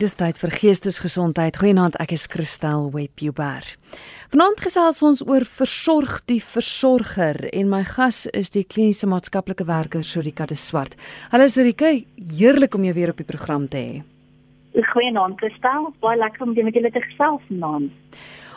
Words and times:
Dis 0.00 0.14
tyd 0.16 0.38
vir 0.40 0.54
geestesgesondheid. 0.56 1.58
Goeienaand, 1.60 1.98
ek 2.00 2.14
is 2.14 2.22
Christel 2.32 2.86
Webber. 2.94 3.66
Vanaand 4.32 4.62
gesels 4.64 5.02
ons 5.04 5.20
oor 5.28 5.44
versorg 5.44 6.22
die 6.30 6.38
versorger 6.40 7.36
en 7.50 7.68
my 7.68 7.82
gas 7.84 8.22
is 8.32 8.48
die 8.54 8.62
kliniese 8.64 9.10
maatskaplike 9.12 9.66
werker 9.68 10.00
Surika 10.00 10.46
de 10.48 10.56
Swart. 10.56 10.96
Hallo 11.34 11.50
Surika, 11.52 11.92
heerlik 12.16 12.78
om 12.78 12.88
jou 12.88 12.94
weer 12.96 13.12
op 13.12 13.20
die 13.20 13.28
program 13.28 13.68
te 13.68 13.76
hê. 13.76 14.00
Goeienaand 14.94 15.36
Christel, 15.42 15.92
baie 16.00 16.16
lekker 16.16 16.48
om 16.48 16.56
met 16.56 16.80
julle 16.80 16.94
te 16.96 17.04
gesels 17.04 17.44
vanaand. 17.52 17.92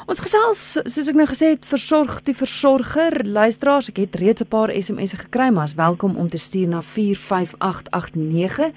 Ons 0.07 0.23
gesels, 0.23 0.66
soos 0.80 1.12
ek 1.12 1.20
nou 1.20 1.28
gesê 1.28 1.57
het, 1.57 1.68
versorg 1.68 2.21
die 2.23 2.39
versorger. 2.39 3.20
Luisteraars, 3.28 3.91
ek 3.91 4.05
het 4.05 4.16
reeds 4.16 4.44
'n 4.44 4.48
paar 4.48 4.71
SMS'e 4.71 5.28
gekry, 5.28 5.52
maar 5.52 5.68
is 5.68 5.75
welkom 5.75 6.16
om 6.16 6.30
te 6.30 6.39
stuur 6.39 6.68
na 6.68 6.82
45889. 6.82 8.71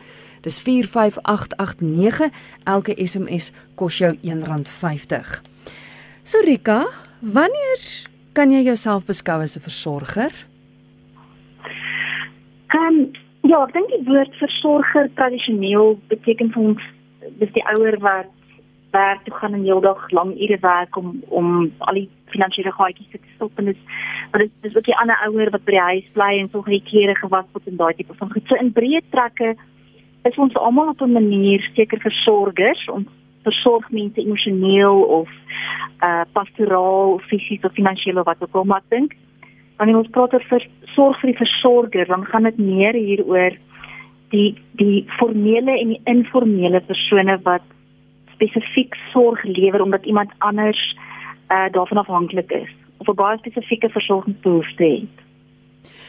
Dis 0.46 0.60
45889. 0.62 2.30
Elke 2.64 2.94
SMS 2.94 3.50
kos 3.74 3.98
jou 3.98 4.12
R1.50. 4.14 5.40
So 6.22 6.38
Rika, 6.46 6.84
wanneer 7.20 7.82
kan 8.32 8.52
jy 8.54 8.62
jouself 8.68 9.06
beskou 9.08 9.42
as 9.42 9.56
'n 9.56 9.66
versorger? 9.66 10.32
Ehm 12.74 12.86
um, 12.86 13.10
ja, 13.50 13.62
ek 13.64 13.72
dink 13.72 13.88
die 13.90 14.04
woord 14.06 14.34
versorger 14.38 15.10
tradisioneel 15.14 15.98
beteken 16.08 16.50
vir 16.54 16.62
ons 16.62 16.82
dis 17.42 17.52
die 17.52 17.66
ouer 17.74 17.98
wat 17.98 18.30
werk 18.90 19.24
toe 19.24 19.34
gaan 19.34 19.54
en 19.54 19.66
heeldag 19.66 20.10
lang 20.10 20.30
ure 20.40 20.58
werk 20.60 20.96
om 20.96 21.22
om 21.28 21.72
al 21.78 21.94
die 21.94 22.08
finansiële 22.34 22.72
gaatjies 22.72 23.10
te 23.10 23.18
stop 23.34 23.52
en 23.58 23.64
dis 23.70 23.80
maar 24.30 24.40
dit 24.40 24.50
is 24.70 24.76
ook 24.76 24.84
die 24.84 24.98
ander 25.02 25.18
ouer 25.26 25.50
wat 25.50 25.64
by 25.64 25.72
die 25.76 25.88
huis 25.90 26.12
bly 26.18 26.32
en 26.40 26.50
sorg 26.50 26.66
die 26.66 26.82
klere 26.90 27.14
gewas 27.14 27.48
word 27.52 27.66
en 27.66 27.76
daai 27.76 27.94
tipe 27.94 28.14
van 28.14 28.32
goed. 28.32 28.46
So 28.48 28.54
in 28.54 28.72
breë 28.78 29.02
trekke 29.10 29.56
is 30.28 30.38
ons 30.38 30.54
almal 30.54 30.88
op 30.88 31.00
'n 31.00 31.12
manier 31.12 31.70
seker 31.74 32.00
versorgers 32.00 32.88
ons 32.88 33.08
versorg 33.42 33.90
mense 33.90 34.20
emosioneel 34.20 35.02
of 35.20 35.28
uh 36.02 36.24
pastoraal 36.32 37.18
fisies 37.28 37.64
of 37.64 37.72
finansiëel 37.72 38.18
of 38.18 38.24
wat 38.24 38.42
ook 38.42 38.54
al 38.54 38.64
maar 38.64 38.82
dink 38.88 39.14
wanneer 39.76 39.96
ons 39.96 40.12
praat 40.14 40.34
oor 40.34 40.66
sorg 40.94 41.20
vir 41.20 41.30
die 41.32 41.42
versorger 41.44 42.06
dan 42.06 42.24
gaan 42.26 42.48
dit 42.48 42.58
meer 42.58 42.94
hieroor 42.94 43.56
die 44.34 44.50
die 44.82 45.04
formele 45.18 45.78
en 45.80 45.94
die 45.94 46.00
informele 46.04 46.80
persone 46.80 47.38
wat 47.42 47.66
spesifiek 48.34 48.96
sorg 49.12 49.44
lewer 49.44 49.82
omdat 49.82 50.04
iemand 50.04 50.34
anders 50.38 50.82
uh 51.50 51.68
daarvan 51.72 52.02
afhanklik 52.04 52.50
is 52.50 52.72
of 52.98 53.08
'n 53.08 53.20
baie 53.22 53.38
spesifieke 53.38 53.88
versorgingsbehoefte 53.88 54.84
het 54.84 55.25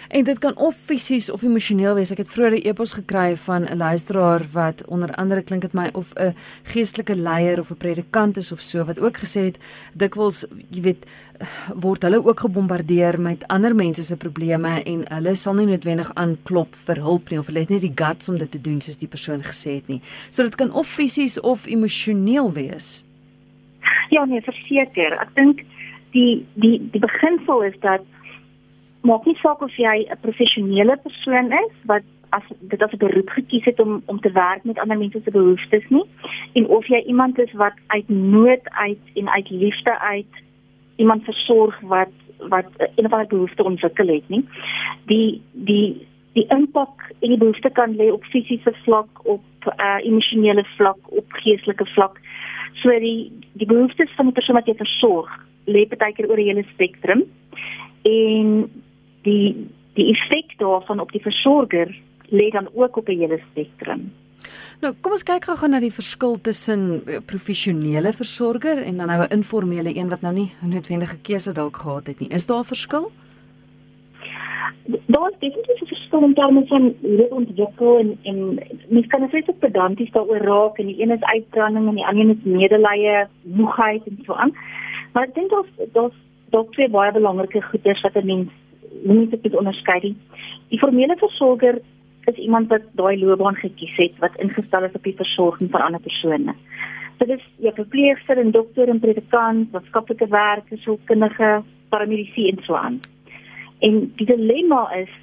En 0.08 0.24
dit 0.24 0.40
kan 0.40 0.58
of 0.58 0.76
fisies 0.76 1.32
of 1.32 1.42
emosioneel 1.42 1.96
wees. 1.96 2.12
Ek 2.12 2.18
het 2.18 2.30
vroeër 2.32 2.54
'n 2.56 2.68
e-pos 2.68 2.94
gekry 2.94 3.36
van 3.38 3.64
'n 3.64 3.78
luisteraar 3.78 4.46
wat 4.52 4.86
onder 4.88 5.16
andere 5.16 5.42
klink 5.42 5.62
dit 5.62 5.74
my 5.74 5.90
of 5.94 6.14
'n 6.14 6.36
geestelike 6.64 7.16
leier 7.16 7.60
of 7.60 7.72
'n 7.72 7.78
predikant 7.78 8.38
is 8.38 8.52
of 8.52 8.62
so 8.62 8.86
wat 8.86 9.00
ook 9.00 9.18
gesê 9.18 9.42
het 9.42 9.58
dikwels, 9.94 10.46
jy 10.70 10.82
weet, 10.82 11.06
word 11.76 12.02
hulle 12.02 12.26
ook 12.26 12.40
gebombardeer 12.40 13.22
met 13.22 13.48
ander 13.48 13.76
mense 13.76 14.04
se 14.04 14.18
probleme 14.18 14.84
en 14.84 15.04
hulle 15.14 15.36
sal 15.36 15.54
nie 15.54 15.66
noodwendig 15.66 16.12
aanklop 16.14 16.76
vir 16.76 16.96
hulp 16.96 17.30
nie 17.30 17.40
of 17.40 17.46
hulle 17.46 17.60
het 17.60 17.70
nie 17.70 17.80
die 17.80 17.96
guts 17.96 18.30
om 18.30 18.38
dit 18.38 18.52
te 18.52 18.62
doen 18.62 18.82
soos 18.82 18.98
die 18.98 19.08
persoon 19.08 19.44
gesê 19.44 19.76
het 19.76 19.88
nie. 19.88 20.02
So 20.30 20.44
dit 20.44 20.56
kan 20.56 20.72
of 20.72 20.88
fisies 20.88 21.40
of 21.40 21.66
emosioneel 21.66 22.52
wees. 22.54 23.06
Ja, 24.10 24.26
nee, 24.26 24.42
verseker. 24.42 25.18
Ek 25.22 25.36
dink 25.36 25.64
die 26.12 26.46
die 26.54 26.78
die 26.92 27.02
beginsel 27.02 27.64
is 27.68 27.76
dat 27.80 28.02
maak 29.02 29.26
nie 29.26 29.38
saak 29.42 29.62
of 29.62 29.76
jy 29.78 30.08
'n 30.10 30.22
professionele 30.22 30.98
persoon 31.04 31.52
is 31.52 31.74
wat 31.86 32.04
as 32.30 32.44
dit 32.60 32.82
as 32.84 32.92
'n 32.92 32.98
beroep 32.98 33.30
gekies 33.30 33.66
het 33.66 33.80
om 33.80 34.02
om 34.06 34.20
te 34.20 34.32
werk 34.32 34.64
met 34.64 34.80
ander 34.80 34.98
mense 34.98 35.22
se 35.24 35.32
behoeftes 35.32 35.90
nie 35.90 36.06
en 36.54 36.68
of 36.68 36.86
jy 36.88 37.04
iemand 37.06 37.40
is 37.40 37.54
wat 37.54 37.74
uit 37.88 38.10
nood 38.10 38.64
uit 38.70 39.04
en 39.16 39.30
uit 39.30 39.50
liefde 39.50 40.00
uit 40.00 40.34
iemand 40.96 41.24
versorg 41.24 41.80
wat 41.82 42.14
wat 42.38 42.66
'n 42.98 43.06
of 43.06 43.12
ander 43.12 43.28
behoefte 43.28 43.64
ontwikkel 43.64 44.08
het 44.08 44.30
nie 44.30 44.44
die 45.06 45.42
die 45.52 46.08
die 46.38 46.46
impak 46.54 47.12
en 47.20 47.30
die 47.34 47.42
behoefte 47.42 47.70
kan 47.74 47.96
lê 47.98 48.12
op 48.14 48.26
fisiese 48.34 48.74
vlak 48.86 49.26
op 49.26 49.44
uh, 49.66 49.98
emosionele 50.06 50.66
vlak 50.76 51.00
op 51.20 51.38
geestelike 51.42 51.86
vlak. 51.96 52.20
So 52.82 52.94
die 53.00 53.32
die 53.54 53.68
behoeftes 53.68 54.14
van 54.16 54.30
die 54.30 54.38
persoon 54.38 54.60
wat 54.60 54.70
jy 54.70 54.76
versorg 54.78 55.32
lê 55.66 55.88
baie 55.90 56.14
keer 56.14 56.30
oor 56.30 56.38
'n 56.38 56.50
hele 56.50 56.66
spektrum 56.74 57.24
en 58.04 58.70
die 59.28 59.68
die 59.98 60.12
effek 60.14 60.58
daarvan 60.62 61.00
op 61.02 61.12
die 61.12 61.22
versorger 61.22 61.90
lê 62.30 62.50
dan 62.54 62.68
ook 62.74 62.98
op 62.98 63.08
'n 63.10 63.20
hele 63.20 63.40
spektrum. 63.52 64.12
Nou, 64.82 64.94
kom 65.02 65.12
ons 65.12 65.24
kyk 65.24 65.48
gou-gou 65.50 65.70
na 65.70 65.80
die 65.80 65.94
verskil 65.94 66.36
tussen 66.42 66.82
eh, 67.08 67.18
professionele 67.26 68.12
versorger 68.14 68.84
en 68.84 68.98
dan 68.98 69.08
nou 69.08 69.22
'n 69.24 69.34
informele 69.40 69.96
een 69.96 70.10
wat 70.10 70.22
nou 70.22 70.34
nie 70.34 70.52
'n 70.62 70.70
noodwendige 70.70 71.18
keuse 71.22 71.54
dalk 71.54 71.78
gehad 71.78 72.08
het 72.08 72.20
nie. 72.20 72.30
Is 72.30 72.46
daar 72.46 72.60
'n 72.60 72.74
verskil? 72.74 73.12
Daar 74.86 75.30
is 75.32 75.40
definitief 75.40 75.82
'n 75.82 75.86
verskil 75.86 76.24
in 76.24 76.34
terme 76.34 76.66
van 76.68 76.94
hoe 77.02 77.18
dit 77.18 77.32
ontwikkel 77.32 77.98
en 78.00 78.18
en 78.24 78.60
mens 78.90 79.08
kan 79.08 79.22
net 79.22 79.46
so 79.46 79.54
pedanties 79.60 80.12
daaroor 80.12 80.38
raak 80.38 80.78
en 80.78 80.86
die 80.86 81.02
een 81.02 81.12
is 81.12 81.24
uitbranding 81.34 81.88
en 81.88 81.96
die 81.96 82.06
ander 82.06 82.30
is 82.30 82.44
medelee, 82.44 83.26
moegheid 83.42 84.02
en 84.08 84.20
so 84.26 84.34
aan. 84.34 84.54
Maar 85.14 85.24
ek 85.24 85.36
dink 85.36 85.50
daar's 85.50 85.92
daar's 85.94 86.18
daar's 86.50 86.70
twee 86.70 86.90
baie 86.90 87.12
belangrike 87.12 87.62
goeders 87.62 88.02
wat 88.02 88.16
'n 88.16 88.26
mens 88.26 88.50
moet 89.04 89.32
dit 89.44 89.56
onderskei 89.56 90.00
nie. 90.02 90.16
Die 90.72 90.80
formele 90.80 91.16
versorger 91.20 91.80
is 92.28 92.36
iemand 92.44 92.68
wat 92.74 92.84
daai 93.00 93.18
loopbaan 93.20 93.56
gekies 93.56 93.96
het 93.96 94.18
wat 94.24 94.36
ingestel 94.44 94.84
is 94.84 94.96
op 94.96 95.04
die 95.04 95.16
versorging 95.16 95.72
van 95.72 95.82
ander 95.82 96.04
persone. 96.04 96.56
Dit 97.18 97.30
is 97.38 97.46
jy 97.64 97.72
verpleegster 97.74 98.38
en 98.38 98.52
dokter 98.52 98.90
en 98.92 99.00
predikant, 99.00 99.72
maatskaplike 99.72 100.28
werker, 100.30 100.78
sielkundige, 100.84 101.64
paramedisy 101.90 102.50
en 102.52 102.60
so 102.66 102.76
aan. 102.76 103.00
En 103.80 104.04
die 104.20 104.28
dilemma 104.28 104.84
is 105.00 105.14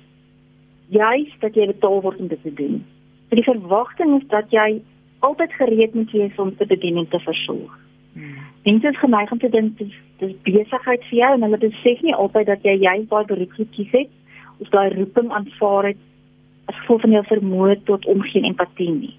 juist 0.94 1.40
dat 1.40 1.54
jy 1.54 1.68
betaal 1.70 2.00
word 2.02 2.18
om 2.22 2.28
dit 2.32 2.42
te 2.42 2.54
doen. 2.54 2.82
So 3.28 3.38
die 3.38 3.46
verwagting 3.46 4.18
is 4.20 4.28
dat 4.32 4.50
jy 4.54 4.82
altyd 5.24 5.52
gereed 5.60 5.94
moet 5.94 6.12
wees 6.12 6.38
om 6.40 6.56
te 6.56 6.66
bedien 6.66 6.98
en 7.00 7.08
te 7.08 7.20
versorg. 7.24 7.83
Hmm. 8.14 8.42
Mense 8.64 8.88
is 8.88 8.98
geneig 8.98 9.32
om 9.32 9.38
te 9.38 9.50
dink 9.50 9.78
dis 9.78 9.94
dis 10.18 10.34
besigheid 10.46 11.02
vir 11.10 11.18
jou 11.18 11.30
en 11.34 11.42
hulle 11.46 11.58
besef 11.58 12.02
nie 12.06 12.14
altyd 12.14 12.46
dat 12.46 12.62
jy 12.62 12.76
jy 12.82 12.94
daai 13.10 13.24
beroep 13.30 13.56
gekies 13.58 13.90
het 13.90 14.10
of 14.62 14.70
daai 14.70 14.94
roeping 14.94 15.32
aanvaar 15.34 15.90
het 15.90 16.00
as 16.70 16.78
gevolg 16.80 17.02
van 17.04 17.16
jou 17.16 17.24
vermoë 17.28 17.76
tot 17.90 18.06
omgee 18.06 18.40
en 18.40 18.48
empatie 18.52 18.90
nie. 18.92 19.14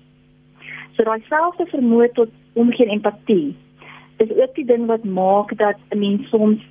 So 0.96 1.04
daai 1.04 1.22
selfde 1.30 1.68
vermoë 1.74 2.10
tot 2.16 2.32
omgee 2.56 2.88
en 2.88 2.98
empatie 2.98 3.56
is 4.24 4.32
ook 4.32 4.56
die 4.56 4.66
ding 4.66 4.86
wat 4.88 5.04
maak 5.04 5.52
dat 5.60 5.80
'n 5.92 6.00
mens 6.00 6.30
soms 6.30 6.62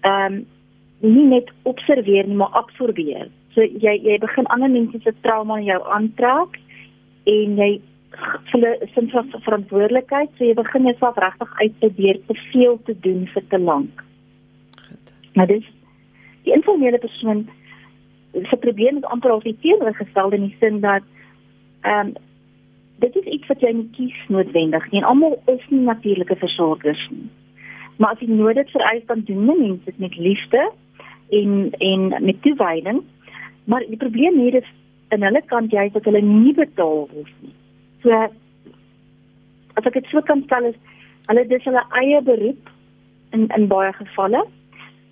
ehm 0.00 0.32
um, 0.32 0.46
nie 1.00 1.26
net 1.26 1.50
observeer 1.62 2.26
nie, 2.26 2.36
maar 2.36 2.56
absorbeer. 2.56 3.28
So 3.54 3.60
jy 3.62 4.00
jy 4.02 4.18
begin 4.18 4.46
ander 4.46 4.70
mense 4.70 4.98
se 5.02 5.12
trauma 5.20 5.58
in 5.58 5.64
jou 5.64 5.82
aantrek 5.84 6.58
en 7.24 7.56
jy 7.56 7.80
hulle 8.52 8.72
sin 8.94 9.10
van 9.10 9.30
verantwoordelikheid, 9.44 10.30
so 10.36 10.44
jy 10.44 10.54
begin 10.56 10.88
jouself 10.88 11.18
regtig 11.20 11.54
uitprobeer 11.60 12.20
te 12.26 12.36
veel 12.52 12.78
te 12.84 12.94
doen 13.06 13.26
vir 13.32 13.44
te 13.48 13.58
lank. 13.58 14.04
Goed. 14.86 15.14
Maar 15.34 15.46
dis 15.46 15.66
die 16.46 16.54
informele 16.54 16.98
persoon 16.98 17.48
se 18.32 18.56
probleem 18.56 18.96
is 18.96 19.10
amper 19.12 19.30
al 19.30 19.42
die 19.44 19.56
teenoorgestelde 19.60 20.36
in 20.36 20.48
die 20.48 20.56
sin 20.60 20.80
dat 20.80 21.04
ehm 21.82 22.12
um, 22.12 22.14
dit 22.98 23.16
is 23.20 23.26
iets 23.28 23.48
wat 23.50 23.60
jy 23.60 23.70
nie 23.76 23.90
kies 23.92 24.20
noodwendig 24.32 24.86
nie. 24.90 25.02
Almal 25.04 25.34
is 25.52 25.64
nie 25.68 25.82
natuurlike 25.84 26.36
versorgers 26.40 27.02
nie. 27.12 27.28
Maar 28.00 28.14
as 28.14 28.22
jy 28.24 28.54
het 28.56 28.70
vereis 28.72 29.04
dan 29.06 29.24
doen 29.28 29.44
mense 29.44 29.84
dit 29.84 29.98
met 29.98 30.16
liefde 30.16 30.62
en 31.30 31.70
en 31.78 32.08
met 32.24 32.42
toewyding. 32.42 33.02
Maar 33.64 33.84
die 33.88 34.00
probleem 34.00 34.38
hier 34.40 34.54
is 34.54 34.72
aan 35.08 35.22
hulle 35.22 35.42
kant 35.46 35.72
jy 35.72 35.90
dat 35.92 36.04
hulle 36.04 36.22
nie 36.22 36.54
betaal 36.54 37.08
word 37.12 37.34
nie. 37.40 37.52
So 38.06 38.14
as 38.14 39.86
ek 39.88 39.96
dit 39.98 40.12
so 40.12 40.22
kan 40.22 40.44
stel 40.46 40.68
is 40.68 40.76
hulle 41.26 41.42
dis 41.50 41.64
hulle 41.66 41.82
eie 42.00 42.20
beroep 42.28 42.68
in 43.34 43.48
in 43.56 43.64
baie 43.72 43.90
gevalle 43.96 44.42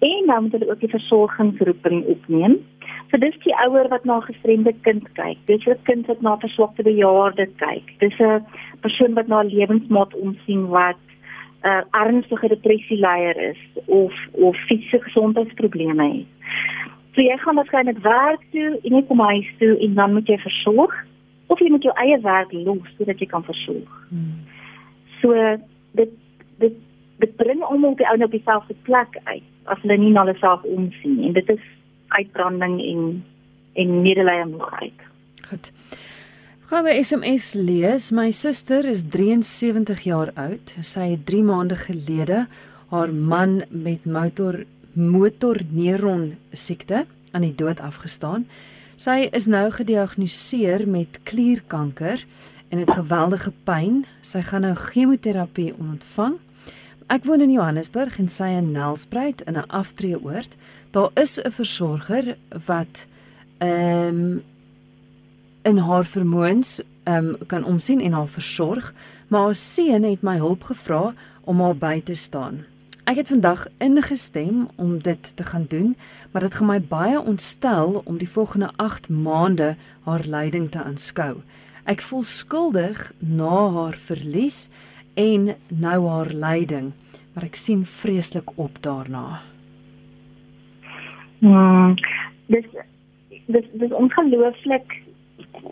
en 0.08 0.29
dan 0.31 0.44
moet 0.44 0.52
hulle 0.55 0.69
ook 0.70 0.82
die 0.85 0.93
versorgingsroeping 0.93 2.05
opneem. 2.12 2.55
So 3.11 3.19
dis 3.19 3.38
die 3.43 3.55
ouer 3.64 3.88
wat 3.91 4.05
na 4.05 4.19
'n 4.19 4.29
gestremde 4.29 4.73
kind 4.87 5.08
kyk. 5.19 5.38
Dis 5.50 5.67
'n 5.67 5.82
kind 5.88 6.06
wat 6.06 6.20
na 6.23 6.35
'n 6.35 6.44
verswakte 6.44 6.82
bejaarde 6.87 7.46
kyk. 7.62 7.87
Dis 7.99 8.20
'n 8.20 8.46
persoon 8.85 9.14
wat 9.19 9.26
na 9.26 9.43
'n 9.43 9.50
lewensmaat 9.55 10.14
omsien 10.14 10.69
wat 10.69 11.02
'n 11.64 11.69
uh, 11.69 11.82
ernstige 12.02 12.49
depressie 12.49 12.99
leier 12.99 13.37
is 13.50 13.62
of 13.87 14.14
of 14.32 14.56
fisiese 14.69 15.00
gesondheidsprobleme 15.00 16.06
het. 16.12 16.31
So 17.14 17.23
jy 17.23 17.37
gaan 17.38 17.58
waarskynlik 17.58 17.99
werk 17.99 18.43
toe 18.52 18.79
en 18.85 18.94
jy 18.94 19.02
kom 19.02 19.20
huis 19.20 19.50
toe 19.58 19.79
en 19.79 19.94
dan 19.94 20.12
moet 20.12 20.26
jy 20.29 20.38
versorg 20.38 20.94
of 21.55 21.62
jy 21.62 21.71
moet 21.73 21.87
jou 21.87 21.95
eie 22.03 22.19
werk 22.25 22.53
los 22.67 22.91
sodat 22.99 23.23
jy 23.23 23.29
kan 23.31 23.47
versorg. 23.47 24.01
Hmm. 24.11 24.43
So 25.21 25.35
dit 25.99 26.15
dit 26.62 26.81
dit 27.23 27.37
bring 27.39 27.62
almal 27.62 27.95
die 27.99 28.06
ou 28.11 28.17
nou 28.19 28.29
op 28.29 28.35
dieselfde 28.35 28.77
plek 28.89 29.19
uit 29.31 29.47
as 29.71 29.81
hulle 29.83 29.97
nie 30.01 30.12
na 30.12 30.27
hulle 30.27 30.37
self 30.41 30.65
omsien 30.69 31.23
en 31.25 31.37
dit 31.37 31.55
is 31.55 31.71
uitbranding 32.19 32.81
en 32.83 33.06
en 33.75 33.95
medelee 34.03 34.43
en 34.43 34.53
moegheid. 34.55 35.06
Goed. 35.49 35.73
Gaan 36.71 36.87
by 36.87 36.95
SMS 37.03 37.55
lees. 37.59 38.11
My 38.15 38.31
suster 38.31 38.87
is 38.87 39.03
73 39.11 40.05
jaar 40.07 40.31
oud. 40.39 40.77
Sy 40.81 41.11
het 41.15 41.27
3 41.27 41.43
maande 41.43 41.77
gelede 41.77 42.45
haar 42.93 43.11
man 43.12 43.65
met 43.71 44.07
motor 44.07 44.62
motorneuron 44.95 46.37
siekte 46.53 47.05
aan 47.35 47.43
die 47.43 47.55
dood 47.55 47.81
afgestaan. 47.83 48.47
Sy 48.96 49.29
is 49.35 49.46
nou 49.50 49.70
gediagnoseer 49.75 50.88
met 50.88 51.19
klierkanker 51.26 52.25
en 52.69 52.79
het 52.79 52.91
geweldige 52.91 53.52
pyn. 53.67 54.05
Sy 54.23 54.43
gaan 54.46 54.62
nou 54.62 54.75
chemoterapie 54.79 55.73
ontvang. 55.75 56.37
Ek 57.11 57.26
woon 57.26 57.43
in 57.43 57.50
Johannesburg 57.52 58.19
en 58.23 58.31
sy 58.31 58.52
in 58.55 58.70
Nelspruit 58.73 59.43
in 59.44 59.58
'n 59.58 59.69
aftreeoord. 59.69 60.56
Daar 60.91 61.11
is 61.14 61.41
'n 61.43 61.50
versorger 61.50 62.37
wat 62.67 63.06
ehm 63.58 64.08
um, 64.08 64.43
in 65.62 65.79
haar 65.79 66.05
vermoëns 66.05 66.81
um, 67.05 67.37
kan 67.47 67.64
omsien 67.64 68.00
en 68.00 68.12
haar 68.12 68.29
versorg, 68.29 68.94
maar 69.29 69.40
haar 69.40 69.55
seun 69.55 70.02
het 70.02 70.23
my 70.23 70.37
hulp 70.37 70.62
gevra 70.62 71.14
om 71.44 71.61
haar 71.61 71.76
by 71.76 72.00
te 72.05 72.14
staan. 72.14 72.64
Ek 73.05 73.19
het 73.21 73.29
vandag 73.29 73.67
ingestem 73.85 74.69
om 74.81 74.99
dit 75.03 75.37
te 75.37 75.45
gaan 75.45 75.67
doen, 75.69 75.97
maar 76.33 76.41
dit 76.41 76.55
gaan 76.55 76.67
my 76.67 76.81
baie 76.81 77.21
ontstel 77.21 78.01
om 78.05 78.17
die 78.17 78.29
volgende 78.29 78.71
8 78.77 79.09
maande 79.09 79.75
haar 80.05 80.23
lyding 80.25 80.71
te 80.71 80.81
aanskou. 80.83 81.43
Ek 81.85 82.01
voel 82.01 82.23
skuldig 82.23 83.12
na 83.21 83.69
haar 83.75 83.99
verlies 84.06 84.71
en 85.21 85.53
nou 85.69 85.99
haar 86.09 86.33
lyding, 86.33 86.93
maar 87.35 87.45
ek 87.45 87.61
sien 87.61 87.83
vreeslik 87.85 88.49
op 88.56 88.81
daarna. 88.81 89.43
Hmm, 91.45 91.93
dis 92.47 92.65
dis 93.53 93.67
dis 93.73 93.93
ongelooflik 93.93 94.97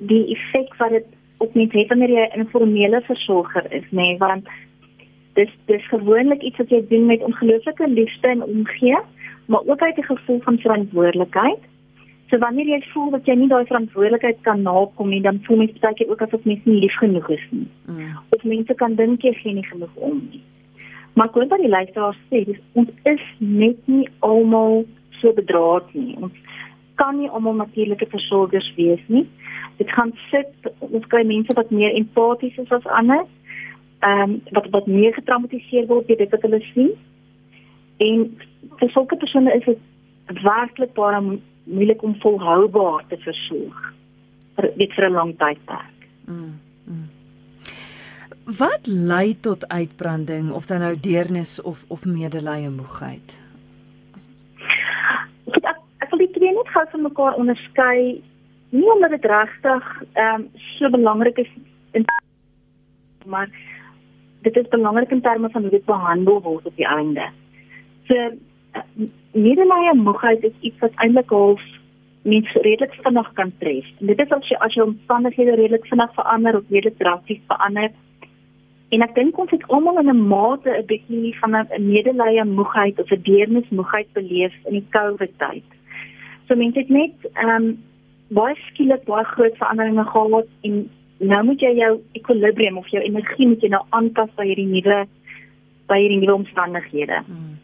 die 0.05 0.27
effek 0.37 0.77
wat 0.77 0.93
dit 0.99 1.09
op 1.41 1.57
mens 1.57 1.73
het 1.73 1.89
wanneer 1.89 2.13
jy 2.13 2.29
'n 2.37 2.53
formele 2.53 3.01
versorger 3.09 3.73
is, 3.73 3.89
nê, 3.89 4.05
nee, 4.05 4.19
want 4.19 4.45
dis 5.39 5.51
dis 5.67 5.89
gewoonlik 5.89 6.43
iets 6.43 6.57
wat 6.57 6.71
jy 6.71 6.81
doen 6.89 7.07
met 7.07 7.23
ongelooflike 7.23 7.89
liefde 7.89 8.29
en 8.29 8.43
omgee, 8.43 8.99
maar 9.47 9.61
ook 9.67 9.81
uit 9.81 9.99
'n 9.99 10.11
gevoel 10.11 10.41
van 10.41 10.59
verantwoordelikheid. 10.59 11.63
So 12.31 12.39
wanneer 12.39 12.67
jy 12.67 12.83
voel 12.93 13.11
dat 13.11 13.27
jy 13.27 13.35
nie 13.35 13.49
daai 13.49 13.65
verantwoordelikheid 13.65 14.39
kan 14.41 14.63
nakom 14.63 15.09
nie, 15.09 15.21
dan 15.21 15.41
voel 15.43 15.57
mens 15.57 15.79
baie 15.79 15.95
keer 15.95 16.11
ook 16.11 16.23
asof 16.23 16.45
mens 16.45 16.65
nie 16.65 16.81
lief 16.81 16.97
genoeg 16.97 17.29
is 17.29 17.47
nie. 17.51 17.69
Mm. 17.87 18.17
Of 18.29 18.45
mense 18.45 18.75
kan 18.75 18.95
dink 18.95 19.23
jy 19.23 19.33
gee 19.33 19.53
nie 19.53 19.67
genoeg 19.67 19.95
om 19.95 20.29
nie. 20.31 20.43
Maar 21.13 21.29
kon 21.29 21.49
dan 21.49 21.61
die 21.61 21.69
luisteraar 21.69 22.17
sê, 22.31 22.45
dis 22.45 22.61
ons 22.73 22.89
is 23.03 23.21
net 23.39 23.77
nie 23.85 24.09
almal 24.19 24.85
so 25.11 25.33
bedraad 25.33 25.95
nie. 25.95 26.17
Ons 26.21 26.33
kan 26.95 27.19
nie 27.19 27.29
almal 27.29 27.55
natuurlike 27.55 28.07
versorgers 28.07 28.73
wees 28.77 29.01
nie 29.07 29.27
dit 29.83 29.93
gaan 29.93 30.13
sit 30.31 30.73
ons 30.79 31.07
kry 31.13 31.23
mense 31.27 31.55
wat 31.59 31.71
meer 31.71 31.95
empaties 31.99 32.59
is 32.63 32.75
as 32.77 32.89
ander. 32.99 33.25
Ehm 34.03 34.23
um, 34.23 34.43
wat 34.51 34.67
wat 34.71 34.87
meer 34.87 35.15
getraumatiseer 35.15 35.87
word 35.87 36.07
deur 36.07 36.19
dit 36.19 36.31
wat 36.31 36.43
hulle 36.43 36.61
sien. 36.73 36.91
En 38.03 38.23
vir 38.81 38.91
sulke 38.91 39.17
persone 39.17 39.55
is 39.55 39.65
dit 39.65 40.43
werklik 40.43 40.95
baie 40.95 41.21
moeilik 41.65 42.03
om 42.03 42.17
volhoubaar 42.21 43.05
te 43.09 43.19
versorg 43.23 43.93
vir 44.57 44.71
dit 44.77 44.95
vir 44.97 45.09
'n 45.09 45.13
lang 45.13 45.33
tydperk. 45.39 46.09
Mm, 46.27 46.59
mm. 46.85 47.09
Wat 48.59 48.87
lei 48.87 49.41
tot 49.41 49.69
uitbranding 49.69 50.51
of 50.53 50.67
dan 50.67 50.81
nou 50.81 50.97
deernis 51.01 51.61
of 51.63 51.85
of 51.89 52.05
medelee 52.05 52.69
moegheid? 52.71 53.41
Ek 55.47 55.79
ek 55.99 56.11
wil 56.11 56.19
dit 56.19 56.33
twee 56.35 56.53
net 56.53 56.69
gou 56.69 56.87
van 56.91 57.03
mekaar 57.03 57.35
onderskei 57.35 58.23
nie 58.71 58.93
omdat 58.95 59.11
dit 59.11 59.25
regtig 59.25 60.03
ehm 60.13 60.35
um, 60.35 60.49
so 60.57 60.91
belangrik 60.91 61.39
is 61.39 61.51
in 61.93 62.05
maar 63.27 63.49
dit 64.43 64.57
is 64.57 64.69
belangrik 64.69 65.11
in 65.11 65.21
terme 65.21 65.51
van 65.51 65.63
hoe 65.63 65.71
dit 65.71 65.85
behandel 65.85 66.43
word 66.43 66.67
op 66.67 66.77
die 66.77 66.87
einde. 66.87 67.29
So 68.09 68.31
medelee 69.33 69.95
moegheid 69.95 70.45
is 70.45 70.57
iets 70.61 70.79
wat 70.79 70.97
eintlik 71.05 71.31
half 71.31 71.63
mens 72.23 72.53
redelik 72.53 72.95
vinnig 73.03 73.33
kan 73.33 73.53
tref. 73.59 73.87
En 74.01 74.07
dit 74.07 74.19
is 74.19 74.31
as 74.31 74.49
jy 74.49 74.57
as 74.67 74.75
jy 74.75 74.87
omstandighede 74.87 75.55
redelik 75.59 75.87
vinnig 75.91 76.15
verander 76.15 76.57
of 76.57 76.71
redelik 76.71 76.99
drasties 76.99 77.43
verander. 77.51 77.91
En 78.93 79.03
ek 79.03 79.15
dink 79.17 79.39
ons 79.41 79.51
het 79.51 79.65
almal 79.69 79.99
in 80.03 80.11
'n 80.11 80.27
mate 80.29 80.71
'n 80.71 80.87
bietjie 80.87 81.39
van 81.41 81.57
'n 81.57 81.87
medelee 81.93 82.45
moegheid 82.45 82.99
of 82.99 83.11
'n 83.11 83.23
deernis 83.23 83.69
moegheid 83.71 84.13
beleef 84.13 84.55
in 84.65 84.73
die 84.73 84.87
COVID 84.91 85.33
tyd. 85.39 85.65
So 86.49 86.57
mense 86.57 86.79
het 86.79 86.89
net 86.89 87.17
ehm 87.33 87.49
um, 87.49 87.79
baie 88.29 88.55
skielik 88.55 89.05
baie 89.05 89.25
groot 89.25 89.57
veranderinge 89.57 90.05
gehad 90.05 90.47
en 90.63 90.91
nou 91.23 91.43
moet 91.47 91.63
jy 91.63 91.73
jou 91.79 91.93
ekwilibrium 92.19 92.79
of 92.81 92.89
jou 92.91 93.03
energie 93.03 93.49
moet 93.49 93.63
jy 93.63 93.71
nou 93.73 93.83
aanpas 93.99 94.31
by 94.39 94.47
hierdie 94.49 94.69
nuwe 94.71 95.03
by 95.91 95.99
hierdie 96.01 96.21
nuwe 96.23 96.35
omstandighede. 96.41 97.23
Hmm. 97.27 97.59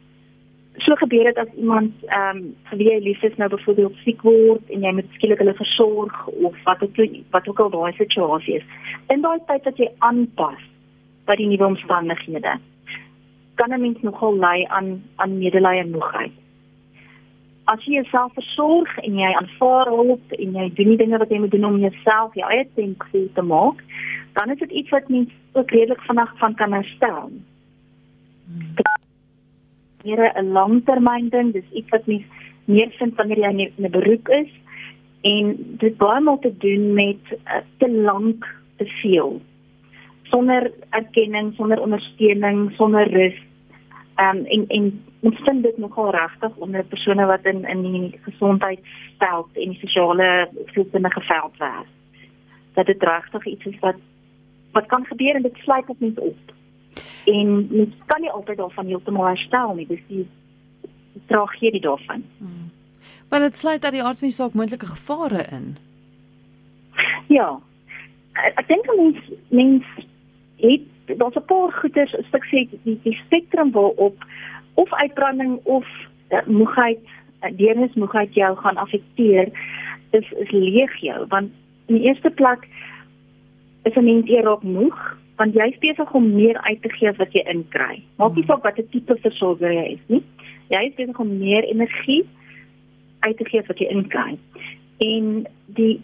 So 0.85 0.95
gebeur 1.01 1.27
dit 1.27 1.39
as 1.43 1.51
iemand 1.59 2.07
ehm 2.07 2.39
um, 2.39 2.43
vir 2.71 2.79
wie 2.79 2.89
jy 2.91 2.99
lief 3.03 3.23
is 3.27 3.37
nou 3.41 3.49
byvoorbeeld 3.51 4.01
siek 4.05 4.23
word 4.23 4.75
en 4.75 4.87
jy 4.87 4.95
moet 4.95 5.15
skielik 5.19 5.43
hulle 5.43 5.57
versorg 5.59 6.27
of 6.29 6.59
wat 6.65 6.83
ook 6.87 6.99
wat 7.35 7.49
ook 7.49 7.63
al 7.65 7.71
daai 7.75 7.93
situasie 7.99 8.59
is. 8.61 8.67
In 9.15 9.23
daai 9.27 9.39
tyd 9.51 9.65
dat 9.65 9.79
jy 9.79 9.91
aanpas 9.99 10.63
by 11.27 11.37
die 11.37 11.49
nuwe 11.51 11.73
omstandighede 11.75 12.59
kan 13.59 13.73
'n 13.75 13.81
mens 13.81 14.03
nogal 14.03 14.39
ly 14.39 14.67
aan 14.69 15.03
aan 15.17 15.39
medelee 15.39 15.83
en 15.83 15.91
moegheid 15.91 16.33
as 17.73 17.85
jy 17.85 17.99
jouself 17.99 18.33
versorg 18.37 18.91
en 19.05 19.19
jy 19.21 19.33
aanvaar 19.41 19.91
hulp 19.93 20.35
en 20.37 20.57
jy 20.61 20.69
doen 20.79 20.93
die 20.95 21.01
dinge 21.03 21.21
wat 21.21 21.33
jy 21.33 21.41
moet 21.43 21.53
doen 21.55 21.69
om 21.69 21.81
jouself 21.83 22.37
jou 22.39 22.49
eie 22.49 22.67
tempo 22.79 23.25
te 23.35 23.45
maak, 23.45 23.83
dan 24.39 24.55
is 24.55 24.61
dit 24.63 24.73
iets 24.83 24.95
wat 24.95 25.09
mens 25.13 25.35
ook 25.53 25.75
redelik 25.77 26.01
vinnig 26.09 26.33
van 26.39 26.55
kan 26.55 26.73
herstel. 26.73 27.31
Hier 30.03 30.33
'n 30.35 30.53
langtermyn 30.53 31.29
ding, 31.29 31.53
dis 31.53 31.71
iets 31.73 31.91
wat 31.91 32.07
mens 32.07 32.25
meer 32.65 32.91
vind 32.99 33.17
wanneer 33.17 33.39
jy 33.39 33.53
in 33.77 33.85
'n 33.85 33.91
beroep 33.91 34.29
is 34.29 34.51
en 35.23 35.57
dit 35.79 35.97
baie 35.97 36.21
maal 36.21 36.39
te 36.39 36.57
doen 36.57 36.95
met 36.95 37.23
uh, 37.33 37.63
te 37.79 37.91
lank 37.91 38.47
te 38.77 38.87
veel 39.03 39.41
sonder 40.31 40.73
erkenning, 40.91 41.55
sonder 41.57 41.81
ondersteuning, 41.81 42.73
sonder 42.77 43.09
rus. 43.13 43.37
Ehm 44.19 44.37
um, 44.37 44.45
en 44.45 44.65
en 44.69 45.05
ons 45.21 45.41
vind 45.45 45.63
dit 45.63 45.77
nogal 45.79 46.11
regtig 46.11 46.57
onder 46.57 46.85
persone 46.85 47.27
wat 47.27 47.45
in 47.45 47.65
in 47.65 47.83
die 47.83 48.19
gesondheidsveld 48.23 49.49
en 49.53 49.69
die 49.69 49.79
sosiale 49.79 50.49
sielkundige 50.67 51.21
veld 51.21 51.57
werk. 51.57 51.87
Dat 52.75 52.87
dit 52.87 53.03
regtig 53.03 53.47
iets 53.47 53.65
is 53.65 53.79
wat 53.79 53.95
wat 54.73 54.87
kan 54.87 55.05
gebeur 55.05 55.35
en 55.35 55.43
dit 55.43 55.57
sluit 55.57 55.89
op 55.89 56.01
mense 56.01 56.21
op. 56.21 56.53
En 57.25 57.67
mens 57.71 57.95
kan 58.07 58.21
nie 58.21 58.31
altyd 58.31 58.57
daarvan 58.57 58.87
heeltemal 58.87 59.27
herstel 59.27 59.75
nie, 59.75 59.87
dis 59.87 60.03
die 60.07 60.27
tragedie 61.27 61.81
daarvan. 61.81 62.25
Hmm. 62.39 62.71
Want 63.29 63.43
dit 63.43 63.57
sluit 63.57 63.83
dat 63.83 63.93
die 63.93 64.03
aard 64.03 64.19
van 64.19 64.29
die 64.29 64.37
saak 64.37 64.53
moontlike 64.53 64.87
gevare 64.87 65.47
in. 65.51 65.77
Ja. 67.29 67.61
Ek 68.33 68.67
dink 68.67 68.95
mens 68.97 69.19
mens 69.49 69.85
het 70.57 70.87
daar's 71.19 71.37
'n 71.37 71.47
paar 71.47 71.73
goeters, 71.73 72.13
'n 72.13 72.25
stuk 72.29 72.45
sê 72.45 72.69
die, 72.85 72.99
die 73.03 73.19
spektrum 73.25 73.71
waarop 73.71 74.17
of 74.75 74.93
uitbranding 74.93 75.61
of 75.65 75.87
uh, 76.31 76.47
moegheid, 76.47 77.03
uh, 77.43 77.51
deernismoegheid 77.57 78.35
jou 78.35 78.57
gaan 78.57 78.77
affekteer, 78.77 79.49
is 80.11 80.33
is 80.33 80.51
leeg 80.51 80.97
jou 81.01 81.27
want 81.29 81.51
in 81.87 81.95
die 81.95 82.05
eerste 82.05 82.31
plek 82.31 82.69
is 83.83 83.95
'n 83.95 84.05
mens 84.05 84.29
eerop 84.29 84.63
moeg 84.63 85.19
want 85.37 85.55
jy 85.55 85.67
is 85.71 85.79
besig 85.79 86.15
om 86.15 86.35
meer 86.35 86.59
uit 86.61 86.83
te 86.83 86.91
gee 86.91 87.09
as 87.09 87.17
wat 87.17 87.33
jy 87.33 87.43
inkry. 87.47 88.03
Maak 88.17 88.35
nie 88.35 88.43
hmm. 88.43 88.51
saak 88.51 88.63
watter 88.63 88.89
tipe 88.91 89.17
versorger 89.23 89.73
jy 89.73 89.87
is 89.93 90.05
nie. 90.07 90.23
Jy 90.69 90.83
is 90.89 90.95
besig 90.95 91.19
om 91.19 91.39
meer 91.39 91.65
energie 91.65 92.25
uit 93.21 93.37
te 93.37 93.45
gee 93.45 93.61
as 93.61 93.67
wat 93.67 93.79
jy 93.79 93.87
inkry. 93.87 94.39
En 94.99 95.47
die 95.67 96.01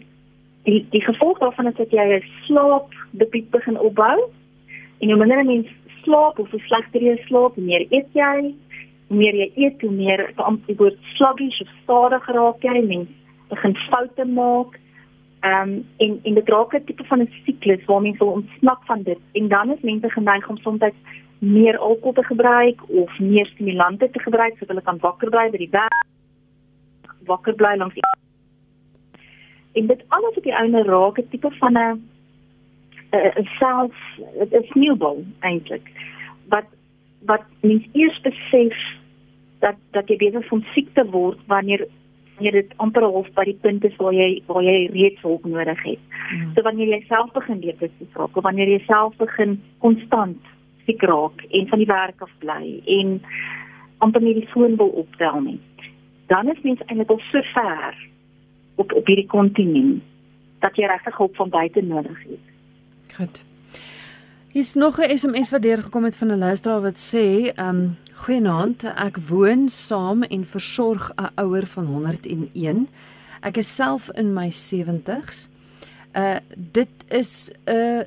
die 0.63 0.85
die 0.89 1.01
gevolg 1.01 1.39
daarvan 1.39 1.67
is 1.67 1.75
dat 1.75 1.91
jy 1.91 2.05
'n 2.15 2.23
slaap 2.45 2.93
begin 3.51 3.79
opbou 3.79 4.31
en 4.99 5.09
hoe 5.09 5.17
minder 5.17 5.39
'n 5.43 5.45
mens 5.45 5.67
slaap 6.03 6.39
of 6.39 6.51
hoe 6.51 6.59
slegter 6.59 7.01
jy 7.01 7.17
slaap, 7.25 7.55
hoe 7.55 7.63
meer 7.63 7.85
eet 7.89 8.09
jy, 8.13 8.53
hoe 9.07 9.17
meer 9.17 9.35
jy 9.35 9.51
eet, 9.55 9.81
hoe 9.81 9.91
meer 9.91 10.31
amper 10.35 10.75
word 10.75 10.97
sluggish 11.15 11.61
of 11.61 11.69
stadig 11.83 12.25
raak 12.27 12.61
jy, 12.61 12.81
mens 12.85 13.09
begin 13.49 13.75
foute 13.89 14.25
maak. 14.25 14.79
Ehm 15.41 15.69
um, 15.69 15.85
en 15.97 16.19
en 16.23 16.33
dit 16.33 16.49
raak 16.49 16.73
'n 16.73 16.85
tipe 16.85 17.03
van 17.03 17.21
'n 17.21 17.29
siklus 17.45 17.85
waar 17.85 18.01
mense 18.01 18.23
wil 18.23 18.33
ontsnap 18.33 18.81
van 18.85 19.03
dit 19.03 19.19
en 19.33 19.47
dan 19.47 19.71
is 19.71 19.81
mense 19.81 20.09
geneig 20.09 20.49
om 20.49 20.57
soms 20.57 20.81
meer 21.39 21.77
alkohol 21.77 22.13
te 22.13 22.23
gebruik 22.23 22.89
of 22.89 23.19
meer 23.19 23.45
stimulante 23.45 24.09
te 24.09 24.19
gebruik 24.19 24.53
sodat 24.53 24.67
hulle 24.67 24.81
kan 24.81 24.99
wakker 24.99 25.29
bly 25.29 25.49
by 25.51 25.57
die 25.57 25.69
dag 25.69 25.97
wakker 27.25 27.55
bly 27.55 27.75
langs 27.77 27.93
die 27.93 28.03
en 29.81 29.87
dit 29.87 30.03
alles 30.07 30.37
op 30.37 30.43
die 30.43 30.55
einde 30.55 30.83
raak 30.83 31.19
'n 31.19 31.29
tipe 31.29 31.51
van 31.59 31.77
'n 31.77 32.01
'n 33.15 33.47
self 33.59 33.93
'n 34.51 34.65
sneeubal 34.71 35.23
eintlik 35.39 35.91
wat 36.49 36.67
wat 37.25 37.45
mens 37.61 37.85
eers 37.93 38.21
besef 38.21 38.77
dat 39.59 39.75
dat 39.91 40.09
jy 40.09 40.17
besig 40.17 40.51
om 40.51 40.65
siek 40.73 40.89
te 40.93 41.05
word 41.09 41.39
wanneer 41.47 41.87
wanneer 42.35 42.51
dit 42.51 42.73
amper 42.77 43.03
half 43.03 43.29
by 43.33 43.43
die 43.47 43.59
punt 43.61 43.85
is 43.85 43.95
waar 43.95 44.13
jy 44.13 44.41
waar 44.47 44.63
jy 44.63 44.89
reeds 44.93 45.21
hulp 45.21 45.45
nodig 45.45 45.83
het. 45.83 45.99
Mm. 46.31 46.51
So 46.55 46.61
wanneer 46.61 46.87
jy 46.87 47.03
self 47.07 47.31
begin 47.33 47.61
depressief 47.63 48.17
raak 48.19 48.37
of 48.37 48.43
wanneer 48.43 48.67
jy 48.67 48.81
self 48.87 49.15
begin 49.21 49.61
konstant 49.79 50.41
siek 50.85 51.01
raak 51.01 51.45
en 51.49 51.67
van 51.67 51.79
die 51.79 51.91
werk 51.91 52.21
af 52.21 52.33
bly 52.39 52.81
en 52.97 53.21
amper 54.05 54.21
nie 54.21 54.35
die 54.41 54.49
foon 54.53 54.75
wil 54.81 54.91
optel 55.03 55.39
nie. 55.41 55.59
Dan 56.27 56.49
is 56.51 56.61
mens 56.61 56.83
eintlik 56.85 57.09
al 57.09 57.21
so 57.31 57.41
ver 57.53 57.95
op 58.75 58.91
op 58.93 59.07
hierdie 59.07 59.29
kontinent 59.31 60.03
dat 60.59 60.75
jy 60.75 60.89
regtig 60.89 61.17
hulp 61.17 61.35
van 61.35 61.49
buite 61.49 61.81
nodig 61.81 62.19
het. 62.27 62.54
Goed. 63.15 63.43
Hier's 64.51 64.73
nog 64.73 64.99
'n 64.99 65.17
SMS 65.17 65.49
wat 65.49 65.61
deurgekom 65.61 66.03
het 66.03 66.17
van 66.17 66.27
'n 66.31 66.37
luisteraar 66.37 66.81
wat 66.81 66.97
sê, 66.97 67.53
ehm, 67.53 67.67
um, 67.67 67.97
"Goeienaand, 68.13 68.83
ek 68.83 69.17
woon 69.17 69.69
saam 69.69 70.23
en 70.23 70.45
versorg 70.45 71.11
'n 71.15 71.29
ouer 71.35 71.65
van 71.65 71.85
101. 71.85 72.87
Ek 73.41 73.57
is 73.57 73.75
self 73.75 74.09
in 74.11 74.33
my 74.33 74.51
70's. 74.51 75.47
Uh 76.13 76.35
dit 76.55 76.89
is 77.07 77.51
'n 77.65 77.71
uh, 77.71 78.01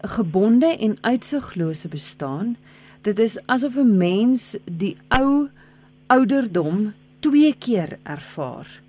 gebonde 0.00 0.76
en 0.76 0.98
uitsiglose 1.00 1.88
bestaan. 1.88 2.56
Dit 3.00 3.18
is 3.18 3.46
asof 3.46 3.76
'n 3.76 3.96
mens 3.96 4.56
die 4.64 4.96
ou 5.08 5.48
ouderdom 6.06 6.92
twee 7.18 7.54
keer 7.58 7.98
ervaar. 8.02 8.80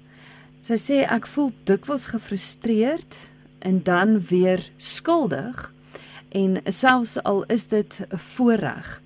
Sy 0.60 0.74
sê 0.76 1.12
ek 1.12 1.28
voel 1.28 1.52
dikwels 1.64 2.06
gefrustreerd 2.06 3.32
en 3.62 3.84
dan 3.84 4.20
weer 4.30 4.70
skuldig 4.78 5.70
en 6.32 6.62
selfs 6.66 7.18
al 7.24 7.44
is 7.48 7.68
dit 7.68 8.02
'n 8.10 8.18
voorreg. 8.18 9.02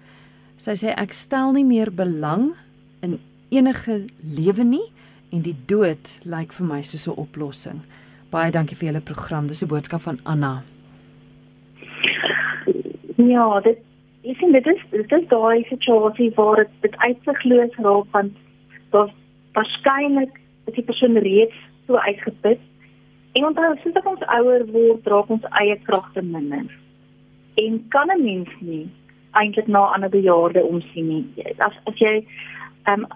Sy 0.57 0.71
sê 0.71 0.93
ek 0.97 1.13
stel 1.13 1.51
nie 1.51 1.65
meer 1.65 1.91
belang 1.91 2.53
in 3.01 3.19
enige 3.49 4.05
lewe 4.21 4.63
nie 4.63 4.87
en 5.31 5.41
die 5.41 5.55
dood 5.65 6.19
lyk 6.23 6.53
vir 6.53 6.67
my 6.67 6.81
soos 6.81 7.07
'n 7.07 7.19
oplossing. 7.19 7.81
Baie 8.29 8.51
dankie 8.51 8.75
vir 8.75 8.87
julle 8.87 9.01
program. 9.01 9.47
Dis 9.47 9.63
'n 9.63 9.67
boodskap 9.67 10.01
van 10.01 10.19
Anna. 10.23 10.63
Ja, 13.15 13.59
dit 13.59 13.77
ek 14.23 14.37
sien 14.37 14.51
dit 14.51 14.67
is 14.67 14.81
dit 14.91 15.11
is 15.11 15.27
daai 15.27 15.63
situasie 15.69 16.31
waar 16.35 16.55
dit 16.55 16.69
dit 16.81 16.95
uitsigloos 16.97 17.75
raak 17.77 18.07
want 18.11 18.33
daar 18.91 19.11
waarskynlik 19.53 20.39
is 20.65 20.73
die 20.73 20.83
persoon 20.83 21.17
reeds 21.17 21.55
so 21.87 21.95
uitgeput. 21.95 22.59
En 23.35 23.45
onthou, 23.45 23.71
soos 23.83 24.05
ons 24.07 24.27
ouer 24.37 24.63
word, 24.71 25.01
dra 25.03 25.23
ons 25.27 25.47
eie 25.61 25.75
kragte 25.87 26.21
minder. 26.23 26.69
En 27.59 27.81
kan 27.89 28.11
'n 28.11 28.23
mens 28.23 28.51
nie 28.59 28.87
eintlik 29.35 29.67
na 29.67 29.79
ander 29.79 30.09
bejaarde 30.09 30.63
omsien 30.63 31.07
nie. 31.07 31.25
As 31.57 31.75
as 31.83 31.97
jy 31.99 32.15
ehm 32.85 33.03
um, 33.03 33.07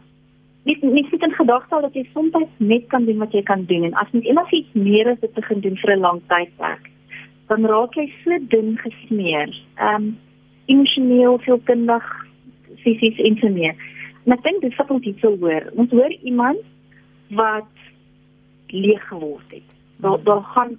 net 0.67 0.81
net 0.81 1.07
sit 1.09 1.23
in 1.23 1.35
gedagte 1.38 1.81
dat 1.81 1.95
jy 1.95 2.03
soms 2.13 2.35
net 2.57 2.88
kan 2.88 3.05
doen 3.05 3.21
wat 3.23 3.31
jy 3.33 3.43
kan 3.43 3.65
doen 3.65 3.83
en 3.88 3.93
as 3.93 4.11
jy 4.11 4.21
enigiets 4.27 4.73
meer 4.73 5.07
as 5.07 5.19
dit 5.19 5.33
begin 5.33 5.61
doen 5.65 5.77
vir 5.83 5.95
'n 5.95 5.99
lang 5.99 6.21
tydperk, 6.27 6.89
dan 7.47 7.65
raak 7.65 7.95
jy 7.95 8.07
so 8.23 8.39
dun 8.55 8.77
gesmeer. 8.77 9.55
Ehm 9.77 9.95
um, 9.95 10.17
emosioneel, 10.65 11.39
sielkundig, 11.39 12.05
fisies 12.83 13.17
en 13.17 13.38
so 13.41 13.49
meer. 13.49 13.75
En 14.25 14.33
ek 14.33 14.43
dink 14.43 14.61
dis 14.61 14.75
wat 14.77 14.91
ons 14.91 15.03
hier 15.03 15.38
hoor. 15.41 15.71
Ons 15.75 15.91
hoor 15.91 16.13
iemand 16.21 16.59
wat 17.29 17.73
leeg 18.67 19.07
geword 19.07 19.49
het. 19.49 19.78
Daar 20.03 20.23
daar 20.23 20.43
gaan 20.53 20.77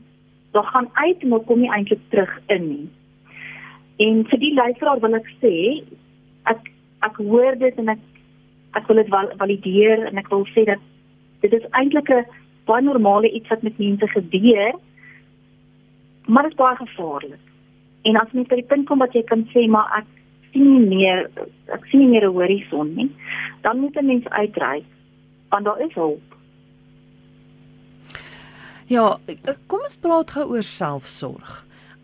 daar 0.52 0.68
gaan 0.72 0.88
uit 0.92 1.22
maar 1.22 1.40
kom 1.46 1.60
nie 1.60 1.70
eintlik 1.70 2.00
terug 2.08 2.40
in 2.46 2.68
nie. 2.68 2.88
En 3.96 4.24
vir 4.26 4.38
die 4.38 4.54
luisteraar 4.54 5.00
wil 5.00 5.14
ek 5.18 5.28
sê 5.42 5.56
ek 6.52 6.70
ek 7.06 7.16
hoor 7.16 7.58
dit 7.58 7.82
en 7.82 7.88
ek 7.96 8.04
ek 8.78 8.86
wil 8.86 9.02
dit 9.02 9.12
valideer 9.42 10.06
en 10.10 10.18
ek 10.18 10.30
wil 10.32 10.46
sê 10.54 10.64
dat 10.68 10.82
dit 11.40 11.52
is 11.52 11.66
eintlik 11.70 12.10
'n 12.10 12.24
baie 12.66 12.82
normale 12.82 13.30
iets 13.30 13.48
wat 13.48 13.62
met 13.62 13.78
mense 13.78 14.08
gebeur 14.08 14.72
maar 16.26 16.42
dit 16.42 16.52
is 16.52 16.58
baie 16.58 16.76
gevaarlik. 16.76 17.44
En 18.02 18.16
as 18.16 18.32
jy 18.32 18.44
by 18.48 18.54
die 18.60 18.70
punt 18.72 18.86
kom 18.86 18.98
wat 18.98 19.14
jy 19.14 19.22
kan 19.22 19.44
sê 19.52 19.66
maar 19.68 19.88
ek 19.98 20.06
sien 20.52 20.68
nie 20.72 20.96
meer 20.96 21.30
ek 21.74 21.86
sien 21.90 22.00
nie 22.00 22.12
meer 22.14 22.28
'n 22.28 22.34
horison 22.34 22.94
nie, 22.94 23.10
dan 23.62 23.80
moet 23.80 23.96
'n 23.96 24.06
mens 24.06 24.28
uitreik 24.28 24.84
want 25.50 25.64
daar 25.64 25.80
is 25.80 25.94
hulp. 25.94 26.22
Ja, 28.90 29.20
kom 29.70 29.84
ons 29.86 29.94
praat 30.02 30.32
gou 30.34 30.48
oor 30.50 30.64
selfsorg. 30.66 31.50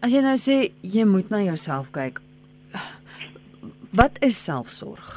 As 0.06 0.12
jy 0.14 0.20
nou 0.22 0.36
sê 0.38 0.68
jy 0.86 1.02
moet 1.10 1.32
na 1.34 1.40
jouself 1.42 1.88
kyk. 1.96 2.20
Wat 3.98 4.20
is 4.22 4.38
selfsorg? 4.38 5.16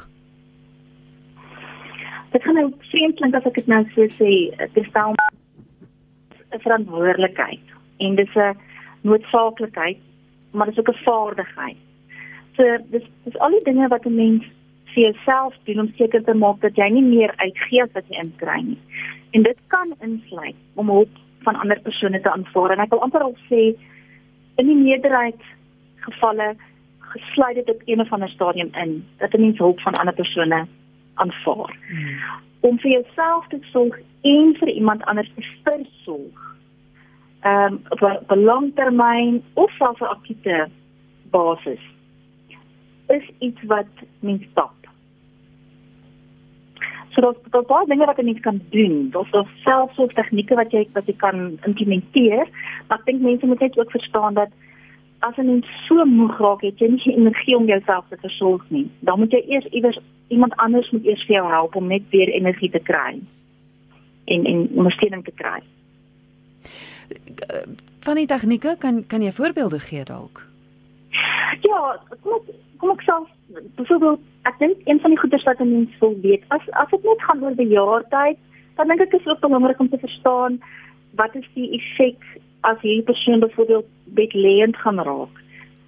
Dit 2.32 2.42
gaan 2.42 2.58
nou 2.58 2.72
vreemd 2.90 3.20
klink 3.20 3.38
as 3.38 3.46
ek 3.46 3.60
dit 3.60 3.70
nou 3.70 3.84
so 3.94 4.08
sê, 4.16 4.32
dit 4.74 4.90
stel 4.90 5.14
'n 5.14 6.58
verantwoordelikheid 6.66 7.62
en 8.02 8.18
dis 8.18 8.34
'n 8.34 8.58
noodsaaklikheid, 9.06 10.02
maar 10.50 10.66
dit 10.66 10.74
is 10.74 10.82
ook 10.82 10.90
'n 10.90 11.04
vaardigheid. 11.06 11.78
So 12.56 12.62
dis 12.90 13.06
dis 13.24 13.38
al 13.38 13.50
die 13.50 13.64
dinge 13.64 13.88
wat 13.88 14.06
'n 14.06 14.16
mens 14.16 14.44
vir 14.94 15.02
jouself 15.12 15.54
doen 15.64 15.86
om 15.86 15.94
seker 15.94 16.24
te 16.24 16.34
maak 16.34 16.60
dat 16.60 16.74
jy 16.74 16.90
nie 16.90 17.08
meer 17.14 17.32
uitgee 17.36 17.82
as 17.82 17.92
wat 17.94 18.08
jy 18.08 18.18
inkry 18.18 18.60
nie. 18.60 18.78
En 19.30 19.42
dit 19.42 19.58
kan 19.68 19.94
insluit 20.00 20.56
om 20.74 20.88
hulp 20.88 21.14
van 21.42 21.56
ander 21.56 21.80
persone 21.80 22.20
te 22.20 22.30
aanvaar 22.30 22.70
en 22.70 22.84
ek 22.84 22.90
wil 22.90 23.02
amper 23.06 23.22
al 23.22 23.36
sê 23.48 23.62
in 24.60 24.66
die 24.66 24.76
meerderheid 24.76 25.42
gevalle 26.06 26.54
gesluit 27.12 27.54
dit 27.54 27.70
op 27.70 27.82
een 27.84 28.00
of 28.00 28.12
ander 28.12 28.28
stadium 28.28 28.68
in 28.72 29.04
dat 29.18 29.32
'n 29.34 29.40
mens 29.40 29.58
hulp 29.58 29.80
van 29.80 29.94
ander 29.94 30.14
persone 30.14 30.66
aanvaar. 31.14 31.76
Hmm. 31.88 32.18
Om 32.60 32.78
vir 32.78 32.90
jouself 32.90 33.46
te 33.48 33.58
sorg 33.72 33.98
en 34.22 34.54
vir 34.58 34.68
iemand 34.68 35.04
anders 35.04 35.32
te 35.34 35.42
versorg 35.64 36.48
ehm 37.40 37.72
um, 37.72 37.80
op 37.88 38.00
'n 38.00 38.26
belangtermyn 38.26 39.42
of 39.54 39.70
selfs 39.70 40.00
'n 40.00 40.04
akute 40.04 40.68
basis 41.30 41.80
is 43.06 43.30
iets 43.38 43.62
wat 43.62 43.92
mens 44.20 44.42
stap. 44.50 44.79
So 47.10 47.20
dat 47.20 47.36
dat 47.50 47.66
baie 47.66 47.86
dinge 47.86 48.06
wat 48.06 48.16
jy 48.22 48.34
kan 48.40 48.60
doen, 48.70 49.10
daar's 49.10 49.30
daar 49.30 49.48
selfs 49.64 49.94
so 49.94 50.06
tegnieke 50.06 50.54
wat 50.54 50.72
jy 50.72 50.86
wat 50.92 51.06
jy 51.06 51.16
kan 51.16 51.58
implementeer, 51.66 52.46
maar 52.88 52.98
ek 52.98 53.06
dink 53.06 53.22
mense 53.22 53.46
moet 53.46 53.60
net 53.60 53.78
ook 53.78 53.90
verstaan 53.90 54.34
dat 54.34 54.54
as 55.26 55.36
jy 55.36 55.44
net 55.44 55.66
so 55.88 56.04
moeg 56.04 56.38
raak, 56.38 56.62
het 56.62 56.78
jy 56.78 56.88
nie 56.94 57.16
energie 57.16 57.56
om 57.56 57.66
jouself 57.66 58.06
te 58.08 58.16
versorg 58.22 58.62
nie. 58.68 58.86
Dan 59.00 59.18
moet 59.18 59.34
jy 59.34 59.42
eers 59.48 59.66
iewers 59.74 59.98
iemand 60.28 60.56
anders 60.56 60.90
moet 60.90 61.04
eers 61.04 61.26
vir 61.26 61.40
jou 61.40 61.50
help 61.50 61.76
om 61.76 61.90
net 61.90 62.06
weer 62.14 62.30
energie 62.30 62.70
te 62.70 62.80
kry 62.80 63.18
en 64.30 64.46
en 64.46 64.66
ondersteuning 64.78 65.24
te 65.26 65.34
kry 65.34 65.60
van 68.00 68.14
die 68.14 68.26
tegnieke 68.26 68.76
kan 68.78 69.06
kan 69.06 69.22
jy 69.22 69.32
voorbeelde 69.32 69.80
gee 69.80 70.04
dalk? 70.04 70.46
Ja, 71.66 71.98
kom 72.22 72.38
ek 72.38 72.54
kom 72.78 72.92
ek 72.94 73.04
sê 73.04 73.18
byvoorbeeld 73.76 74.20
ek 74.42 74.58
dink 74.58 74.76
een 74.84 75.00
van 75.00 75.10
die 75.10 75.18
goeders 75.18 75.44
wat 75.44 75.60
'n 75.60 75.72
mens 75.72 75.98
wil 75.98 76.14
weet 76.22 76.42
as 76.48 76.70
as 76.70 76.90
dit 76.90 77.02
net 77.02 77.22
gaan 77.22 77.42
oor 77.44 77.54
bejaardheid, 77.54 78.38
dan 78.76 78.88
dink 78.88 79.00
ek 79.00 79.12
is 79.12 79.26
ook 79.26 79.40
belangrik 79.40 79.80
om 79.80 79.88
te 79.88 79.98
verstaan 79.98 80.60
wat 81.14 81.34
is 81.34 81.48
die 81.54 81.70
effek 81.78 82.22
as 82.60 82.80
hierdie 82.80 83.02
persoon 83.12 83.40
byvoorbeeld 83.40 83.86
bedleend 84.04 84.76
gaan 84.76 85.00
raak. 85.00 85.34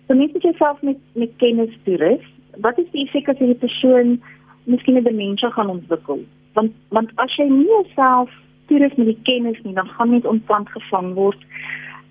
So 0.07 0.14
net 0.14 0.37
as 0.37 0.42
jy 0.42 0.52
self 0.59 0.83
met 0.83 0.99
met 1.14 1.37
kennis 1.37 1.75
toerus, 1.85 2.25
wat 2.61 2.78
is 2.78 2.90
die 2.90 3.04
effek 3.07 3.28
as 3.28 3.38
hierdie 3.38 3.62
persoon 3.66 4.23
miskien 4.64 4.97
'n 4.97 5.04
demensie 5.04 5.50
gaan 5.50 5.71
ontwikkel? 5.71 6.25
Want 6.52 6.73
want 6.88 7.11
as 7.14 7.37
jy 7.37 7.49
nie 7.49 7.66
jouself 7.66 8.31
toerus 8.66 8.95
met 8.95 9.07
die 9.07 9.23
kennis 9.23 9.62
nie, 9.62 9.75
dan 9.75 9.88
gaan 9.88 10.11
net 10.11 10.25
ontvang 10.25 10.69
gevang 10.69 11.14
word 11.14 11.38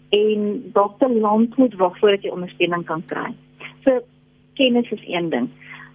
en 0.09 0.71
dokter 0.73 1.09
land 1.09 1.57
moet 1.57 1.75
wag 1.75 1.97
voordat 1.99 2.23
jy 2.23 2.29
ondersteuning 2.29 2.85
kan 2.85 3.03
kry. 3.05 3.33
So 3.83 4.01
kennis 4.53 4.91
is 4.91 5.03
een 5.07 5.29
ding. 5.29 5.49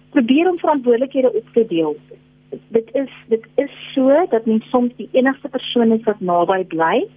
Probeer 0.09 0.49
om 0.49 0.59
verantwoordelikhede 0.59 1.33
op 1.33 1.45
te 1.53 1.65
deel. 1.67 1.97
Dit 2.67 2.89
is 2.93 3.11
dit 3.27 3.45
is 3.55 3.71
so 3.93 4.25
dat 4.29 4.45
mens 4.45 4.69
soms 4.69 4.95
die 4.95 5.09
enigste 5.11 5.49
persoon 5.49 5.91
is 5.91 6.03
wat 6.03 6.19
naby 6.19 6.63
bly. 6.63 7.07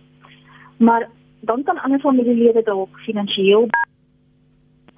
Maar 0.76 1.08
dan 1.40 1.62
kan 1.62 1.82
ander 1.82 2.00
familielede 2.00 2.62
dalk 2.62 2.98
finansiëel 2.98 3.68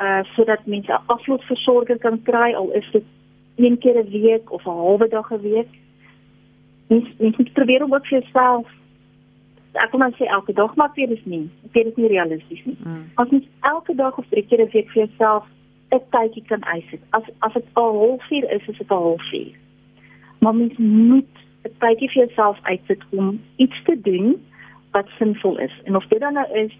uh 0.02 0.22
sodat 0.34 0.66
mense 0.66 1.00
afloopversorging 1.06 2.00
kan 2.00 2.22
kry 2.22 2.54
al 2.54 2.70
is 2.70 2.88
dit 2.92 3.04
een 3.56 3.78
keer 3.78 3.96
'n 4.04 4.10
week 4.10 4.52
of 4.52 4.64
'n 4.64 4.78
halwe 4.82 5.08
dag 5.08 5.30
'n 5.30 5.40
week 5.40 5.68
mens 6.86 7.08
mens 7.18 7.36
moet 7.36 7.52
probeer 7.52 7.84
om 7.84 7.94
ook 7.94 8.06
vir 8.06 8.18
jouself 8.20 8.66
ek 9.72 9.90
kom 9.90 10.02
aan 10.02 10.14
sê 10.18 10.24
elke 10.24 10.52
dag 10.52 10.74
maar 10.74 10.90
vir 10.94 11.08
dis 11.08 11.24
nie 11.24 11.50
dit 11.72 11.86
is 11.86 11.96
nie 11.96 12.08
realisties 12.08 12.64
nie 12.64 12.76
mm. 12.84 13.04
as 13.14 13.28
mens 13.28 13.46
elke 13.60 13.94
dag 13.94 14.18
of 14.18 14.26
drie 14.28 14.46
keer 14.46 14.60
'n 14.60 14.72
week 14.72 14.90
vir 14.90 15.06
jouself 15.06 15.44
'n 15.92 16.02
tydjie 16.10 16.44
kan 16.46 16.62
eis 16.62 16.84
as 17.10 17.24
as 17.38 17.52
dit 17.52 17.66
al 17.72 17.92
halfuur 17.98 18.50
is 18.50 18.68
is 18.68 18.78
dit 18.78 18.90
al 18.90 19.02
halfuur 19.02 19.52
maar 20.42 20.54
mens 20.54 20.76
moet 20.76 21.34
'n 21.62 21.74
tydjie 21.78 22.10
vir 22.10 22.26
jouself 22.26 22.58
uitsit 22.62 23.02
om 23.10 23.40
iets 23.56 23.82
te 23.84 24.00
doen 24.00 24.42
wat 24.90 25.06
sinvol 25.18 25.58
is. 25.58 25.80
En 25.84 25.96
of 25.96 26.06
dit 26.06 26.20
dan 26.20 26.32
nou 26.32 26.48
is 26.52 26.72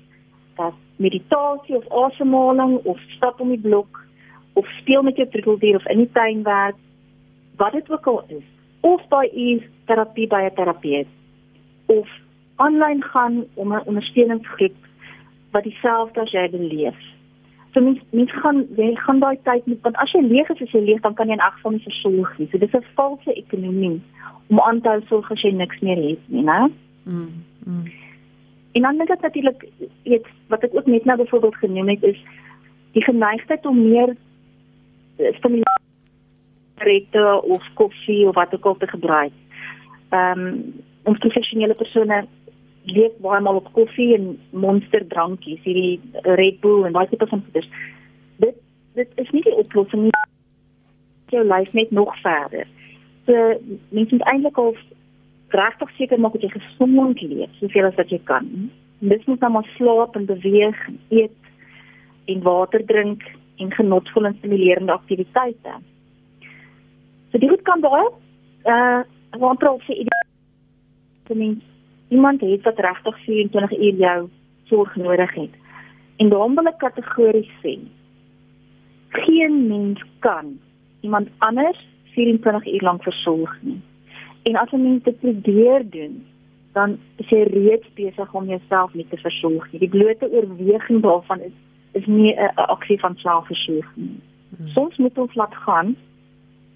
dat 0.54 0.74
meditasie 0.96 1.76
of 1.76 1.88
asemhaling 1.88 2.78
of 2.84 2.98
stap 2.98 3.40
om 3.40 3.48
die 3.48 3.60
blok 3.60 4.04
of 4.52 4.66
speel 4.66 5.02
met 5.02 5.16
jou 5.16 5.28
troeteldier 5.28 5.76
of 5.76 5.86
in 5.86 5.96
die 5.96 6.10
tuin 6.12 6.42
werk 6.42 6.76
wat 7.56 7.72
dit 7.72 7.90
ook 7.90 8.06
al 8.06 8.24
is. 8.26 8.44
Of 8.80 9.02
daai 9.08 9.30
uur 9.34 9.68
terapie 9.84 10.26
by 10.26 10.42
'n 10.50 10.54
terapeut. 10.54 11.06
Of 11.86 12.08
aanlyn 12.56 13.02
gaan 13.02 13.44
om 13.54 13.74
'n 13.74 13.86
ondersteuningsgroep 13.86 14.76
wat 15.50 15.62
dieselfde 15.62 16.20
as 16.20 16.30
jy 16.30 16.50
beleef. 16.50 17.11
So 17.72 17.80
mens 17.80 18.00
mens 18.10 18.32
gaan 18.42 18.66
jy 18.76 18.94
gaan 18.94 19.20
daai 19.20 19.38
tyd 19.42 19.66
met 19.66 19.80
want 19.82 19.96
as 19.96 20.12
jy 20.12 20.20
leeg 20.20 20.50
is 20.52 20.60
as 20.60 20.72
jy 20.76 20.82
leeg 20.84 21.00
dan 21.00 21.14
kan 21.14 21.30
jy 21.30 21.38
in 21.38 21.44
elk 21.44 21.56
geval 21.56 21.72
nie 21.72 21.86
versorg 21.86 22.38
nie. 22.38 22.48
So 22.52 22.58
dis 22.58 22.74
'n 22.76 22.84
valse 22.94 23.32
ekonomie 23.32 24.00
om 24.48 24.60
aan 24.60 24.80
te 24.80 24.88
hou 24.88 25.00
sorg 25.08 25.30
as 25.32 25.42
jy 25.42 25.52
niks 25.56 25.80
meer 25.80 25.96
het 26.08 26.28
nie, 26.28 26.42
né? 26.42 26.70
Mm. 27.04 27.44
mm. 27.64 27.84
En 28.72 28.82
dan 28.82 28.96
dink 28.96 29.10
ek 29.10 29.20
natuurlik 29.20 29.68
iets 30.02 30.28
wat 30.48 30.62
ek 30.62 30.74
ook 30.74 30.86
net 30.86 31.04
nou 31.04 31.16
byvoorbeeld 31.16 31.56
genoem 31.56 31.88
het 31.88 32.02
is 32.02 32.20
die 32.92 33.04
geneigtheid 33.04 33.66
om 33.66 33.88
meer 33.88 34.16
eh, 35.16 35.34
stimulante 35.36 35.80
of 37.42 37.62
koffie 37.74 38.28
of 38.28 38.34
wat 38.34 38.54
ook 38.54 38.64
al 38.64 38.76
te 38.76 38.86
gebruik. 38.86 39.32
Ehm 40.08 40.40
um, 40.40 40.74
ons 41.02 41.18
professionele 41.18 41.74
persone 41.74 42.26
leef 42.84 43.14
baie 43.22 43.40
maal 43.40 43.60
op 43.60 43.72
koffie 43.72 44.14
en 44.16 44.38
monster 44.50 45.06
drankies, 45.08 45.62
hierdie 45.62 46.00
Red 46.22 46.60
Bull 46.60 46.86
en 46.86 46.96
daai 46.96 47.08
tipe 47.08 47.26
van 47.26 47.42
goeders. 47.46 47.68
Dit 48.42 48.58
dit 48.94 49.12
is 49.16 49.30
nie 49.32 49.42
die 49.42 49.54
oplossing 49.56 50.02
nie. 50.02 50.14
Jou 51.32 51.44
lyf 51.48 51.72
net 51.72 51.90
nog 51.90 52.12
verder. 52.20 52.66
So 53.26 53.54
mens 53.88 54.10
moet 54.10 54.26
eintlik 54.28 54.58
al 54.58 54.74
regtig 55.52 55.94
seker 55.96 56.20
maak 56.20 56.34
dat 56.36 56.42
jy 56.42 56.50
gesond 56.56 57.22
leef, 57.22 57.52
soveel 57.60 57.88
as 57.88 57.96
wat 58.00 58.10
jy 58.10 58.20
kan. 58.28 58.48
Dis 58.98 59.24
moet 59.24 59.40
dan 59.40 59.52
maar 59.52 59.68
slaap 59.76 60.16
en 60.16 60.26
beweeg, 60.26 60.76
eet 61.08 61.38
en 62.24 62.42
water 62.42 62.84
drink 62.86 63.24
en 63.56 63.72
genotvol 63.72 64.26
en 64.26 64.36
stimulerende 64.38 64.92
aktiwiteite. 64.92 65.78
So 67.30 67.38
dit 67.38 67.62
kan 67.62 67.80
baie 67.80 68.08
uh 68.68 69.02
want 69.40 69.64
ook 69.64 69.82
vir 69.82 69.96
iemand 69.96 70.28
iemand 72.12 72.40
het 72.40 72.62
wat 72.62 72.78
regtig 72.78 73.18
24 73.24 73.78
uur 73.78 73.94
jou 73.94 74.28
sorg 74.64 74.96
nodig 74.96 75.34
het. 75.34 75.54
En 76.16 76.28
daarom 76.28 76.54
wil 76.54 76.68
ek 76.70 76.78
kategories 76.78 77.52
sê. 77.64 77.78
Geen 79.24 79.66
mens 79.66 80.02
kan 80.18 80.58
iemand 81.00 81.28
anders 81.38 81.80
24 82.14 82.66
uur 82.74 82.82
lank 82.82 83.02
versorg 83.02 83.56
nie. 83.60 83.80
En 84.42 84.56
as 84.56 84.72
'n 84.72 84.82
mens 84.82 85.02
dit 85.02 85.18
probeer 85.20 85.82
doen, 85.90 86.24
dan 86.72 86.98
is 87.16 87.28
jy 87.28 87.42
reeds 87.42 87.88
besig 87.94 88.34
om 88.34 88.46
jouself 88.46 88.94
nie 88.94 89.06
te 89.08 89.16
versorg 89.16 89.72
nie. 89.72 89.80
Die 89.80 89.88
blote 89.88 90.30
oorweging 90.30 91.02
daarvan 91.02 91.40
is 91.40 91.56
is 91.92 92.06
nie 92.06 92.34
'n 92.34 92.52
aksie 92.54 93.00
van 93.00 93.16
selfversorging. 93.16 94.10
Hmm. 94.56 94.68
Soms 94.68 94.96
moet 94.96 95.18
ons 95.18 95.34
laat 95.34 95.54
gaan 95.54 95.96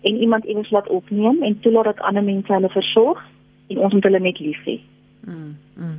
en 0.03 0.17
iemand 0.17 0.45
iewers 0.45 0.71
laat 0.71 0.89
opneem 0.89 1.43
en 1.43 1.61
toelaat 1.61 1.85
dat 1.85 2.01
ander 2.01 2.25
mense 2.25 2.53
hulle 2.53 2.69
versorg 2.69 3.25
en 3.67 3.79
ons 3.79 3.93
moet 3.93 4.03
hulle 4.03 4.21
net 4.21 4.39
lief 4.39 4.65
hê. 4.65 4.81
Mm. 5.27 5.57
mm. 5.75 5.97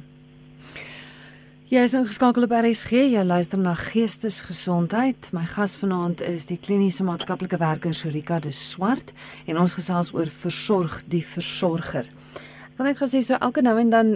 Jy 1.68 1.82
is 1.84 1.94
ingeskakel 1.98 2.46
op 2.46 2.54
RSG. 2.56 2.94
Jy 3.12 3.24
luister 3.28 3.60
na 3.60 3.74
Geestesgesondheid. 3.76 5.34
My 5.36 5.44
gas 5.52 5.74
vanaand 5.76 6.22
is 6.24 6.46
die 6.48 6.56
kliniese 6.56 7.04
maatskaplike 7.04 7.60
werker 7.60 7.92
Shurika 7.92 8.38
de 8.40 8.54
Swart 8.56 9.12
en 9.52 9.60
ons 9.60 9.76
gesels 9.76 10.14
oor 10.16 10.32
versorg 10.32 11.02
die 11.12 11.26
versorger. 11.28 12.08
Ek 12.08 12.80
wil 12.80 12.88
net 12.88 13.02
gesê 13.02 13.20
so 13.20 13.36
elke 13.44 13.66
nou 13.66 13.76
en 13.82 13.92
dan 13.92 14.14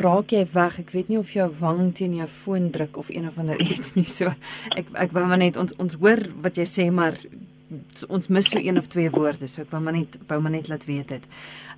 raak 0.00 0.34
jy 0.34 0.42
weg. 0.50 0.80
Ek 0.82 0.90
weet 0.96 1.14
nie 1.14 1.20
of 1.20 1.30
jou 1.30 1.46
wang 1.60 1.92
teen 1.94 2.18
jou 2.18 2.26
foon 2.26 2.72
druk 2.74 2.98
of 2.98 3.14
een 3.14 3.30
of 3.30 3.38
ander 3.38 3.62
iets 3.70 3.94
nie 3.94 4.08
so. 4.10 4.34
Ek 4.74 4.90
ek 5.06 5.14
wou 5.14 5.22
maar 5.30 5.38
net 5.38 5.60
ons 5.62 5.76
ons 5.78 5.94
hoor 6.02 6.26
wat 6.42 6.58
jy 6.58 6.66
sê 6.66 6.90
maar 6.90 7.14
ons 8.08 8.28
mis 8.28 8.50
so 8.50 8.58
een 8.58 8.78
of 8.78 8.88
twee 8.90 9.10
woorde 9.10 9.48
so 9.48 9.62
ek 9.62 9.70
wou 9.70 9.80
maar 9.82 9.94
net 9.94 10.16
wou 10.28 10.40
maar 10.42 10.54
net 10.54 10.68
laat 10.68 10.84
weet 10.88 11.08
dit. 11.08 11.26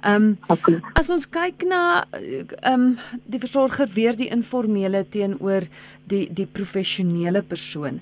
Ehm 0.02 0.36
um, 0.58 0.82
as 0.98 1.10
ons 1.10 1.28
kyk 1.28 1.66
na 1.68 2.04
ehm 2.12 2.72
um, 2.72 2.86
die 3.24 3.40
versorger 3.42 3.88
weer 3.94 4.16
die 4.16 4.30
informele 4.32 5.04
teenoor 5.08 5.68
die 6.08 6.26
die 6.32 6.46
professionele 6.46 7.42
persoon 7.42 8.00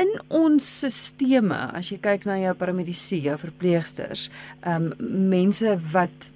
in 0.00 0.12
ons 0.32 0.66
sisteme 0.82 1.58
as 1.76 1.90
jy 1.92 1.98
kyk 2.02 2.24
na 2.28 2.38
jou 2.40 2.52
paramedisy, 2.56 3.20
jou 3.26 3.36
verpleegsters, 3.40 4.28
ehm 4.62 4.92
um, 4.92 5.10
mense 5.32 5.76
wat 5.92 6.30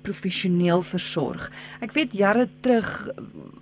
professioneel 0.00 0.80
versorg. 0.86 1.50
Ek 1.84 1.92
weet 1.92 2.14
jare 2.16 2.46
terug 2.64 2.88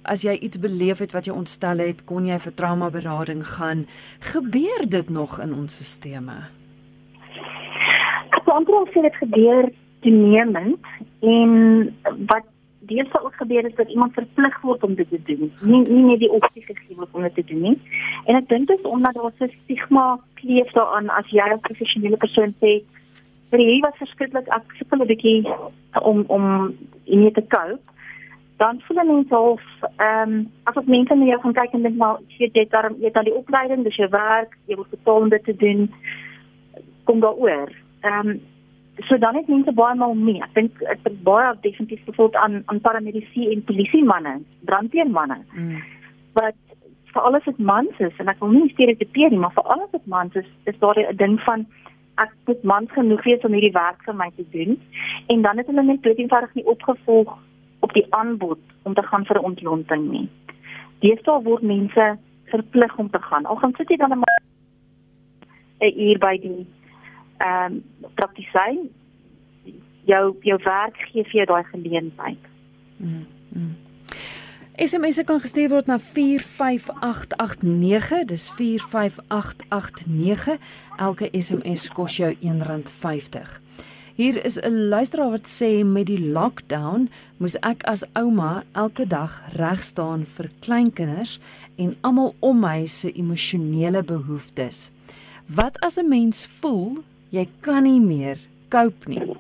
as 0.07 0.23
jy 0.23 0.37
iets 0.47 0.61
beleef 0.63 1.03
het 1.03 1.17
wat 1.17 1.27
jou 1.27 1.35
ontstel 1.37 1.83
het, 1.83 2.05
kon 2.07 2.29
jy 2.29 2.39
vir 2.45 2.55
trauma 2.55 2.93
berading 2.95 3.43
gaan. 3.57 3.87
Gebeur 4.33 4.87
dit 4.87 5.11
nog 5.11 5.41
in 5.43 5.55
ons 5.57 5.81
sisteme? 5.83 6.45
Ek 8.49 8.65
dink 8.65 8.79
ons 8.81 8.93
sien 8.93 9.05
dit 9.05 9.17
gebeur 9.21 9.67
toenemend 10.01 10.87
en 11.21 11.51
wat 12.31 12.47
deesdae 12.89 13.25
ook 13.25 13.35
gebeur 13.37 13.67
is 13.69 13.75
dat 13.77 13.91
iemand 13.93 14.15
verplig 14.17 14.61
word 14.61 14.85
om 14.87 14.95
dit 14.95 15.09
te 15.11 15.21
doen. 15.29 15.51
Nie 15.61 15.83
nie 15.89 16.05
net 16.07 16.23
die 16.23 16.31
opsie 16.33 16.63
gegee 16.65 16.97
word 16.97 17.13
om 17.13 17.27
dit 17.27 17.35
te 17.35 17.45
doen 17.51 17.61
nie. 17.67 17.75
En 18.25 18.39
ek 18.39 18.49
dink 18.49 18.71
dit 18.71 18.79
is 18.79 18.89
omdat 18.89 19.15
daar 19.15 19.33
'n 19.33 19.53
stigma 19.65 20.07
kleef 20.41 20.73
daaraan 20.73 21.11
as 21.11 21.29
jy 21.31 21.45
'n 21.53 21.67
professionele 21.69 22.17
persoon 22.17 22.55
sê 22.63 22.81
vir 23.51 23.61
jy 23.61 23.81
was 23.85 24.01
verskriklik 24.01 24.49
ek 24.57 24.65
sukkel 24.79 25.03
'n 25.03 25.11
bietjie 25.13 25.41
om 26.03 26.25
om 26.29 26.45
in 27.05 27.21
hier 27.21 27.33
te 27.33 27.45
koop 27.55 27.81
dan 28.57 28.81
voel 28.87 29.05
mense 29.05 29.35
half 29.35 29.65
ehm 29.83 30.33
um, 30.33 30.51
as 30.65 30.77
ek 30.77 30.87
mense 30.87 31.15
na 31.15 31.25
jou 31.25 31.41
gaan 31.41 31.59
kyk 31.61 31.75
en 31.75 31.83
dink 31.83 31.97
maar 31.97 32.17
jy 32.39 32.51
het 32.53 32.71
daar 32.71 32.91
jy 32.93 33.05
het 33.11 33.17
al 33.17 33.29
die 33.31 33.39
opleiding 33.43 33.85
dis 33.85 34.01
jou 34.01 34.09
werk 34.09 34.57
jy 34.67 34.77
word 34.77 34.91
betaal 34.91 35.23
om 35.23 35.29
dit 35.29 35.45
te 35.45 35.57
doen 35.57 35.93
kom 37.05 37.21
daaroor 37.21 37.71
ehm 38.01 38.29
um, 38.29 38.41
so 39.09 39.19
dan 39.19 39.35
het 39.35 39.49
mense 39.49 39.73
baie 39.73 39.95
maal 39.95 40.15
mee 40.15 40.43
ek 40.43 40.55
dink 40.55 40.83
ek 40.83 41.05
het 41.07 41.23
baie 41.23 41.53
definitief 41.63 42.05
gevoel 42.05 42.35
aan 42.35 42.63
aan 42.67 42.81
paramedici 42.81 43.51
en 43.53 43.65
polisie 43.65 44.05
manne 44.05 44.41
brandweermanne 44.71 45.39
mm. 45.55 45.83
wat 46.33 46.59
vir 47.13 47.23
alles 47.23 47.45
wat 47.45 47.59
mans 47.59 48.01
is 48.09 48.19
en 48.19 48.29
ek 48.29 48.41
wil 48.41 48.51
nie 48.55 48.73
stereotipeer 48.73 49.31
nie 49.31 49.43
maar 49.45 49.55
vir 49.55 49.71
alles 49.75 49.93
wat 49.93 50.07
mans 50.07 50.35
is 50.35 50.49
is 50.65 50.79
daar 50.79 50.99
'n 50.99 51.17
ding 51.17 51.41
van 51.47 51.67
ek 52.25 52.33
moet 52.47 52.63
mans 52.63 52.93
genoeg 52.93 53.23
wees 53.25 53.45
om 53.47 53.55
hierdie 53.55 53.75
werk 53.75 54.03
vir 54.07 54.17
my 54.21 54.31
te 54.37 54.47
doen 54.55 54.81
en 55.35 55.43
dan 55.43 55.57
het 55.59 55.67
hulle 55.71 55.83
net 55.83 56.03
doodeenvoudig 56.03 56.55
nie 56.55 56.67
opgevolg 56.75 57.37
op 57.87 57.93
die 57.93 58.07
aanbod 58.11 58.59
om 58.83 58.95
te 58.95 59.03
gaan 59.03 59.25
vir 59.25 59.39
'n 59.39 59.45
ontlonting 59.51 60.11
nie. 60.11 60.29
Deesdae 61.01 61.43
word 61.43 61.63
mense 61.63 62.19
verplig 62.45 62.99
om 62.99 63.11
te 63.11 63.23
gaan. 63.23 63.47
Al 63.47 63.57
gaan 63.57 63.75
sit 63.77 63.89
jy 63.89 63.97
dan 63.97 64.13
'n 64.13 64.25
uur 65.81 66.19
by 66.19 66.39
die 66.43 66.67
ehm 67.39 67.73
um, 67.73 67.83
praktisyn 68.15 68.91
jou 70.09 70.37
jou 70.41 70.59
werk 70.65 70.97
gee 71.11 71.25
vir 71.25 71.37
jou 71.43 71.47
daai 71.47 71.65
geleentheid. 71.73 72.39
Mm. 72.97 73.27
mm. 73.53 73.77
SMS 74.79 75.19
kan 75.27 75.43
gestuur 75.43 75.75
word 75.75 75.91
na 75.91 75.99
45889. 75.99 78.23
Dis 78.31 78.47
45889. 78.55 80.55
Elke 80.97 81.29
SMS 81.35 81.91
kos 81.91 82.17
jou 82.21 82.31
R1.50. 82.39 83.59
Hier 84.19 84.35
is 84.45 84.59
'n 84.61 84.89
luisteraar 84.89 85.31
wat 85.31 85.47
sê 85.47 85.85
met 85.85 86.07
die 86.07 86.31
lockdown 86.31 87.11
moes 87.37 87.57
ek 87.63 87.83
as 87.83 88.05
ouma 88.15 88.65
elke 88.73 89.07
dag 89.07 89.43
reg 89.55 89.83
staan 89.83 90.27
vir 90.27 90.51
kleinkinders 90.61 91.39
en 91.77 91.97
almal 92.01 92.35
om 92.39 92.61
my 92.61 92.87
se 92.87 93.13
emosionele 93.13 94.03
behoeftes. 94.03 94.91
Wat 95.47 95.81
as 95.81 95.99
'n 95.99 96.09
mens 96.09 96.47
voel 96.47 97.05
jy 97.35 97.45
kan 97.61 97.85
nie 97.85 98.01
meer 98.01 98.41
cope 98.73 99.11
nie? 99.11 99.37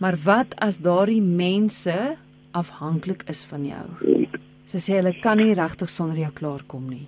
Maar 0.00 0.16
wat 0.24 0.54
as 0.58 0.80
daardie 0.80 1.22
mense 1.22 2.16
afhanklik 2.56 3.24
is 3.28 3.44
van 3.48 3.64
jou? 3.68 3.86
Sy 4.70 4.78
sê 4.78 4.98
hulle 5.00 5.12
kan 5.20 5.40
nie 5.40 5.54
regtig 5.54 5.90
sonder 5.90 6.18
jou 6.20 6.30
klaarkom 6.36 6.86
nie. 6.88 7.06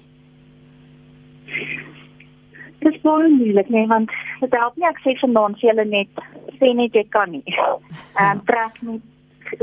Dis 2.83 2.99
baie 3.05 3.29
moeilik, 3.31 3.69
nee, 3.71 3.87
want 3.87 4.11
dit 4.41 4.55
help 4.59 4.77
nie 4.77 4.89
ek 4.89 4.99
sê 5.05 5.15
vanaand 5.21 5.61
sê 5.61 5.71
hulle 5.71 5.87
net 5.87 6.23
sê 6.59 6.73
net 6.75 6.97
jy 6.99 7.05
kan 7.15 7.31
nie. 7.31 7.45
Ehm 8.21 8.43
trek 8.49 8.81
nie 8.83 8.99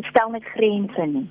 stel 0.09 0.31
net 0.31 0.45
grense 0.53 1.05
nie. 1.11 1.25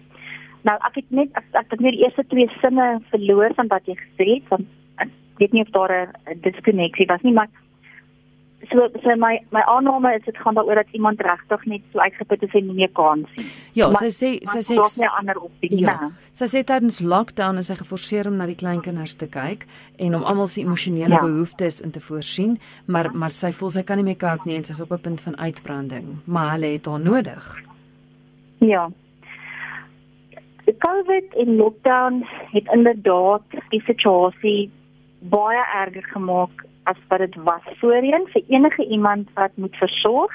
Nou 0.66 0.77
ek 0.87 1.01
het 1.01 1.14
net 1.14 1.33
ek, 1.38 1.46
ek 1.62 1.72
het 1.72 1.81
net 1.81 1.96
die 1.96 2.05
eerste 2.05 2.24
twee 2.29 2.51
sinne 2.59 2.88
verloor 3.12 3.55
van 3.57 3.70
wat 3.72 3.87
jy 3.88 3.96
gesê 4.01 4.29
het, 4.35 4.51
want 4.53 4.66
ek 5.03 5.14
weet 5.40 5.55
nie 5.57 5.64
of 5.64 5.72
daar 5.77 5.94
'n 5.94 6.40
diskonneksie 6.44 7.07
was 7.09 7.22
nie, 7.22 7.33
maar 7.33 7.48
so 8.70 8.88
so 9.02 9.16
my 9.16 9.38
my 9.50 9.62
aanname 9.66 10.14
is 10.16 10.24
dit 10.24 10.37
gaan 10.37 10.54
daaroor 10.54 10.74
dat 10.74 10.90
iemand 10.92 11.20
regtig 11.20 11.64
net 11.64 11.83
so 11.92 11.98
uitgeput 11.98 12.42
is 12.42 12.54
en 12.54 12.66
nie 12.66 12.74
meer 12.74 12.90
kan 12.92 13.24
sien. 13.35 13.46
Ja, 13.72 13.88
maar, 13.88 14.02
sy 14.04 14.11
sê 14.16 14.31
sy 14.52 14.62
sê 14.66 14.76
sy 14.76 15.02
sê 15.02 15.09
ander 15.18 15.40
op 15.40 15.52
die 15.61 15.81
ja. 15.83 16.11
Sy 16.33 16.48
sê 16.52 16.62
tydens 16.64 17.00
lockdown 17.00 17.59
is 17.62 17.70
sy 17.70 17.78
geforseer 17.81 18.28
om 18.31 18.37
na 18.40 18.46
die 18.50 18.59
kleinkinders 18.59 19.16
te 19.20 19.28
kyk 19.33 19.66
en 19.98 20.14
om 20.18 20.24
almal 20.24 20.50
se 20.50 20.61
emosionele 20.61 21.16
ja. 21.16 21.24
behoeftes 21.24 21.81
in 21.85 21.94
te 21.94 22.00
voorsien, 22.00 22.59
maar 22.87 23.11
maar 23.14 23.35
sy 23.35 23.52
voel 23.52 23.74
sy 23.78 23.83
kan 23.83 24.00
nie 24.00 24.09
meer 24.11 24.20
cope 24.20 24.48
nie 24.48 24.57
en 24.61 24.64
sy's 24.68 24.81
op 24.85 24.92
'n 24.92 25.04
punt 25.09 25.20
van 25.20 25.38
uitbranding, 25.38 26.16
maar 26.24 26.52
hulle 26.57 26.72
het 26.76 26.87
haar 26.87 27.00
nodig. 27.00 27.44
Ja. 28.59 28.88
COVID 30.78 31.35
en 31.35 31.57
lockdown 31.57 32.26
het 32.52 32.66
inderdaad 32.72 33.42
die 33.70 33.83
situasie 33.87 34.70
baie 35.18 35.62
erger 35.74 36.04
gemaak 36.12 36.67
as 36.90 37.01
wat 37.09 37.24
dit 37.24 37.35
was 37.46 37.64
voorheen 37.81 38.29
vir 38.33 38.44
enige 38.48 38.87
iemand 38.87 39.33
wat 39.35 39.57
moet 39.57 39.77
versorg, 39.77 40.33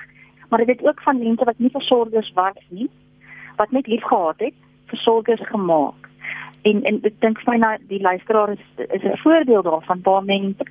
maar 0.50 0.66
dit 0.66 0.76
het 0.76 0.86
ook 0.88 1.02
van 1.02 1.20
mense 1.20 1.46
wat 1.50 1.60
nie 1.60 1.72
versorgers 1.74 2.32
was 2.34 2.60
nie. 2.70 2.90
wat 3.56 3.72
net 3.72 3.88
lief 3.88 4.04
gehad 4.04 4.40
het, 4.40 4.54
versorgers 4.86 5.48
gemaak. 5.48 6.10
En 6.62 6.84
en 6.84 7.00
ek 7.04 7.20
dink 7.20 7.40
vir 7.44 7.54
my 7.54 7.58
nou 7.62 7.72
die 7.90 8.02
luisteraar 8.02 8.54
is 8.56 8.66
is 8.90 9.04
'n 9.04 9.18
voorbeeld 9.24 9.66
daarvan 9.66 10.00
waar 10.04 10.24
mense 10.24 10.66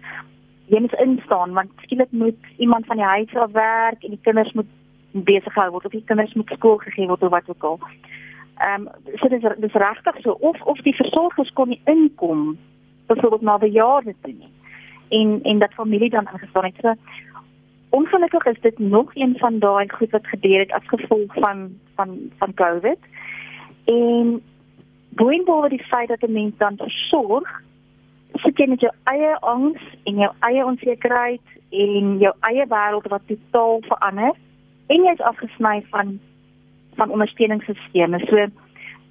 jy 0.66 0.80
moet 0.80 0.94
instaan 1.04 1.52
want 1.52 1.70
skielik 1.82 2.10
moet 2.10 2.40
iemand 2.56 2.86
van 2.86 2.96
die 2.96 3.04
huis 3.14 3.34
af 3.34 3.50
werk 3.50 4.04
en 4.04 4.10
die 4.10 4.22
kinders 4.22 4.52
moet 4.52 4.70
besig 5.10 5.52
gehou 5.52 5.70
word 5.70 5.84
of 5.84 5.92
die 5.92 6.04
kinders 6.04 6.34
moet 6.34 6.50
skool 6.54 6.76
gegee 6.76 7.06
word 7.06 7.22
of 7.22 7.30
wat 7.30 7.48
ook 7.48 7.64
al. 7.64 7.80
Ehm 8.56 8.86
um, 8.86 8.88
so 9.14 9.28
dis 9.28 9.44
dis 9.56 9.72
regtig 9.72 10.20
so 10.20 10.30
of 10.30 10.62
of 10.62 10.78
die 10.78 10.96
versorgers 10.96 11.52
kon 11.52 11.68
nie 11.68 11.82
inkom 11.84 12.58
byvoorbeeld 13.06 13.42
na 13.42 13.58
bejaardes 13.58 14.20
toe 14.22 14.32
nie. 14.32 14.52
En 15.12 15.40
en 15.42 15.58
dat 15.58 15.74
familie 15.74 16.10
dan 16.10 16.28
ingestaan 16.32 16.64
het. 16.64 16.74
So 16.80 16.94
ongelukkig 17.88 18.44
is 18.44 18.60
dit 18.60 18.78
nog 18.78 19.14
een 19.14 19.34
van 19.38 19.58
daai 19.58 19.88
goed 19.88 20.10
wat 20.10 20.26
gebeur 20.26 20.58
het 20.58 20.72
as 20.72 20.86
gevolg 20.86 21.34
van 21.34 21.78
van 21.94 22.18
van 22.38 22.54
COVID. 22.54 22.98
En 23.84 24.42
boonop 25.08 25.68
die 25.68 25.84
feit 25.84 26.08
dat 26.08 26.22
'n 26.22 26.32
mens 26.32 26.56
dan 26.56 26.76
versorg 26.76 27.62
sit 28.40 28.58
jy 28.58 28.66
met 28.66 28.80
jou 28.80 28.92
eie 29.04 29.34
angs 29.40 29.82
en 30.08 30.14
jou 30.14 30.30
eie 30.40 30.64
onsekerheid 30.64 31.40
en 31.70 32.18
jou 32.18 32.32
eie 32.48 32.66
wêreld 32.68 33.08
wat 33.12 33.26
totaal 33.26 33.80
verander 33.88 34.32
en 34.86 35.04
jy's 35.04 35.20
afgesny 35.20 35.84
van 35.90 36.18
van 36.94 37.10
ondersteuningsstelsels. 37.10 38.28
So 38.28 38.46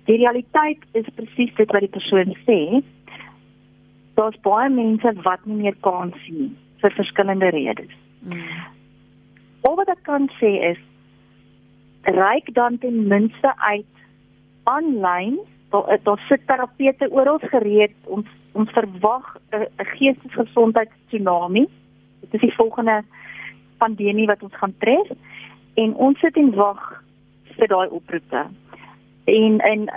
die 0.05 0.17
realiteit 0.17 0.83
is 0.91 1.13
presies 1.15 1.53
dit 1.55 1.71
wat 1.71 1.85
die 1.85 1.89
persoon 1.89 2.35
sê 2.45 2.59
daar's 4.15 4.39
baie 4.45 4.69
mense 4.69 5.13
wat 5.23 5.45
nie 5.45 5.57
meer 5.63 5.75
kan 5.87 6.13
sien 6.25 6.55
vir 6.81 6.93
verskillende 6.97 7.49
redes. 7.55 7.93
Mm. 8.25 8.43
Wat 9.61 9.89
ek 9.89 10.03
kan 10.05 10.27
sê 10.37 10.51
is 10.71 10.81
ryk 12.05 12.53
dan 12.53 12.77
ten 12.77 13.07
minste 13.07 13.53
uit 13.57 14.03
aanlyn 14.69 15.39
daar 15.71 15.99
daar 16.03 16.21
sit 16.27 16.43
terapeute 16.47 17.09
oral 17.09 17.39
gereed 17.39 17.95
ons 18.05 18.27
ons 18.51 18.71
verwag 18.77 19.37
'n 19.51 19.67
geestesgesondheid 19.95 20.89
tsunami. 21.07 21.65
Dit 22.21 22.33
is 22.33 22.41
die 22.41 22.55
volgende 22.55 23.03
pandemie 23.77 24.27
wat 24.27 24.43
ons 24.43 24.55
gaan 24.55 24.73
tref 24.77 25.07
en 25.73 25.95
ons 25.95 26.19
sit 26.19 26.35
en 26.35 26.53
wag 26.55 27.03
vir 27.57 27.67
daai 27.67 27.87
oproepe 27.87 28.45
en 29.23 29.59
en 29.59 29.89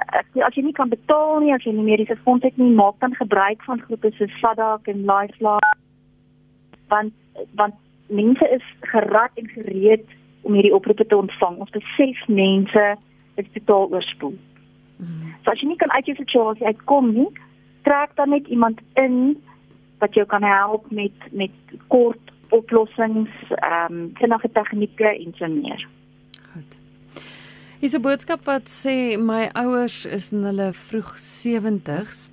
as 0.44 0.54
jy 0.54 0.62
nie 0.62 0.76
kan 0.76 0.88
betaal 0.88 1.40
nie, 1.40 1.54
as 1.54 1.64
jy 1.64 1.72
nie 1.72 1.87
mediese 1.87 2.16
fonds 2.24 2.44
het 2.44 2.56
nie, 2.56 2.70
maak 2.70 2.98
dan 3.00 3.14
gebruik 3.14 3.62
van 3.64 3.80
groepe 3.80 4.10
soos 4.16 4.38
Sadak 4.40 4.88
en 4.88 5.06
Lifeline. 5.08 5.72
Want 6.88 7.12
want 7.54 7.74
mense 8.06 8.48
is 8.48 8.66
gerad 8.80 9.30
en 9.34 9.48
gereed 9.48 10.04
om 10.42 10.52
hierdie 10.52 10.74
oproepe 10.74 11.06
te 11.06 11.16
ontvang. 11.16 11.56
Ons 11.58 11.72
besef 11.72 12.26
mense 12.28 12.84
is 13.40 13.48
totaal 13.52 13.88
oorspoel. 13.90 14.37
Mm. 14.96 15.32
So 15.42 15.50
as 15.50 15.60
jy 15.60 15.72
nie 15.72 15.80
kan 15.80 15.92
uit 15.92 16.06
jou 16.06 16.16
situasie 16.18 16.66
uitkom 16.66 17.12
nie, 17.14 17.30
trek 17.88 18.14
dan 18.20 18.30
net 18.30 18.46
iemand 18.46 18.80
in 19.00 19.37
wat 19.98 20.14
jou 20.14 20.26
kan 20.28 20.44
help 20.44 20.90
met 20.90 21.28
met 21.32 21.74
kort 21.88 22.32
oplossings, 22.54 23.32
ehm 23.48 23.92
um, 23.92 24.10
vinnige 24.20 24.50
tegnieke 24.52 25.08
en 25.08 25.32
so 25.38 25.48
meer. 25.48 25.88
Hier's 27.85 27.97
'n 27.97 28.01
boodskap 28.01 28.47
wat 28.49 28.70
sê 28.73 29.18
my 29.20 29.51
ouers 29.53 30.07
is 30.07 30.31
in 30.33 30.47
hulle 30.49 30.70
vroeg 30.73 31.11
70s. 31.20 32.31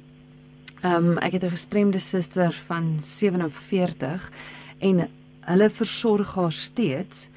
Ehm 0.80 1.10
um, 1.10 1.18
ek 1.18 1.34
het 1.36 1.44
'n 1.44 1.56
gestremde 1.58 2.00
suster 2.00 2.54
van 2.68 2.96
47 3.00 4.32
en 4.80 5.10
hulle 5.42 5.70
versorg 5.70 6.36
haar 6.36 6.52
steeds. 6.52 7.28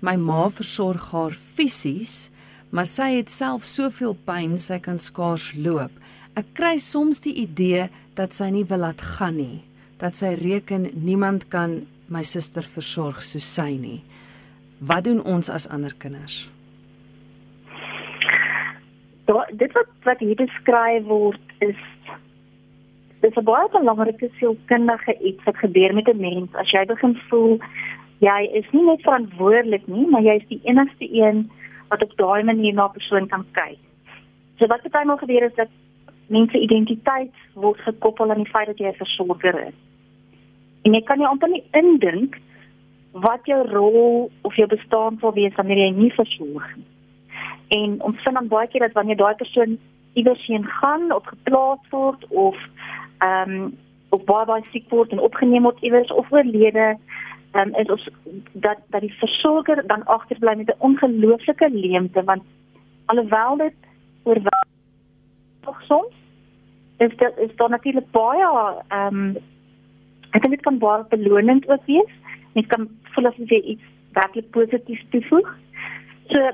My 0.00 0.16
ma 0.16 0.48
versorg 0.48 1.10
haar 1.10 1.36
fisies, 1.56 2.30
maar 2.70 2.86
sy 2.86 3.16
het 3.16 3.30
self 3.30 3.64
soveel 3.64 4.16
pyn 4.24 4.58
sy 4.58 4.78
kan 4.78 4.98
skaars 4.98 5.52
loop. 5.52 5.92
Ek 6.34 6.46
kry 6.54 6.78
soms 6.78 7.20
die 7.20 7.34
idee 7.34 7.90
dat 8.14 8.34
sy 8.34 8.48
nie 8.48 8.64
wil 8.64 8.78
laat 8.78 9.00
gaan 9.00 9.36
nie, 9.36 9.60
dat 9.98 10.16
sy 10.16 10.32
reken 10.34 10.90
niemand 10.94 11.48
kan 11.48 11.86
my 12.08 12.22
suster 12.22 12.62
versorg 12.62 13.22
soos 13.22 13.54
sy 13.54 13.76
nie. 13.76 14.02
Wat 14.78 15.04
doen 15.04 15.22
ons 15.22 15.48
as 15.48 15.68
ander 15.68 15.94
kinders? 15.98 16.48
Dit 19.52 19.72
wat 19.72 19.90
wat 20.02 20.18
hier 20.24 20.34
beskryf 20.34 21.04
word 21.04 21.40
is 21.58 21.80
dis 23.20 23.36
'n 23.36 23.44
baie 23.44 23.68
belangrike 23.72 24.30
sielkundige 24.38 25.14
iets 25.20 25.44
wat 25.44 25.56
gebeur 25.56 25.94
met 25.94 26.08
'n 26.08 26.20
mens 26.20 26.54
as 26.54 26.70
jy 26.70 26.84
begin 26.86 27.14
voel 27.28 27.58
jy 28.18 28.40
is 28.60 28.66
nie 28.72 28.84
net 28.84 29.02
verantwoordelik 29.02 29.86
nie 29.86 30.06
maar 30.06 30.22
jy 30.22 30.34
is 30.40 30.48
die 30.48 30.60
enigste 30.64 31.08
een 31.12 31.50
wat 31.88 32.02
op 32.02 32.16
daai 32.16 32.42
manier 32.42 32.74
na 32.74 32.84
'n 32.86 32.96
persoon 32.98 33.26
kan 33.28 33.44
kyk. 33.52 33.78
So 34.58 34.66
wat 34.66 34.90
baie 34.90 35.04
maal 35.04 35.16
gebeur 35.16 35.42
is 35.42 35.54
dat 35.54 35.68
mense 36.26 36.60
identiteit 36.60 37.34
word 37.54 37.80
gekoppel 37.80 38.30
aan 38.30 38.42
die 38.42 38.52
feit 38.52 38.66
dat 38.66 38.78
jy 38.78 38.88
'n 38.88 39.02
versorger 39.04 39.66
is. 39.68 39.74
En 40.82 40.92
jy 40.94 41.02
kan 41.02 41.18
nie 41.18 41.26
amper 41.26 41.48
nie 41.48 41.64
indink 41.72 42.36
wat 43.12 43.40
jou 43.44 43.68
rol 43.68 44.30
of 44.42 44.54
jou 44.54 44.68
bestaan 44.68 45.18
sou 45.20 45.32
wees 45.32 45.54
wanneer 45.54 45.76
jy 45.76 45.90
nie 45.90 46.12
versorg 46.12 46.76
nie. 46.76 46.84
En 47.68 48.02
ons 48.02 48.22
vind 48.22 48.34
dan 48.34 48.48
baie 48.48 48.68
keer 48.68 48.80
dat 48.80 48.92
wanneer 48.92 49.16
daai 49.16 49.34
persoon 49.34 49.78
iewers 50.12 50.46
heen 50.46 50.64
gaan 50.64 51.12
of 51.12 51.26
geplaas 51.26 51.90
word 51.90 52.26
of 52.28 52.56
ehm 53.18 53.50
um, 53.50 53.76
of 54.08 54.24
baie 54.24 54.46
baie 54.46 54.64
siek 54.72 54.90
word 54.90 55.10
en 55.12 55.20
opgeneem 55.20 55.62
word 55.62 55.82
iewers 55.84 56.12
of 56.12 56.32
oorlede, 56.32 56.96
ehm 57.52 57.68
um, 57.68 57.74
is 57.74 57.90
ons 57.96 58.08
dat 58.52 58.78
dat 58.94 59.00
die 59.00 59.18
versorger 59.18 59.82
dan 59.86 60.04
agterbly 60.04 60.54
met 60.56 60.72
'n 60.74 60.80
ongelooflike 60.90 61.70
leemte 61.70 62.24
want 62.24 62.42
alhoewel 63.04 63.56
dit 63.56 63.76
oorwag 64.22 64.64
nog 65.64 65.82
soms 65.82 66.14
is 66.98 67.16
dit 67.16 67.32
is 67.36 67.56
dan 67.56 67.70
natuurlik 67.70 68.10
baie 68.10 68.48
ehm 68.88 69.16
um, 69.16 69.36
ek 70.30 70.42
dink 70.42 70.54
dit 70.54 70.64
kan 70.66 70.78
baie 70.78 71.04
belonend 71.08 71.68
ook 71.68 71.84
wees. 71.86 72.12
Dit 72.52 72.66
kan 72.66 72.88
voel 73.14 73.26
of 73.30 73.36
jy 73.36 73.60
iets 73.74 73.84
werklik 74.12 74.50
positief 74.50 75.00
toevoeg. 75.10 75.48
So 76.28 76.50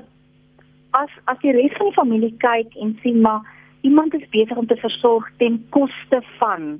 as 0.99 1.11
as 1.31 1.39
die 1.43 1.53
res 1.55 1.75
van 1.77 1.89
die 1.89 1.97
familie 1.99 2.33
kyk 2.43 2.75
en 2.83 2.95
sien 3.03 3.21
maar 3.21 3.41
iemand 3.87 4.13
is 4.17 4.29
besig 4.33 4.57
om 4.57 4.67
te 4.67 4.77
versorg 4.81 5.27
ten 5.41 5.59
koste 5.75 6.21
van 6.39 6.75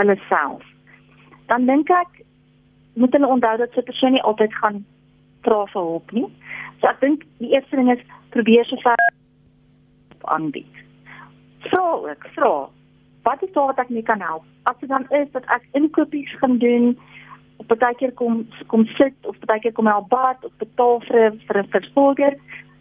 hulle 0.00 0.16
self. 0.28 0.64
Dan 1.46 1.66
dink 1.66 1.90
ek 1.90 2.22
moet 2.94 3.12
hulle 3.14 3.34
onthou 3.34 3.56
dat 3.56 3.76
'n 3.76 3.88
persoon 3.90 4.12
nie 4.12 4.26
altyd 4.30 4.54
gaan 4.54 4.84
vra 5.42 5.64
vir 5.66 5.82
hulp 5.82 6.12
nie. 6.12 6.28
So 6.80 6.88
ek 6.88 7.00
dink 7.00 7.24
die 7.38 7.52
eerste 7.52 7.76
ding 7.76 7.90
is 7.90 8.02
probeer 8.30 8.64
so 8.64 8.76
ver 8.76 9.12
aanbied. 10.24 10.74
Vra 11.70 11.84
ook, 11.92 12.26
vra. 12.34 12.68
Wat 13.22 13.42
is 13.42 13.52
daar 13.52 13.66
wat 13.66 13.78
ek 13.78 13.88
mee 13.88 14.02
kan 14.02 14.20
help? 14.20 14.44
As 14.62 14.76
dit 14.80 14.88
dan 14.88 15.06
is 15.10 15.30
dat 15.32 15.44
ek 15.46 15.62
inkopies 15.72 16.32
gaan 16.38 16.58
doen, 16.58 16.98
of 17.58 17.66
baie 17.66 17.94
keer 17.94 18.12
kom 18.12 18.46
kom 18.66 18.86
sit 18.98 19.14
of 19.26 19.38
baie 19.46 19.60
keer 19.60 19.72
kom 19.72 19.86
help 19.86 20.08
bad 20.08 20.44
of 20.44 20.52
betaal 20.62 21.00
vir 21.08 21.36
vir 21.46 21.58
'n 21.62 21.70
versorger, 21.74 22.34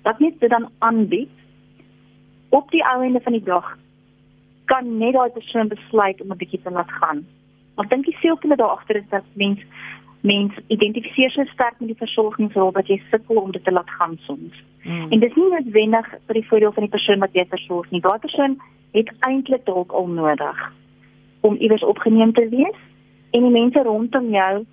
wat 0.07 0.19
net 0.23 0.39
dit 0.39 0.49
dan 0.49 0.69
aanbied 0.79 1.29
op 2.49 2.71
die 2.71 2.83
ou 2.91 3.01
einde 3.03 3.21
van 3.23 3.35
die 3.35 3.43
dag 3.43 3.75
kan 4.71 4.97
net 4.97 5.15
daai 5.15 5.29
persoon 5.35 5.67
besluit 5.67 6.21
om 6.21 6.31
'n 6.31 6.41
bietjie 6.41 6.61
te 6.63 6.71
laat 6.71 6.91
gaan. 6.99 7.25
Want 7.75 7.89
dink 7.89 8.05
jy 8.05 8.15
sielkunde 8.19 8.55
daar 8.55 8.75
agter 8.77 8.95
is 8.95 9.09
dat 9.09 9.25
mens 9.33 9.59
mens 10.21 10.53
identifiseer 10.67 11.31
so 11.31 11.43
sterk 11.43 11.79
met 11.79 11.87
die 11.87 12.03
versorgingsrol 12.05 12.71
dat 12.71 12.87
jy 12.87 13.01
sukkel 13.11 13.35
om 13.35 13.51
dit 13.51 13.63
te 13.63 13.71
laat 13.71 13.89
gaan 13.89 14.17
soms. 14.17 14.55
Hmm. 14.81 15.11
En 15.11 15.19
dis 15.19 15.35
nie 15.35 15.49
noodwendig 15.49 16.07
vir 16.25 16.33
die 16.33 16.47
voordeel 16.47 16.71
van 16.71 16.83
die 16.83 16.95
persoon 16.95 17.19
wat 17.19 17.33
jy 17.33 17.45
versorg 17.49 17.91
nie. 17.91 18.01
Daai 18.01 18.19
persoon 18.19 18.57
het 18.91 19.11
eintlik 19.19 19.65
dalk 19.65 19.91
al 19.91 20.07
nodig 20.07 20.73
om 21.41 21.55
iewers 21.55 21.83
opgeneem 21.83 22.33
te 22.33 22.49
wees 22.49 22.79
en 23.31 23.41
die 23.41 23.55
mense 23.59 23.83
rondom 23.83 24.29
jou 24.29 24.65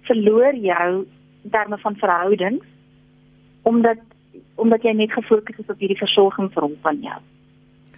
verloor 0.00 0.54
jou 0.54 1.06
terme 1.50 1.78
van 1.78 1.96
verhoudings 1.96 2.64
omdat 3.62 3.98
omdat 4.58 4.82
jy 4.82 4.92
net 4.98 5.12
gefokus 5.14 5.58
is 5.58 5.70
op 5.70 5.78
hierdie 5.78 5.98
versorgingsrol 5.98 6.74
van 6.82 7.00
jou. 7.04 7.20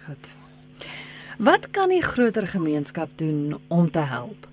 Goed. 0.05 0.35
Wat 1.41 1.69
kan 1.73 1.89
die 1.89 2.03
groter 2.05 2.47
gemeenskap 2.47 3.09
doen 3.17 3.57
om 3.67 3.89
te 3.91 4.05
help? 4.05 4.47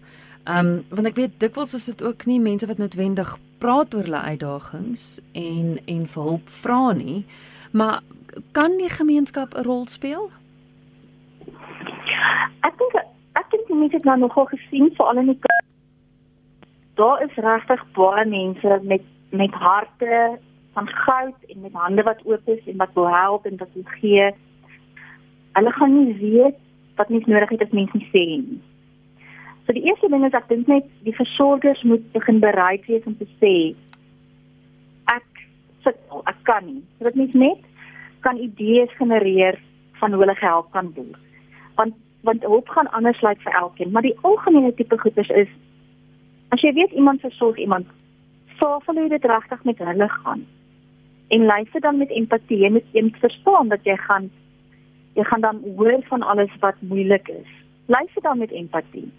Ehm 0.48 0.66
um, 0.66 0.84
want 0.88 1.06
ek 1.06 1.18
weet 1.20 1.40
dikwels 1.42 1.74
is 1.76 1.90
dit 1.90 2.02
ook 2.02 2.24
nie 2.26 2.40
mense 2.40 2.66
wat 2.66 2.78
noodwendig 2.80 3.36
praat 3.60 3.94
oor 3.94 4.06
hulle 4.06 4.20
uitdagings 4.32 5.20
en 5.32 5.76
en 5.84 6.06
vir 6.06 6.22
hulp 6.22 6.48
vra 6.62 6.92
nie, 6.96 7.26
maar 7.72 8.00
kan 8.56 8.78
die 8.78 8.88
gemeenskap 8.88 9.54
'n 9.54 9.66
rol 9.68 9.86
speel? 9.86 10.30
Ek 12.64 12.74
dink 12.78 12.94
ek 13.32 13.50
dink 13.50 13.68
mense 13.68 13.96
het 13.96 14.04
nou 14.04 14.18
nogal 14.18 14.46
gesien 14.46 14.90
vir 14.96 15.06
al 15.06 15.18
in 15.18 15.26
die 15.26 15.38
daar 16.94 17.22
is 17.22 17.34
regtig 17.34 17.84
baie 17.92 18.24
mense 18.26 18.80
met 18.82 19.02
met 19.30 19.52
harte 19.52 20.38
van 20.78 20.88
goud 20.88 21.38
en 21.50 21.60
met 21.60 21.72
hande 21.72 22.02
wat 22.02 22.24
oop 22.24 22.48
is 22.48 22.66
en 22.66 22.76
wat 22.76 22.94
wil 22.94 23.08
help 23.10 23.46
en 23.46 23.56
wat 23.56 23.68
wil 23.74 23.86
gee. 23.98 24.30
Hulle 25.52 25.72
gaan 25.72 25.94
nie 25.94 26.14
weet 26.18 26.58
wat 26.96 27.08
mens 27.08 27.24
nodig 27.26 27.48
het 27.48 27.62
as 27.62 27.76
mens 27.78 27.92
nie 27.92 28.08
sê 28.14 28.24
nie. 28.42 28.60
So 29.66 29.74
die 29.74 29.82
eerste 29.90 30.08
ding 30.08 30.26
is 30.26 30.36
ek 30.38 30.46
dink 30.48 30.68
net 30.70 30.86
die 31.06 31.14
versorgers 31.16 31.82
moet 31.82 32.04
begin 32.12 32.38
bereid 32.44 32.86
wees 32.86 33.06
om 33.10 33.16
te 33.18 33.26
sê 33.40 33.54
ek 35.14 35.42
sit 35.86 35.98
ek 36.30 36.38
kan 36.50 36.66
nie. 36.66 36.82
So 36.98 37.08
dit 37.10 37.18
mens 37.22 37.34
net 37.42 37.64
kan 38.26 38.38
idees 38.44 38.94
genereer 39.00 39.58
van 39.98 40.14
hoe 40.14 40.22
hulle 40.22 40.36
gehelp 40.38 40.70
kan 40.76 40.92
word. 40.94 41.18
Want 41.80 41.98
want 42.26 42.46
hulp 42.46 42.70
gaan 42.74 42.90
anders 42.98 43.20
lyk 43.22 43.42
vir 43.42 43.54
elkeen, 43.54 43.90
maar 43.94 44.02
die 44.02 44.16
algemene 44.26 44.72
tipe 44.74 44.98
goeders 44.98 45.30
is 45.42 45.50
as 46.54 46.62
jy 46.62 46.72
weet 46.74 46.94
iemand 46.98 47.22
versorg 47.22 47.58
iemand, 47.62 47.90
vra 48.58 48.78
hulle 48.86 49.08
dit 49.08 49.28
regtig 49.30 49.62
met 49.64 49.84
hulle 49.90 50.08
gaan. 50.22 50.46
En 51.28 51.44
luister 51.44 51.80
dan 51.80 51.96
met 51.96 52.10
empatie 52.10 52.64
en 52.64 52.72
met 52.72 52.84
een 52.92 53.14
verstaan 53.20 53.68
dat 53.68 53.84
jy 53.84 53.96
gaan 53.96 54.30
jy 55.14 55.24
gaan 55.24 55.40
dan 55.40 55.62
hoor 55.76 56.02
van 56.02 56.22
alles 56.22 56.50
wat 56.60 56.74
moeilik 56.80 57.28
is. 57.28 57.50
Luister 57.86 58.22
dan 58.22 58.38
met 58.38 58.50
empatie. 58.50 59.12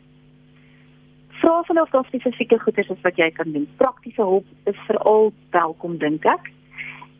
Vra 1.27 1.63
hulle 1.65 1.81
of 1.81 1.89
daar 1.89 2.05
spesifieke 2.05 2.59
goeders 2.59 2.89
is 2.89 3.01
wat 3.01 3.15
jy 3.15 3.31
kan 3.31 3.51
doen. 3.51 3.67
Praktiese 3.77 4.21
hulp 4.21 4.45
is 4.63 4.79
veral 4.87 5.33
welkom 5.49 5.97
dink 5.97 6.25
ek. 6.25 6.51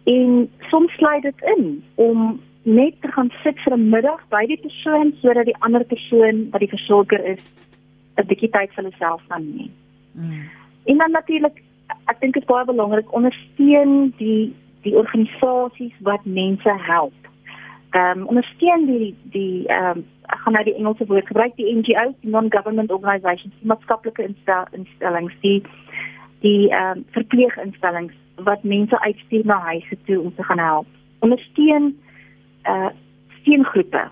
En 0.04 0.50
soms 0.60 0.94
sluit 0.94 1.22
dit 1.22 1.42
in 1.58 1.84
om 1.96 2.40
net 2.64 3.02
te 3.02 3.12
gaan 3.12 3.32
sit 3.44 3.60
vir 3.60 3.74
'n 3.78 3.90
middag 3.90 4.22
by 4.30 4.46
die 4.46 4.60
persoon 4.62 5.14
sodat 5.22 5.46
die 5.46 5.60
ander 5.60 5.84
persoon 5.84 6.50
wat 6.52 6.60
die 6.60 6.74
versorger 6.76 7.26
is 7.26 7.44
'n 8.18 8.28
bietjie 8.28 8.50
tyd 8.50 8.74
vir 8.74 8.84
homself 8.84 9.22
kan 9.28 9.56
neem. 9.56 9.72
Mm. 10.12 10.50
En 10.86 10.98
dan 10.98 11.12
natuurlik 11.12 11.64
ek 12.06 12.20
dink 12.20 12.34
dit 12.34 12.44
is 12.44 12.50
baie 12.50 12.66
belangrik 12.66 13.14
ondersteun 13.14 14.14
die 14.18 14.54
die 14.82 14.96
organisasies 14.96 15.96
wat 16.00 16.26
mense 16.26 16.76
help. 16.86 17.14
Ehm 17.92 18.20
um, 18.20 18.28
ondersteun 18.28 18.86
die 18.86 19.16
die 19.34 19.68
ehm 19.68 19.98
um, 19.98 20.06
ek 20.30 20.40
gaan 20.40 20.54
nou 20.54 20.64
die 20.64 20.76
Engelse 20.76 21.06
woord 21.06 21.28
gebruik 21.28 21.56
die 21.56 21.76
NGOs, 21.76 22.14
non-government 22.22 22.92
organisations, 22.92 23.54
die 23.60 23.68
maatskaplike 23.68 24.24
instel, 24.24 24.68
instellings, 24.72 25.34
die 25.42 25.64
die 26.40 26.70
ehm 26.70 26.98
um, 26.98 27.06
verpleeginstellings 27.18 28.14
wat 28.44 28.64
mense 28.64 29.02
uitstuur 29.02 29.46
na 29.46 29.60
huise 29.60 29.98
toe 30.06 30.22
om 30.22 30.36
te 30.36 30.44
gaan 30.44 30.60
help. 30.60 30.88
Ondersteun 31.20 31.98
uh 32.64 32.90
steengroepe. 33.42 34.04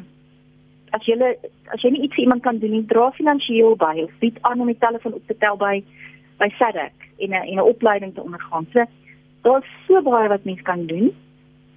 As 0.95 1.05
jy 1.05 1.15
as 1.73 1.81
jy 1.83 1.91
nie 1.91 2.03
iets 2.07 2.15
vir 2.15 2.23
iemand 2.23 2.43
kan 2.43 2.59
doen 2.59 2.71
nie, 2.71 2.85
dra 2.89 3.11
finansiëel 3.11 3.75
by 3.75 3.93
of 4.03 4.13
bied 4.19 4.37
aan 4.41 4.61
om 4.63 4.71
die 4.71 4.79
telefoon 4.79 5.13
op 5.13 5.27
te 5.27 5.37
tel 5.37 5.57
by 5.57 5.83
by 6.39 6.49
SADC 6.57 7.07
en 7.17 7.29
'n 7.29 7.43
en 7.43 7.59
'n 7.59 7.69
opleiding 7.73 8.13
te 8.13 8.23
ondergaan. 8.23 8.67
So 8.73 8.85
daar's 9.41 9.69
so 9.87 10.01
baie 10.01 10.29
wat 10.29 10.43
mens 10.43 10.61
kan 10.61 10.85
doen. 10.87 11.11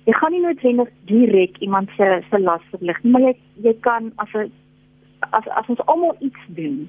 Jy 0.04 0.12
gaan 0.16 0.32
nie 0.32 0.40
noodwendig 0.40 0.88
direk 1.04 1.58
iemand 1.58 1.90
se 1.96 2.22
se 2.30 2.38
las 2.38 2.64
verlig 2.70 3.02
nie, 3.02 3.12
maar 3.12 3.22
jy 3.22 3.34
jy 3.62 3.74
kan 3.80 4.12
as 4.16 4.32
'n 4.34 4.52
as 5.32 5.46
as 5.48 5.68
ons 5.68 5.84
almal 5.86 6.16
iets 6.20 6.42
doen, 6.48 6.88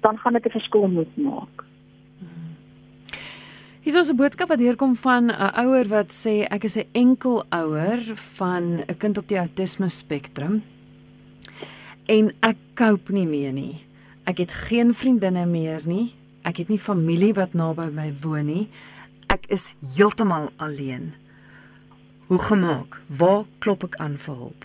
dan 0.00 0.18
gaan 0.18 0.32
dit 0.32 0.46
'n 0.46 0.50
verskil 0.50 0.88
moet 0.88 1.16
maak. 1.16 1.64
Hier 3.80 3.96
is 3.98 4.10
'n 4.10 4.16
boodskap 4.16 4.48
wat 4.48 4.58
deurkom 4.58 4.96
van 4.96 5.30
'n 5.30 5.52
ouer 5.64 5.88
wat 5.88 6.12
sê 6.12 6.46
ek 6.50 6.64
is 6.64 6.76
'n 6.76 6.88
enkel 6.92 7.44
ouer 7.48 8.00
van 8.14 8.84
'n 8.88 8.96
kind 8.98 9.18
op 9.18 9.28
die 9.28 9.38
autisme 9.38 9.88
spektrum 9.88 10.62
en 12.06 12.32
ek 12.42 12.56
cope 12.74 13.12
nie 13.12 13.26
meer 13.26 13.52
nie. 13.52 13.84
Ek 14.26 14.38
het 14.38 14.52
geen 14.52 14.94
vriendinne 14.94 15.46
meer 15.46 15.80
nie. 15.84 16.14
Ek 16.42 16.56
het 16.56 16.68
nie 16.68 16.78
familie 16.78 17.32
wat 17.32 17.54
naby 17.54 17.90
my 17.94 18.12
woon 18.22 18.46
nie. 18.46 18.68
Ek 19.30 19.46
is 19.46 19.74
heeltemal 19.94 20.48
alleen. 20.56 21.12
Hoe 22.26 22.38
gemaak? 22.38 23.00
Waar 23.06 23.44
klop 23.58 23.84
ek 23.86 23.94
aan 24.02 24.16
vir 24.18 24.34
hulp? 24.34 24.64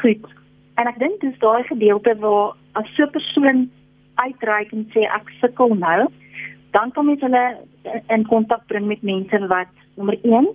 Goed. 0.00 0.26
En 0.76 0.90
ek 0.90 0.98
dink 1.00 1.16
dis 1.24 1.38
daai 1.40 1.64
gedeelte 1.70 2.12
waar 2.20 2.52
as 2.76 2.90
so 2.96 3.06
'n 3.06 3.14
persoon 3.16 3.70
uitreik 4.20 4.72
en 4.76 4.84
sê 4.92 5.08
ek 5.16 5.32
sukkel 5.40 5.72
nou, 5.80 6.12
dan 6.76 6.92
kom 6.92 7.08
jy 7.08 7.16
hulle 7.24 7.44
in 8.08 8.26
kontak 8.28 8.66
bring 8.66 8.86
met 8.86 9.02
mense 9.02 9.46
wat 9.48 9.72
nommer 9.96 10.18
1 10.22 10.52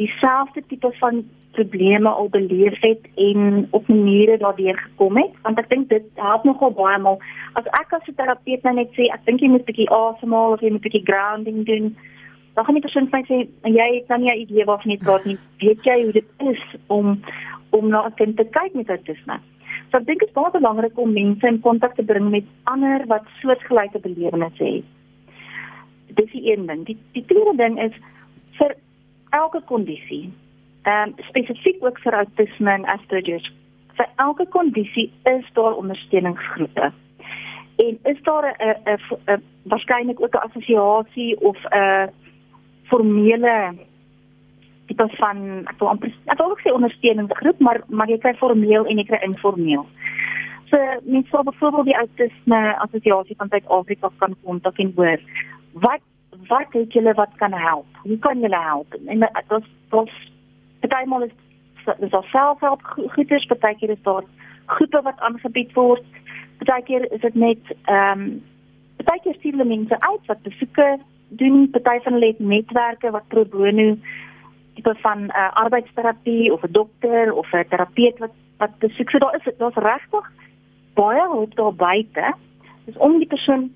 dieselfde 0.00 0.64
tipe 0.72 0.90
van 0.98 1.24
probleme 1.56 2.08
al 2.08 2.28
beleef 2.32 2.76
het 2.80 3.08
en 3.14 3.66
op 3.70 3.88
maniere 3.88 4.38
daardeur 4.38 4.78
gekom 4.78 5.16
het 5.18 5.34
want 5.42 5.58
ek 5.58 5.68
dink 5.72 5.88
dit 5.88 6.06
help 6.14 6.44
nogal 6.48 6.72
baie 6.82 6.98
maar 6.98 7.18
as 7.60 7.66
ek 7.82 7.92
as 7.98 8.08
'n 8.08 8.18
terapeut 8.20 8.62
nou 8.62 8.74
net 8.74 8.90
sê 8.98 9.10
ek 9.12 9.26
dink 9.26 9.40
jy 9.40 9.48
moet 9.48 9.66
'n 9.66 9.70
bietjie 9.70 9.90
asemhaal 9.90 10.52
of 10.52 10.60
jy 10.60 10.70
moet 10.70 10.80
'n 10.80 10.88
bietjie 10.88 11.08
grounding 11.10 11.66
doen 11.66 11.94
dan 12.54 12.64
gaan 12.64 12.74
die 12.74 12.82
persoon 12.82 13.08
vir 13.10 13.18
my 13.18 13.24
sê 13.28 13.36
jy 13.76 13.88
het 13.94 14.08
dan 14.08 14.20
nie 14.20 14.30
'n 14.32 14.42
idee 14.44 14.64
waarvan 14.64 14.92
jy 14.92 14.98
praat 14.98 15.24
nie. 15.24 15.38
Weet 15.58 15.84
jy 15.84 16.02
hoe 16.02 16.12
dit 16.12 16.28
is 16.38 16.62
om 16.86 17.20
om 17.70 17.88
na 17.88 18.06
'n 18.06 18.14
kind 18.14 18.36
te 18.36 18.44
kyk 18.44 18.74
met 18.74 18.88
autisme? 18.88 19.40
So 19.90 19.96
ek 19.98 20.06
dink 20.06 20.20
dit 20.20 20.28
is 20.28 20.34
baie 20.34 20.50
belangrik 20.50 20.98
om 20.98 21.12
mense 21.12 21.46
in 21.46 21.60
kontak 21.60 21.94
te 21.94 22.02
bring 22.02 22.30
met 22.30 22.44
ander 22.64 23.06
wat 23.06 23.24
soortgelyke 23.40 23.98
belewennisse 23.98 24.64
het. 24.64 24.84
Dis 26.14 26.30
die 26.32 26.52
een 26.52 26.66
ding. 26.66 26.84
Die 26.84 26.98
die 27.12 27.24
tweede 27.24 27.56
ding 27.56 27.80
is 27.80 27.92
vir 28.58 28.74
elke 29.30 29.62
kondisie. 29.66 30.32
Ehm 30.82 31.08
um, 31.08 31.14
spesifiek 31.28 31.84
ook 31.84 31.98
vir 31.98 32.12
autisme 32.12 32.70
en 32.70 32.84
Asperger. 32.84 33.52
Vir 33.98 34.08
elke 34.16 34.46
kondisie 34.48 35.12
is 35.22 35.46
daar 35.52 35.74
ondersteuningsgroepe. 35.74 36.92
En 37.76 37.98
is 38.02 38.22
daar 38.22 38.56
'n 38.58 38.76
'n 38.90 38.98
'n 39.26 39.42
waarskynlik 39.62 40.20
ook 40.20 40.34
'n 40.34 40.46
assosiasie 40.48 41.40
of 41.40 41.58
'n 41.70 42.10
formele 42.82 43.74
tipe 44.86 45.06
van 45.08 45.36
ek 45.66 45.78
wil 45.78 45.88
amper 45.88 46.12
ek 46.26 46.38
wil 46.38 46.50
ook 46.50 46.60
sê 46.60 46.72
ondersteuningsgroep, 46.72 47.58
maar 47.58 47.80
maar 47.88 48.08
jy 48.08 48.18
kry 48.18 48.34
formeel 48.34 48.86
en 48.86 48.96
jy 48.96 49.04
kry 49.04 49.20
informeel. 49.22 49.86
So 50.70 50.78
mens 51.02 51.28
sal 51.28 51.42
byvoorbeeld 51.42 51.84
die 51.84 51.96
autisme 51.96 52.76
assosiasie 52.78 53.36
van 53.36 53.48
Suid-Afrika 53.48 54.10
kan 54.16 54.36
kontak 54.44 54.78
en 54.78 54.92
hoor 54.96 55.18
wat 55.72 56.02
wat 56.48 56.72
het 56.72 56.92
julle 56.92 57.14
wat 57.14 57.30
kan 57.36 57.52
help? 57.52 57.86
Hoe 58.02 58.18
kan 58.18 58.40
julle 58.40 58.60
help? 58.60 58.94
En 59.06 59.18
dit 59.18 59.64
was 59.88 60.30
partymal 60.80 61.22
is 61.22 61.36
dis 61.98 62.12
al 62.12 62.22
selfhelp 62.22 62.82
goeders, 63.14 63.46
partykeer 63.46 63.90
is 63.90 64.02
daar 64.02 64.24
groepe 64.66 65.02
wat 65.02 65.20
aangebied 65.20 65.72
word. 65.72 66.04
Partykeer 66.58 67.12
is 67.12 67.20
dit 67.20 67.34
net 67.34 67.74
ehm 67.84 68.20
um, 68.20 68.42
partykeer 68.96 69.34
stuur 69.34 69.56
hulle 69.56 69.64
mense 69.64 70.00
uit 70.00 70.26
wat 70.26 70.42
besoeke 70.42 70.98
doen, 71.28 71.70
party 71.70 72.02
van 72.04 72.12
hulle 72.12 72.26
het 72.26 72.38
netwerke 72.38 73.10
wat 73.10 73.28
pro 73.28 73.44
bono 73.44 73.96
tipe 74.74 74.94
van 75.02 75.18
'n 75.24 75.32
uh, 75.36 75.52
arbeidsterapie 75.52 76.52
of 76.52 76.62
'n 76.62 76.72
dokter 76.72 77.32
of 77.32 77.52
'n 77.52 77.68
terapeut 77.68 78.18
wat 78.18 78.34
wat 78.58 78.78
besoek. 78.78 79.10
So 79.10 79.18
daar 79.18 79.34
is 79.34 79.56
daar's 79.58 79.74
regtig 79.74 80.32
baie 80.94 81.20
hulp 81.20 81.54
daar 81.54 81.74
buite. 81.74 82.34
Dis 82.84 82.96
om 82.96 83.18
die 83.18 83.26
persoon 83.26 83.72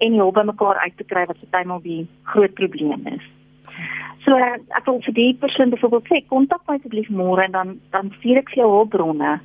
en 0.00 0.16
hulp 0.20 0.34
by 0.34 0.46
mekaar 0.48 0.80
uit 0.84 0.96
te 0.96 1.04
kry 1.04 1.26
wat 1.28 1.40
bytelmal 1.50 1.82
die 1.84 2.06
groot 2.32 2.54
probleem 2.54 3.06
is. 3.06 3.26
So 4.24 4.36
ek 4.36 4.86
wil 4.86 5.00
vir 5.06 5.16
die 5.16 5.30
persoon 5.40 5.72
byvoorbeeld 5.72 6.08
sê 6.10 6.20
kontak 6.28 6.62
my 6.68 6.76
asseblief 6.78 7.08
môre 7.10 7.44
en 7.46 7.56
dan 7.56 7.68
dan 7.94 8.12
stuur 8.18 8.42
ek 8.42 8.52
vir 8.52 8.62
jou 8.62 8.70
hulpbronne 8.74 9.36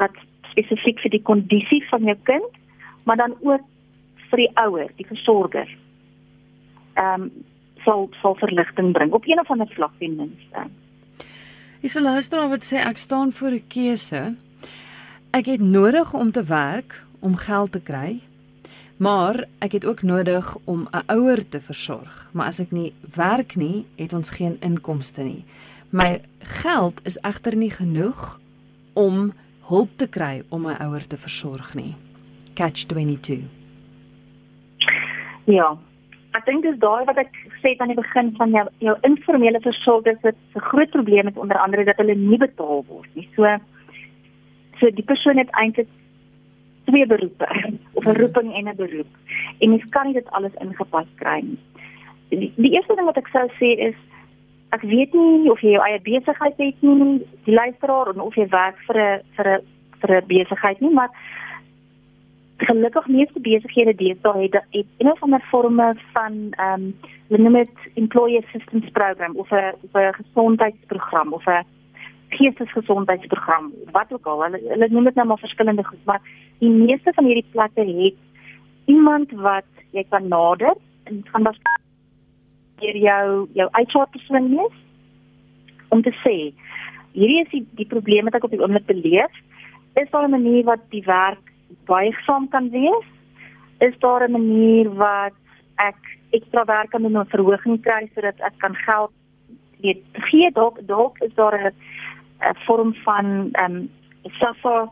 wat 0.00 0.16
spesifiek 0.52 1.00
vir 1.04 1.12
die 1.16 1.22
kondisie 1.22 1.82
van 1.90 2.06
jou 2.08 2.16
kind, 2.28 2.60
maar 3.04 3.20
dan 3.20 3.34
ook 3.42 3.64
vir 4.30 4.44
die 4.44 4.52
ouer, 4.64 4.88
die 5.00 5.08
versorger. 5.10 5.68
Ehm 6.94 7.28
um, 7.28 7.32
sal 7.84 8.06
sal 8.22 8.32
verligting 8.40 8.94
bring 8.96 9.12
op 9.12 9.26
een 9.28 9.40
of 9.40 9.50
ander 9.52 9.68
vlak 9.76 9.92
ten 10.00 10.16
minste. 10.16 10.62
Is 11.82 11.96
'n 11.96 12.02
luisteraar 12.02 12.48
wat 12.48 12.64
sê 12.64 12.80
ek 12.80 12.96
staan 12.96 13.32
voor 13.32 13.52
'n 13.52 13.66
keuse. 13.68 14.34
Ek 15.32 15.46
het 15.46 15.60
nodig 15.60 16.14
om 16.14 16.30
te 16.30 16.44
werk 16.44 17.04
om 17.20 17.36
geld 17.36 17.72
te 17.72 17.80
kry 17.80 18.20
Maar 18.96 19.44
ek 19.58 19.72
het 19.72 19.86
ook 19.86 20.02
nodig 20.02 20.56
om 20.64 20.88
'n 20.90 21.02
ouer 21.06 21.48
te 21.48 21.60
versorg. 21.60 22.28
Maar 22.32 22.46
as 22.46 22.60
ek 22.60 22.70
nie 22.70 22.92
werk 23.14 23.56
nie, 23.56 23.86
het 23.96 24.12
ons 24.12 24.30
geen 24.30 24.56
inkomste 24.60 25.22
nie. 25.22 25.44
My 25.90 26.20
geld 26.38 27.00
is 27.04 27.18
egter 27.20 27.56
nie 27.56 27.70
genoeg 27.70 28.40
om 28.92 29.32
hulp 29.68 29.88
te 29.96 30.08
kry 30.08 30.42
om 30.48 30.62
my 30.62 30.74
ouer 30.80 31.06
te 31.06 31.16
versorg 31.16 31.74
nie. 31.74 31.94
Catch 32.54 32.86
22. 32.86 33.38
Ja. 35.44 35.76
Ek 36.34 36.44
dink 36.44 36.62
dis 36.62 36.78
daai 36.82 37.04
wat 37.06 37.16
ek 37.16 37.30
gesê 37.30 37.74
het 37.74 37.80
aan 37.80 37.92
die 37.92 38.00
begin 38.00 38.32
van 38.36 38.50
jou 38.50 38.64
jou 38.82 38.96
informele 39.06 39.60
versorgers 39.60 40.20
wat 40.22 40.34
'n 40.54 40.66
groot 40.70 40.90
probleem 40.90 41.26
het 41.26 41.36
onder 41.36 41.58
andere 41.58 41.84
dat 41.84 41.96
hulle 41.96 42.14
nie 42.14 42.38
betaal 42.38 42.84
word 42.88 43.08
nie. 43.14 43.28
So 43.36 43.46
so 44.80 44.90
die 44.90 45.04
persoon 45.04 45.38
het 45.38 45.50
eintlik 45.50 45.88
twee 46.84 47.06
beroepe 47.06 47.48
of 47.92 48.04
'n 48.04 48.16
roeping 48.20 48.54
en 48.54 48.68
'n 48.68 48.76
beroep. 48.76 49.12
En 49.58 49.68
mens 49.68 49.88
kan 49.88 50.04
nie 50.06 50.14
dit 50.14 50.30
alles 50.30 50.54
ingepas 50.58 51.06
kry 51.14 51.40
nie. 51.40 51.58
Die, 52.28 52.52
die 52.56 52.72
eerste 52.72 52.94
ding 52.94 53.06
wat 53.06 53.16
ek 53.16 53.28
sou 53.28 53.48
sê 53.60 53.70
is 53.88 53.94
ek 54.70 54.82
weet 54.82 55.12
nie 55.12 55.50
of 55.50 55.60
jy 55.60 55.70
jou 55.70 55.84
eie 55.84 56.00
besigheid 56.00 56.56
het 56.56 56.82
nie, 56.82 57.22
die 57.44 57.54
luisteraar 57.54 58.08
of 58.08 58.16
of 58.16 58.34
jy 58.34 58.48
werk 58.48 58.78
vir 58.86 58.96
'n 58.98 59.20
vir 59.36 59.46
'n 59.48 59.60
vir 60.00 60.10
'n 60.16 60.26
besigheid 60.26 60.80
nie, 60.80 60.90
maar 60.90 61.10
gelukkig 62.56 63.06
meeste 63.06 63.40
besighede 63.40 63.94
deesdae 63.94 64.42
het 64.42 64.54
het 64.70 64.86
een 64.98 65.10
of 65.10 65.22
ander 65.22 65.44
vorme 65.50 65.94
van 66.12 66.32
ehm 66.50 66.82
um, 66.82 66.94
hulle 67.28 67.42
noem 67.42 67.52
dit 67.52 67.70
employee 67.94 68.44
assistance 68.44 68.90
program 68.90 69.36
of 69.36 69.50
'n 69.50 69.74
of 69.82 69.92
'n 69.92 70.12
gesondheidsprogram 70.12 71.32
of 71.32 71.46
'n 71.46 71.64
geestesgesondheidsprogram, 72.36 73.72
wat 73.92 74.12
ook 74.12 74.26
al. 74.26 74.42
Hulle 74.46 74.60
hulle 74.68 74.88
noem 74.90 75.10
dit 75.10 75.14
nou 75.18 75.26
maar 75.26 75.42
verskillende 75.42 75.84
goed, 75.84 76.04
maar 76.04 76.22
die 76.58 76.70
meeste 76.70 77.12
van 77.16 77.28
hierdie 77.30 77.50
plekke 77.52 77.86
het 77.88 78.20
iemand 78.90 79.30
wat 79.46 79.70
jy 79.96 80.04
kan 80.10 80.28
nader 80.28 80.74
en 81.04 81.22
gaan 81.32 81.46
waarskynlik 81.48 81.82
jou 83.00 83.48
jou 83.54 83.68
HR 83.72 84.08
persoon 84.10 84.48
wees 84.56 84.76
om 85.88 86.02
te 86.02 86.12
sê 86.22 86.36
hierdie 87.14 87.42
is 87.44 87.50
die, 87.52 87.64
die 87.78 87.88
probleme 87.88 88.28
wat 88.28 88.38
ek 88.40 88.46
op 88.48 88.54
die 88.54 88.62
oomblik 88.62 88.86
beleef. 88.90 89.34
Is 90.00 90.10
daar 90.10 90.26
'n 90.26 90.36
manier 90.36 90.64
wat 90.64 90.82
die 90.90 91.04
werk 91.06 91.52
buigsaam 91.86 92.48
kan 92.48 92.70
wees? 92.70 93.06
Is 93.78 93.94
daar 93.98 94.26
'n 94.26 94.32
manier 94.32 94.90
wat 94.94 95.38
ek 95.76 96.00
ekstra 96.30 96.64
werk 96.64 96.90
kan 96.90 97.02
doen 97.02 97.16
om 97.16 97.26
verhoging 97.26 97.80
kry 97.82 98.10
sodat 98.14 98.40
ek 98.40 98.58
kan 98.58 98.74
geld 98.74 99.12
gee 100.30 100.50
dalk 100.52 100.78
dalk 100.86 101.18
is 101.22 101.34
daar 101.34 101.54
'n 101.54 101.74
'n 102.50 102.56
vorm 102.66 102.94
van 102.94 103.48
ehm 103.52 103.74
um, 103.74 103.90
SAFA 104.38 104.90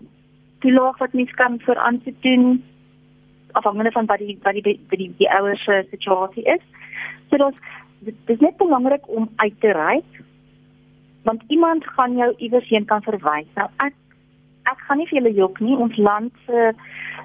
toelaag 0.60 0.98
wat 0.98 1.12
mens 1.12 1.30
kan 1.30 1.58
vir 1.60 1.76
aan 1.76 2.02
te 2.02 2.14
doen 2.20 2.62
afhangende 3.52 3.90
van 3.90 4.06
wat 4.06 4.18
die 4.18 4.38
wat 4.42 4.52
die 4.52 4.62
die, 4.62 4.80
die, 4.88 5.14
die 5.16 5.30
ouers 5.30 5.64
se 5.64 5.86
situasie 5.90 6.44
is. 6.44 6.62
So 7.30 7.36
dit 7.36 7.54
dit 7.98 8.14
is 8.36 8.40
net 8.40 8.56
belangrik 8.56 9.08
om 9.08 9.30
uit 9.36 9.60
te 9.60 9.72
reik 9.72 10.22
want 11.22 11.42
iemand 11.46 11.86
gaan 11.86 12.16
jou 12.16 12.34
iewers 12.36 12.68
heen 12.68 12.84
kan 12.84 13.02
verwys. 13.02 13.46
Nou 13.54 13.68
ek 13.76 13.94
ek 14.70 14.78
gaan 14.86 14.98
nie 14.98 15.08
vir 15.10 15.18
julle 15.20 15.34
jok 15.34 15.60
nie. 15.60 15.76
Ons 15.76 15.96
land 15.96 16.32
se 16.46 16.72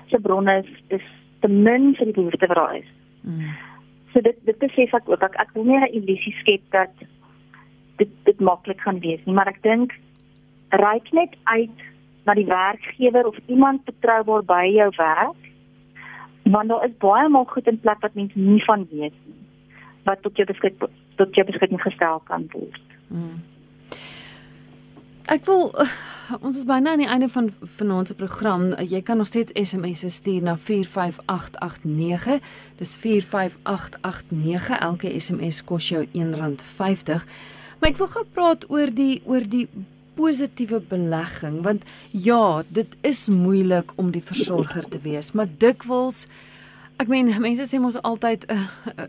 se 0.09 0.19
bronne 0.19 0.59
is, 0.63 0.69
is 0.87 1.07
te 1.41 1.47
min 1.47 1.93
vir 1.95 2.09
die 2.09 2.17
behoefte 2.19 2.47
wat 2.47 2.57
daar 2.57 2.75
is. 2.75 2.91
Mm. 3.21 3.53
So 4.13 4.21
dit 4.21 4.37
dit 4.45 4.57
besef 4.57 4.93
ek 4.93 5.09
ook. 5.09 5.23
Ek, 5.23 5.35
ek 5.41 5.53
wil 5.53 5.65
nie 5.65 5.77
'n 5.77 5.93
illusie 5.99 6.35
skep 6.41 6.63
dat 6.71 6.93
dit 7.97 8.09
dit 8.23 8.39
maklik 8.39 8.81
gaan 8.81 8.99
wees 8.99 9.21
nie, 9.25 9.33
maar 9.33 9.47
ek 9.47 9.61
dink 9.63 9.93
reik 10.69 11.11
net 11.11 11.35
uit 11.43 11.85
na 12.25 12.33
die 12.33 12.45
werkgewer 12.45 13.27
of 13.27 13.37
iemand 13.45 13.83
betroubaar 13.83 14.43
by 14.43 14.63
jou 14.75 14.89
werk. 14.97 15.43
Want 16.43 16.69
daar 16.69 16.85
is 16.85 16.97
baie 16.97 17.29
maal 17.29 17.45
goed 17.45 17.67
in 17.67 17.79
plek 17.79 17.99
wat 17.99 18.13
mense 18.13 18.39
nie 18.39 18.63
van 18.63 18.87
weet 18.91 19.15
nie 19.25 19.37
wat 20.07 20.21
tot 20.23 20.39
jou 20.39 20.47
beskikking 20.47 20.91
tot 21.17 21.35
jou 21.35 21.45
beskikking 21.47 21.81
gestel 21.81 22.21
kan 22.29 22.45
word. 22.53 22.83
Mm. 23.09 23.39
Ek 25.33 25.43
wil 25.47 25.73
ons 26.45 26.57
is 26.59 26.67
byna 26.67 26.93
aan 26.93 27.01
die 27.01 27.09
einde 27.09 27.29
van 27.31 27.49
vanaand 27.77 28.11
se 28.11 28.15
program. 28.15 28.69
Jy 28.79 29.01
kan 29.07 29.17
nog 29.17 29.29
steeds 29.29 29.55
SMS'e 29.69 30.11
stuur 30.13 30.45
na 30.45 30.55
45889. 30.59 32.39
Dis 32.79 32.95
45889. 33.01 34.79
Elke 34.79 35.11
SMS 35.19 35.63
kos 35.63 35.89
jou 35.89 36.05
R1.50. 36.05 37.27
Maar 37.79 37.91
ek 37.91 37.99
wil 37.99 38.11
gou 38.13 38.25
praat 38.33 38.67
oor 38.71 38.93
die 38.93 39.21
oor 39.25 39.43
die 39.47 39.67
positiewe 40.17 40.81
belegging 40.89 41.61
want 41.63 41.87
ja, 42.11 42.63
dit 42.69 42.97
is 43.07 43.27
moeilik 43.29 43.93
om 43.95 44.11
die 44.11 44.23
versorger 44.23 44.85
te 44.89 45.01
wees, 45.05 45.33
maar 45.37 45.49
dikwels 45.61 46.25
Ek 46.97 47.11
meen 47.13 47.27
mense 47.43 47.67
sê 47.69 47.77
mos 47.77 47.93
altyd 48.09 48.47
uh, 48.49 48.55
uh, 48.89 49.03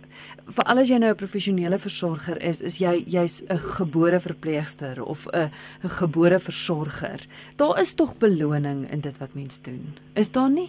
vir 0.52 0.66
alles 0.68 0.90
jy 0.92 0.98
nou 1.00 1.08
'n 1.14 1.16
professionele 1.16 1.78
versorger 1.80 2.36
is, 2.44 2.60
is 2.60 2.76
jy 2.82 3.00
jy's 3.08 3.40
'n 3.48 3.56
gebore 3.78 4.20
verpleegster 4.20 5.00
of 5.00 5.24
'n 5.32 5.48
'n 5.84 5.94
gebore 5.96 6.38
versorger. 6.38 7.24
Daar 7.56 7.80
is 7.80 7.94
tog 7.94 8.18
beloning 8.18 8.84
in 8.92 9.00
dit 9.00 9.16
wat 9.18 9.34
mens 9.34 9.62
doen. 9.62 9.96
Is 10.14 10.30
daar 10.30 10.50
nie? 10.50 10.68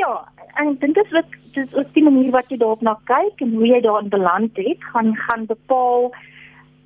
Ja, 0.00 0.24
en 0.56 0.68
ek 0.72 0.80
dink 0.80 0.94
dit 0.94 1.10
wat 1.12 1.28
dis 1.52 1.74
ook 1.74 1.92
die 1.92 2.04
manier 2.08 2.30
wat 2.30 2.48
jy 2.48 2.56
daarop 2.56 2.80
na 2.80 2.96
kyk 3.04 3.44
en 3.44 3.52
hoe 3.52 3.66
jy 3.66 3.80
daarin 3.80 4.08
beland 4.08 4.56
het, 4.56 4.80
gaan 4.94 5.16
gaan 5.16 5.46
bepaal 5.46 6.10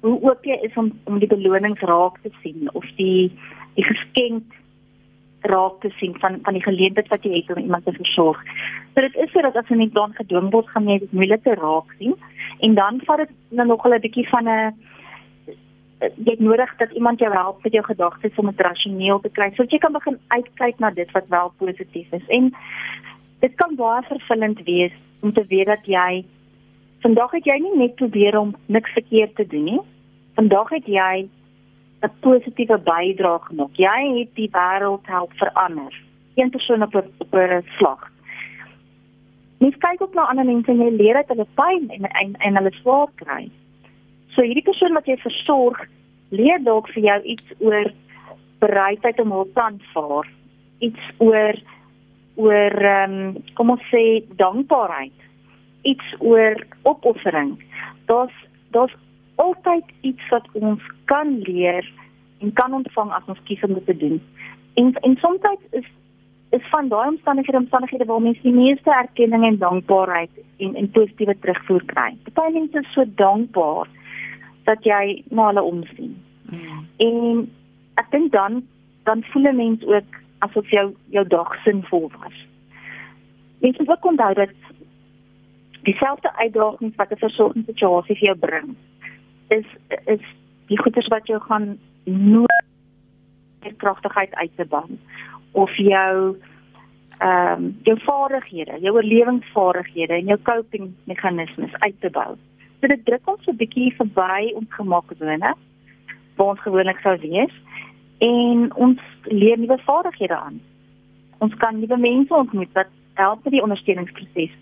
hoe 0.05 0.19
ook 0.23 0.45
jy 0.45 0.59
is 0.67 0.77
om 0.81 0.93
om 1.09 1.19
die 1.19 1.31
belonings 1.31 1.81
raak 1.81 2.21
te 2.23 2.31
sien 2.43 2.69
of 2.73 2.85
die 3.01 3.33
die 3.79 3.87
geskenk 3.89 4.57
raak 5.49 5.81
te 5.81 5.91
sien 5.99 6.17
van 6.21 6.39
van 6.45 6.57
die 6.57 6.65
geleentheid 6.65 7.09
wat 7.13 7.25
jy 7.25 7.39
het 7.39 7.53
om 7.57 7.63
iemand 7.63 7.85
te 7.89 7.97
versorg. 7.97 8.41
So 8.95 9.01
dit 9.01 9.17
is 9.25 9.33
sodat 9.33 9.57
as 9.57 9.71
jy 9.73 9.79
net 9.81 9.95
dan 9.97 10.13
gedwing 10.19 10.51
word 10.53 10.69
gaan 10.73 10.91
jy 10.93 10.99
dit 11.05 11.17
moeilike 11.21 11.57
raak 11.61 11.95
sien 12.01 12.17
en 12.67 12.77
dan 12.81 13.01
vat 13.09 13.25
dit 13.25 13.33
nou 13.61 13.67
nog 13.69 13.87
'n 13.87 14.01
bietjie 14.07 14.29
van 14.29 14.49
'n 14.49 14.75
jy 16.01 16.31
het 16.37 16.41
nodig 16.41 16.77
dat 16.77 16.93
iemand 16.93 17.19
jou 17.19 17.33
help 17.33 17.63
met 17.65 17.73
jou 17.73 17.85
gedagtes 17.85 18.37
om 18.37 18.47
dit 18.47 18.61
rasioneel 18.61 19.21
te 19.21 19.33
kry 19.33 19.51
sodat 19.51 19.73
jy 19.73 19.79
kan 19.79 19.93
begin 19.93 20.19
uitkyk 20.29 20.79
na 20.79 20.91
dit 20.91 21.11
wat 21.13 21.29
wel 21.29 21.53
positief 21.59 22.13
is. 22.13 22.27
En 22.29 22.53
dit 23.41 23.55
kan 23.55 23.75
baie 23.77 24.03
vervullend 24.03 24.61
wees 24.65 24.93
om 25.21 25.33
te 25.33 25.45
weet 25.49 25.67
dat 25.67 25.87
jy 25.87 26.25
vandag 27.01 27.31
het 27.31 27.45
jy 27.45 27.59
nie 27.61 27.77
net 27.77 27.95
probeer 27.95 28.39
om 28.39 28.55
niks 28.67 28.93
verkeerd 28.93 29.37
te 29.37 29.47
doen 29.47 29.65
nie. 29.65 29.81
Vandag 30.35 30.69
het 30.71 30.87
jy 30.87 31.29
'n 32.03 32.11
positiewe 32.21 32.79
bydrae 32.79 33.39
gemaak. 33.39 33.77
Jy 33.77 34.19
het 34.19 34.35
die 34.35 34.51
wêreld 34.53 35.07
help 35.07 35.33
verander. 35.33 36.03
Een 36.35 36.51
persoon 36.51 36.83
op 36.83 36.95
'n 36.95 37.11
op 37.19 37.35
'n 37.35 37.63
slag. 37.77 38.11
Mens 39.59 39.77
kyk 39.79 40.03
ook 40.03 40.15
na 40.15 40.27
ander 40.27 40.45
mense 40.45 40.71
en 40.71 40.83
jy 40.83 40.91
leer 40.91 41.17
uit 41.17 41.29
hulle 41.29 41.47
pyn 41.55 41.91
en 41.91 42.05
en, 42.11 42.35
en 42.37 42.57
hulle 42.57 42.73
swaar 42.73 43.09
kry. 43.15 43.51
So 44.35 44.43
hierdie 44.43 44.63
persoon 44.63 44.93
wat 44.93 45.07
jy 45.07 45.17
versorg, 45.17 45.79
leer 46.29 46.63
dalk 46.63 46.89
vir 46.89 47.03
jou 47.03 47.23
iets 47.23 47.55
oor 47.59 47.93
bereidheid 48.59 49.21
om 49.21 49.31
hulp 49.31 49.55
te 49.55 49.63
aanvaar. 49.63 50.29
Iets 50.79 51.01
oor 51.17 51.55
oor 52.35 52.75
ehm 52.83 53.13
um, 53.13 53.43
kom 53.55 53.71
ons 53.71 53.87
sê 53.93 54.25
dankbaarheid. 54.37 55.19
Iets 55.83 56.15
oor 56.19 56.67
opoffering. 56.83 57.63
Daar's 58.07 58.35
daar's 58.71 58.97
altyd 59.35 59.85
iets 60.01 60.29
wat 60.29 60.47
ons 60.53 60.83
kan 61.05 61.39
leer 61.39 61.93
en 62.39 62.53
kan 62.53 62.73
ontvang 62.73 63.13
as 63.13 63.27
ons 63.27 63.43
kies 63.45 63.63
om 63.63 63.75
dit 63.75 63.87
te 63.87 63.97
doen. 63.97 64.23
En 64.75 64.93
en 65.01 65.17
soms 65.17 65.41
is 65.71 65.87
is 66.51 66.69
van 66.71 66.89
daai 66.89 67.09
omstandighede 67.09 67.59
omstandighede 67.59 68.05
waar 68.05 68.23
mense 68.23 68.43
die 68.43 68.53
meeste 68.53 68.91
erkenning 68.91 69.45
en 69.45 69.59
dankbaarheid 69.59 70.31
en 70.57 70.75
en 70.75 70.91
positiewe 70.91 71.39
terugvoer 71.39 71.85
kry. 71.85 72.17
Party 72.33 72.53
mense 72.59 72.79
is 72.79 72.93
so 72.93 73.05
dankbaar 73.15 73.89
dat 74.65 74.85
jy 74.85 75.23
na 75.31 75.47
hulle 75.51 75.63
omsien. 75.63 76.15
Mm. 76.51 76.87
En 76.97 77.51
ek 77.95 78.11
dink 78.11 78.33
dan 78.33 78.63
dan 79.05 79.25
voel 79.33 79.49
'n 79.51 79.57
mens 79.57 79.85
ook 79.85 80.21
asof 80.39 80.71
jou 80.71 80.95
jou 81.11 81.27
dag 81.27 81.57
sinvol 81.65 82.11
was. 82.21 82.37
Mens 83.59 83.79
moet 83.79 83.89
ook 83.89 84.05
onthou 84.05 84.35
dat 84.35 84.51
dieselfde 85.83 86.37
uitdagings 86.37 86.97
wat 86.97 87.11
'n 87.11 87.25
versorgingssituasie 87.27 88.17
vir 88.17 88.27
jou 88.27 88.39
bring, 88.39 88.77
is 89.49 89.67
is 90.05 90.25
die 90.67 90.79
goeders 90.79 91.09
wat 91.09 91.27
jou 91.27 91.41
gaan 91.41 91.79
nood 92.05 92.63
kragtigheid 93.77 94.35
uit 94.35 94.57
te 94.57 94.65
bou 94.65 94.99
of 95.53 95.77
jou 95.77 96.37
ehm 97.19 97.63
um, 97.65 97.77
jou 97.83 97.99
vaardighede, 98.03 98.81
jou 98.81 98.95
oorlewingsvaardighede 98.95 100.13
en 100.13 100.27
jou 100.27 100.39
coping 100.43 100.93
meganismes 101.05 101.75
uit 101.79 102.01
te 102.01 102.11
bou. 102.11 102.35
So 102.81 102.87
dit 102.87 103.05
druk 103.05 103.29
ons 103.29 103.47
'n 103.47 103.57
bietjie 103.57 103.95
verby 103.97 104.53
ons 104.55 104.69
gemaksone 104.69 105.55
waar 106.37 106.47
ons 106.47 106.61
gewoonlik 106.61 106.99
sou 107.01 107.17
wees 107.19 107.55
en 108.19 108.75
ons 108.75 109.01
leer 109.23 109.59
nuwe 109.59 109.79
vaardighede 109.79 110.37
aan. 110.37 110.61
Ons 111.39 111.55
kan 111.55 111.79
nuwe 111.81 111.97
mense 111.97 112.35
ontmoet 112.35 112.73
wat 112.73 112.91
help 113.15 113.45
met 113.45 113.53
die 113.53 113.63
ondersteuningsproses. 113.63 114.55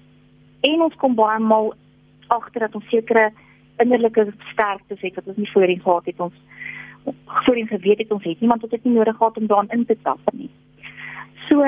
En 0.61 0.81
ons 0.81 0.95
kom 0.95 1.15
baie 1.15 1.39
maal 1.39 1.75
agter 2.27 2.61
dat 2.61 2.75
ons 2.75 2.89
sekere 2.89 3.33
innerlike 3.77 4.33
sterktes 4.53 5.01
het 5.01 5.15
wat 5.15 5.27
ons 5.27 5.37
nie 5.37 5.51
voorheen 5.51 5.81
gehad 5.81 6.05
het 6.05 6.21
ons 6.21 6.35
voorheen 7.27 7.67
geweet 7.67 7.99
het 7.99 8.11
ons 8.11 8.25
het 8.25 8.41
niemand 8.41 8.61
wat 8.61 8.71
dit 8.71 8.85
nie 8.85 8.95
nodig 8.95 9.17
gehad 9.17 9.37
om 9.37 9.47
daarin 9.47 9.71
in 9.71 9.87
te 9.87 9.97
tap 10.03 10.21
nie. 10.33 10.51
So 11.49 11.65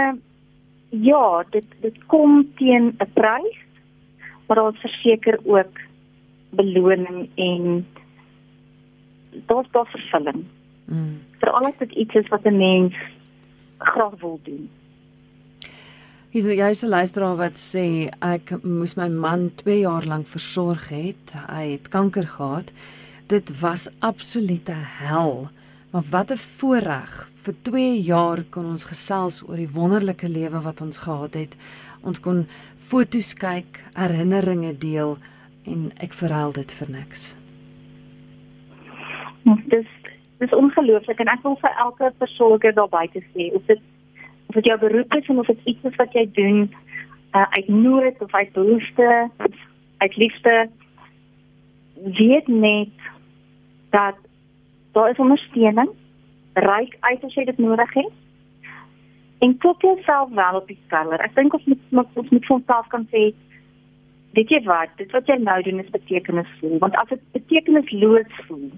ja, 0.89 1.45
dit 1.51 1.65
dit 1.81 2.05
kom 2.07 2.47
teen 2.55 2.95
'n 2.99 3.13
prys, 3.13 3.59
maar 4.47 4.57
daar 4.57 4.73
is 4.73 4.81
verseker 4.81 5.39
ook 5.45 5.81
beloning 6.51 7.29
en 7.35 7.87
daar's 9.47 9.71
daar 9.71 9.87
vervulling. 9.87 10.45
Mm. 10.85 11.21
Veral 11.39 11.67
as 11.67 11.79
dit 11.79 11.93
iets 11.93 12.15
is 12.15 12.29
wat 12.29 12.45
'n 12.45 12.57
mens 12.57 12.95
graag 13.79 14.21
wil 14.21 14.41
doen. 14.43 14.71
Hier's 16.35 16.49
'n 16.49 16.57
jouse 16.57 16.89
luisteraar 16.89 17.37
wat 17.37 17.55
sê 17.55 18.11
ek 18.21 18.65
moes 18.65 18.97
my 18.97 19.09
man 19.09 19.53
2 19.55 19.79
jaar 19.79 20.03
lank 20.03 20.27
versorg 20.27 20.89
het. 20.89 21.35
Hy 21.47 21.79
het 21.79 21.89
kanker 21.89 22.27
gehad. 22.27 22.73
Dit 23.29 23.61
was 23.61 23.89
absolute 24.01 24.75
hel. 24.75 25.49
Maar 25.93 26.03
wat 26.11 26.31
'n 26.33 26.37
voorreg. 26.37 27.31
Vir 27.35 27.55
2 27.63 28.03
jaar 28.03 28.43
kon 28.51 28.65
ons 28.67 28.85
gesels 28.85 29.49
oor 29.49 29.57
die 29.57 29.71
wonderlike 29.71 30.29
lewe 30.29 30.61
wat 30.61 30.81
ons 30.81 30.99
gehad 30.99 31.35
het. 31.35 31.57
Ons 32.03 32.21
kon 32.21 32.47
foto's 32.79 33.35
kyk, 33.35 33.85
herinneringe 33.93 34.79
deel 34.79 35.19
en 35.65 35.93
ek 35.97 36.13
verhaal 36.13 36.53
dit 36.53 36.73
vir 36.73 36.91
niks. 36.91 37.37
Dis 39.69 39.87
dis 40.39 40.53
ongelooflik 40.53 41.21
en 41.21 41.29
ek 41.29 41.43
wil 41.43 41.57
vir 41.61 41.71
elke 41.79 42.13
versorger 42.19 42.75
daar 42.75 42.89
buite 42.89 43.23
sê, 43.35 43.55
of 43.55 43.63
dit 43.67 43.79
of 44.55 44.63
dit 44.63 44.71
jou 44.71 44.79
beroep 44.79 45.15
is 45.15 45.27
en 45.27 45.39
of 45.39 45.47
dit 45.47 45.65
iets 45.65 45.89
is 45.91 45.97
wat 45.97 46.13
jy 46.15 46.25
doen 46.39 46.61
uh, 47.35 47.47
uit 47.57 47.69
nood 47.69 48.23
of 48.23 48.35
uit 48.35 48.53
behoefte 48.53 49.31
uit 49.97 50.17
liefde 50.17 50.69
weet 52.21 52.49
net 52.49 53.09
dat 53.91 54.17
daar 54.93 55.11
is 55.11 55.23
ondersteuning 55.27 55.91
reik 56.53 56.97
uit 57.01 57.25
as 57.25 57.35
jy 57.35 57.45
dit 57.51 57.59
nodig 57.59 57.95
het 57.95 58.13
en 59.39 59.59
tot 59.59 59.81
jouself 59.81 60.31
wel 60.31 60.63
op 60.63 60.71
die 60.71 60.79
skouer 60.87 61.27
ek 61.27 61.35
dink 61.35 61.59
ons 61.59 61.67
moet 61.73 62.09
ons 62.15 62.31
moet 62.31 62.47
vir 62.47 62.57
onsself 62.61 62.89
kan 62.95 63.11
sê 63.11 63.27
weet 64.39 64.51
jy 64.51 64.63
wat 64.71 64.95
dit 65.03 65.11
wat 65.19 65.27
jy 65.27 65.41
nou 65.43 65.61
doen 65.67 65.83
is 65.83 65.95
betekenisvol 65.99 66.79
want 66.87 66.99
as 67.03 67.11
dit 67.15 67.31
betekenisloos 67.39 68.45
voel 68.47 68.69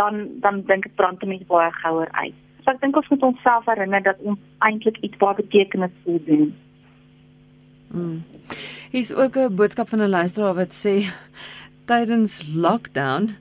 dan 0.00 0.40
dan 0.40 0.62
dink 0.70 0.86
ek 0.88 0.96
brand 1.00 1.24
mense 1.26 1.46
baie 1.50 1.72
gouer 1.82 2.08
uit. 2.22 2.38
So 2.70 2.76
ek 2.76 2.84
dink 2.84 2.98
ons 3.00 3.08
moet 3.10 3.24
onsself 3.26 3.64
herinner 3.66 4.02
dat 4.06 4.18
ons 4.22 4.38
eintlik 4.62 5.00
iets 5.02 5.18
baie 5.18 5.34
betekenisvol 5.40 6.20
doen. 6.26 6.50
Mm. 7.90 8.20
Hier's 8.92 9.10
ook 9.10 9.36
'n 9.36 9.56
boodskap 9.58 9.88
van 9.88 10.02
'n 10.02 10.08
luisteraar 10.08 10.54
wat 10.54 10.70
sê 10.70 11.10
tydens 11.90 12.46
lockdown 12.54 13.34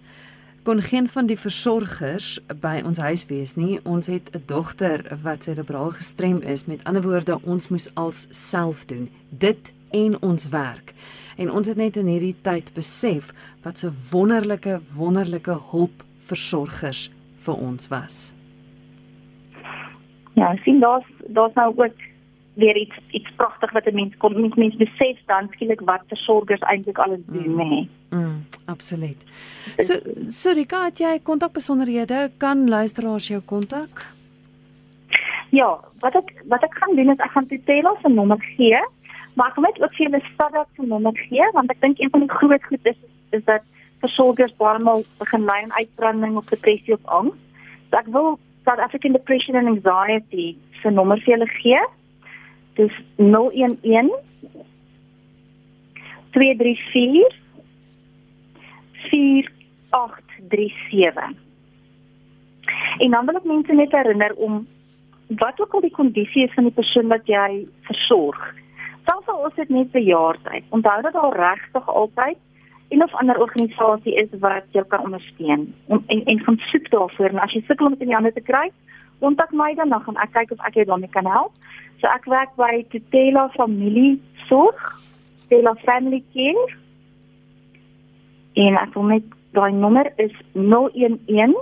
kon 0.63 0.81
geen 0.81 1.07
van 1.07 1.25
die 1.25 1.37
versorgers 1.37 2.39
by 2.61 2.81
ons 2.85 2.97
huis 2.97 3.25
wees 3.25 3.55
nie. 3.55 3.79
Ons 3.85 4.07
het 4.07 4.33
'n 4.33 4.43
dogter 4.45 5.17
wat 5.21 5.43
cerebraal 5.43 5.91
gestrem 5.91 6.41
is. 6.41 6.65
Met 6.65 6.83
ander 6.83 7.01
woorde, 7.01 7.39
ons 7.43 7.67
moes 7.67 7.87
als 7.95 8.27
self 8.29 8.85
doen. 8.85 9.09
Dit 9.29 9.73
en 9.91 10.21
ons 10.21 10.49
werk. 10.49 10.93
En 11.37 11.51
ons 11.51 11.67
het 11.67 11.77
net 11.77 11.95
in 11.95 12.05
hierdie 12.05 12.35
tyd 12.41 12.73
besef 12.73 13.33
wat 13.61 13.77
so 13.77 13.91
wonderlike 14.11 14.81
wonderlike 14.95 15.59
hulp 15.69 16.03
versorgers 16.17 17.11
vir 17.35 17.55
ons 17.55 17.87
was. 17.87 18.38
Ja, 20.39 20.55
sien 20.63 20.79
daar's 20.79 21.05
daar's 21.27 21.53
nou 21.53 21.73
ook 21.75 22.07
weer 22.59 22.77
iets 22.77 22.95
iets 23.11 23.31
pragtig 23.35 23.71
wat 23.71 23.85
'n 23.85 23.95
mens 23.95 24.17
kon 24.17 24.41
mens, 24.41 24.55
mens 24.55 24.75
besef 24.75 25.17
dan 25.25 25.47
skielik 25.51 25.81
wat 25.91 26.03
versorgers 26.07 26.61
eintlik 26.61 26.97
alles 26.97 27.19
doen, 27.25 27.51
mm. 27.53 27.57
nê. 27.57 27.87
Mm, 28.09 28.45
absoluut. 28.65 29.23
So 29.77 29.93
sorry, 30.27 30.65
kan 30.65 30.91
jy 30.93 31.19
kontak 31.23 31.51
besonderhede 31.51 32.31
kan 32.37 32.69
luisteraars 32.69 33.27
jou 33.27 33.41
kontak? 33.41 34.13
Ja, 35.49 35.79
wat 35.99 36.15
ek 36.15 36.33
wat 36.45 36.63
ek 36.63 36.73
gaan 36.73 36.95
doen 36.95 37.09
is 37.09 37.17
ek 37.17 37.31
gaan 37.31 37.47
Tutela 37.47 37.95
se 38.01 38.09
nommer 38.09 38.41
gee, 38.55 38.79
maar 39.33 39.49
ek 39.49 39.55
moet 39.55 39.81
ook 39.81 39.93
vir 39.93 40.05
hulle 40.05 40.23
Sadak 40.37 40.67
se 40.75 40.85
nommer 40.85 41.17
gee 41.17 41.51
want 41.53 41.71
ek 41.71 41.81
dink 41.81 41.99
een 41.99 42.09
van 42.09 42.19
die 42.19 42.35
groot 42.37 42.63
goed 42.63 42.85
is 42.85 42.99
is 43.29 43.43
dat 43.43 43.61
versorgers 43.99 44.55
baie 44.57 44.79
maal 44.79 45.03
begin 45.17 45.43
ly 45.45 45.57
aan 45.63 45.79
uitbranding 45.79 46.37
of 46.37 46.45
depressie 46.45 46.93
of 46.93 47.05
angs. 47.05 47.35
So 47.89 47.97
ek 47.97 48.07
wil 48.07 48.39
South 48.65 48.79
African 48.79 49.13
Depression 49.13 49.55
and 49.55 49.67
Anxiety 49.67 50.57
se 50.81 50.89
nommer 50.89 51.19
vir 51.25 51.35
julle 51.35 51.47
gee. 51.59 51.83
Dis 52.79 52.95
011 53.17 54.15
234 56.31 57.39
4837. 59.09 61.35
En 62.97 63.11
dan 63.11 63.25
wil 63.25 63.39
ek 63.39 63.47
mense 63.47 63.73
net 63.73 63.91
herinner 63.95 64.35
om 64.35 64.67
wat 65.39 65.61
ook 65.61 65.73
al 65.73 65.85
die 65.85 65.93
kondisie 65.93 66.43
is 66.45 66.53
van 66.53 66.67
die 66.67 66.75
persoon 66.75 67.07
wat 67.07 67.25
jy 67.29 67.67
versorg. 67.87 68.39
Selfs 69.07 69.31
al 69.31 69.47
is 69.47 69.57
dit 69.57 69.69
net 69.73 69.91
bejaardheid, 69.91 70.63
onthou 70.75 71.01
dat 71.01 71.13
daar 71.13 71.37
regtig 71.37 71.89
altyd 71.89 72.37
en 72.89 73.03
of 73.03 73.13
ander 73.13 73.39
organisasie 73.39 74.15
is 74.15 74.29
wat 74.39 74.65
jou 74.71 74.85
kan 74.87 75.03
ondersteun 75.05 75.73
en 75.87 76.03
en, 76.07 76.23
en 76.25 76.39
gaan 76.39 76.57
soek 76.71 76.89
daarvoor 76.89 77.29
en 77.29 77.39
as 77.39 77.53
jy 77.53 77.61
sukkel 77.67 77.85
om 77.85 77.95
dit 77.97 78.05
in 78.05 78.11
die 78.11 78.17
hande 78.17 78.33
te 78.33 78.41
kry, 78.41 78.69
kontak 79.19 79.51
my 79.51 79.73
dan 79.75 79.89
dan 79.89 80.03
gaan 80.05 80.21
ek 80.23 80.33
kyk 80.37 80.51
of 80.55 80.65
ek 80.67 80.79
jou 80.79 80.85
daarmee 80.89 81.11
kan 81.13 81.27
help. 81.27 81.53
So 82.01 82.07
ek 82.07 82.25
werk 82.31 82.55
by 82.57 82.85
Tutela 82.93 83.49
Familie 83.57 84.19
Sorg, 84.47 84.79
Tutela 85.47 85.75
Family 85.83 86.23
Care. 86.33 86.65
En 88.55 88.79
ek 88.79 88.95
wil 88.95 89.11
net 89.11 89.27
daai 89.53 89.71
nommer 89.73 90.11
is 90.17 90.33
011 90.53 91.57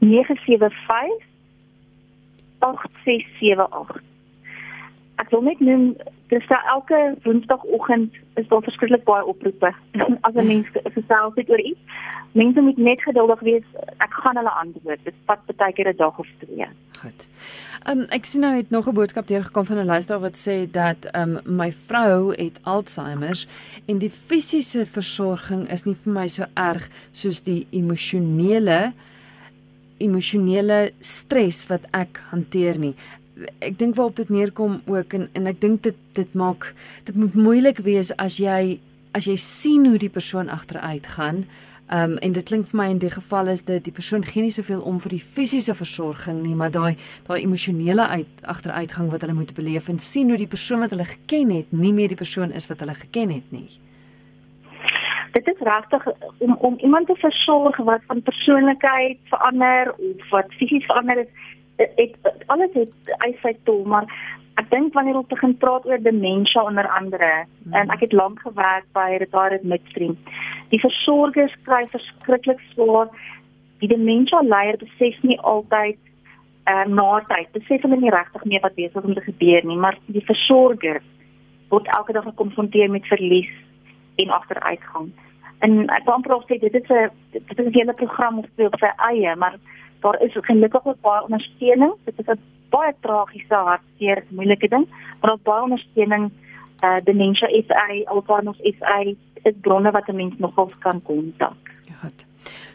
975 0.00 1.24
8678 2.58 4.06
ek 5.18 5.32
wil 5.34 5.44
net 5.46 5.60
noem 5.64 5.90
dis 6.28 6.46
dat 6.46 6.62
elke 6.72 7.14
woensdagoggend 7.22 8.14
is 8.34 8.48
daar 8.48 8.62
verskriklik 8.62 9.04
baie 9.04 9.24
oproepe 9.24 9.72
as 10.26 10.34
'n 10.34 10.46
mens 10.46 10.66
gesels 10.96 11.34
het 11.34 11.50
oor 11.50 11.60
iets. 11.60 11.80
Mense 12.32 12.60
moet 12.60 12.76
net 12.76 13.02
geduldig 13.02 13.40
wees. 13.40 13.66
Ek 13.96 14.12
gaan 14.12 14.36
hulle 14.36 14.50
antwoord. 14.50 15.00
Dit 15.04 15.14
vat 15.24 15.56
baie 15.56 15.72
keer 15.72 15.88
'n 15.88 15.96
dag 15.96 16.18
of 16.18 16.28
twee. 16.38 16.68
Goed. 17.00 17.28
Ehm 17.84 17.98
um, 17.98 18.06
ek 18.08 18.24
sien 18.24 18.40
nou 18.40 18.56
het 18.56 18.70
nog 18.70 18.88
'n 18.88 18.94
boodskap 18.94 19.26
deurgekom 19.26 19.64
van 19.64 19.78
'n 19.78 19.84
luisteraar 19.94 20.20
wat 20.20 20.38
sê 20.48 20.70
dat 20.70 21.04
ehm 21.04 21.36
um, 21.36 21.56
my 21.56 21.72
vrou 21.72 22.34
het 22.34 22.60
Alzheimer 22.62 23.46
en 23.86 23.98
die 23.98 24.10
fisiese 24.10 24.86
versorging 24.86 25.70
is 25.70 25.84
nie 25.84 25.94
vir 25.94 26.12
my 26.12 26.26
so 26.28 26.44
erg 26.54 26.88
soos 27.10 27.42
die 27.42 27.66
emosionele 27.70 28.92
emosionele 29.98 30.92
stres 31.00 31.66
wat 31.66 31.86
ek 31.90 32.22
hanteer 32.30 32.78
nie 32.78 32.94
ek 33.58 33.78
dink 33.78 33.96
waarop 33.96 34.16
dit 34.16 34.28
neerkom 34.28 34.80
ook 34.86 35.12
en 35.12 35.28
en 35.32 35.46
ek 35.46 35.60
dink 35.60 35.82
dit 35.82 35.96
dit 36.12 36.34
maak 36.34 36.72
dit 37.04 37.14
moet 37.14 37.34
moeilik 37.34 37.78
wees 37.86 38.10
as 38.16 38.38
jy 38.42 38.78
as 39.16 39.26
jy 39.26 39.36
sien 39.36 39.86
hoe 39.86 39.98
die 39.98 40.12
persoon 40.12 40.48
agteruit 40.48 41.06
gaan. 41.06 41.46
Ehm 41.88 42.12
um, 42.12 42.18
en 42.18 42.32
dit 42.32 42.44
klink 42.44 42.66
vir 42.68 42.76
my 42.76 42.86
in 42.92 42.98
die 43.00 43.10
geval 43.10 43.48
is 43.48 43.62
dit 43.64 43.84
die 43.84 43.92
persoon 43.92 44.24
gee 44.24 44.42
nie 44.44 44.52
soveel 44.52 44.82
om 44.84 44.98
vir 45.00 45.14
die 45.16 45.24
fisiese 45.36 45.74
versorging 45.74 46.42
nie, 46.42 46.54
maar 46.54 46.70
daai 46.70 46.96
daai 47.28 47.40
emosionele 47.40 48.06
uit 48.08 48.42
agteruitgang 48.42 49.08
wat 49.10 49.24
hulle 49.24 49.36
moet 49.38 49.54
beleef 49.56 49.88
en 49.88 49.98
sien 49.98 50.28
hoe 50.28 50.36
die 50.36 50.50
persoon 50.56 50.84
wat 50.84 50.92
hulle 50.92 51.08
geken 51.08 51.54
het 51.56 51.72
nie 51.72 51.92
meer 51.92 52.12
die 52.12 52.20
persoon 52.20 52.52
is 52.52 52.68
wat 52.68 52.84
hulle 52.84 52.94
geken 52.94 53.32
het 53.38 53.52
nie. 53.52 53.68
Dit 55.32 55.48
is 55.48 55.64
regtig 55.70 56.04
om 56.38 56.56
om 56.60 56.76
iemand 56.78 57.06
te 57.06 57.16
versorg 57.16 57.76
wat 57.76 58.04
van 58.06 58.22
persoonlikheid 58.22 59.18
verander 59.32 59.94
of 59.96 60.30
wat 60.30 60.52
fisies 60.60 60.84
verander 60.84 61.24
is 61.24 61.32
ek 61.78 62.16
alles 62.46 62.74
het 62.74 63.14
hy 63.22 63.54
tol 63.64 63.84
maar 63.84 64.06
ek 64.58 64.70
dink 64.70 64.94
wanneer 64.94 65.20
ons 65.20 65.30
begin 65.30 65.54
praat 65.62 65.86
oor 65.86 66.00
demensie 66.02 66.60
onder 66.62 66.88
andere 66.90 67.30
mm. 67.44 67.74
en 67.80 67.90
ek 67.94 68.00
het 68.06 68.12
lank 68.12 68.40
gewerk 68.42 68.86
by 68.98 69.18
Retired 69.22 69.64
Midstream 69.64 70.16
die 70.72 70.80
versorgers 70.82 71.54
kry 71.68 71.84
verskriklik 71.94 72.60
swaar 72.72 73.12
die 73.82 73.90
demensie 73.90 74.42
leier 74.42 74.80
besef 74.80 75.22
nie 75.22 75.38
altyd 75.52 75.98
uh, 76.66 76.84
na 76.90 77.22
tyd 77.30 77.54
besef 77.54 77.86
hulle 77.86 78.00
nie 78.02 78.14
regtig 78.14 78.44
meer 78.44 78.64
wat 78.66 78.76
besig 78.80 79.04
om 79.04 79.14
te 79.14 79.24
gebeur 79.30 79.70
nie 79.70 79.78
maar 79.86 79.98
die 80.06 80.24
versorger 80.26 81.00
word 81.70 81.88
elke 81.94 82.16
dag 82.16 82.26
gekonfronteer 82.32 82.90
met 82.90 83.06
verlies 83.06 83.50
en 84.18 84.34
agteruitgang 84.34 85.10
en 85.66 85.80
ek 85.94 86.06
kan 86.06 86.24
probeer 86.26 86.58
sê 86.58 86.60
dit 86.66 86.82
is 86.82 86.90
'n 86.90 87.10
dit 87.32 87.58
is 87.58 87.66
'n 87.66 87.78
hele 87.78 87.94
program 87.94 88.38
op 88.38 88.78
sy 88.82 88.92
eie 89.10 89.36
maar 89.36 89.58
daar 90.00 90.22
is 90.22 90.36
gelukkig 90.40 90.86
ook 90.86 91.00
baie 91.00 91.22
ondersteuning. 91.22 91.94
Dit 92.04 92.18
is 92.18 92.26
'n 92.26 92.40
baie 92.70 92.94
tragiese 93.00 93.54
hartseer 93.54 94.24
moeilike 94.28 94.68
ding, 94.68 94.86
maar 95.20 95.32
ook 95.32 95.42
baie 95.42 95.62
ondersteuning 95.62 96.30
eh 96.80 96.88
uh, 96.88 97.04
dementia 97.04 97.48
SA, 97.66 97.86
Alzheimer's 98.04 98.60
SA 98.78 98.98
is 99.42 99.54
bronne 99.60 99.90
wat 99.90 100.08
'n 100.08 100.16
mens 100.16 100.34
nogal 100.38 100.72
kan 100.78 101.02
kontak. 101.02 101.56
Goed. 102.00 102.26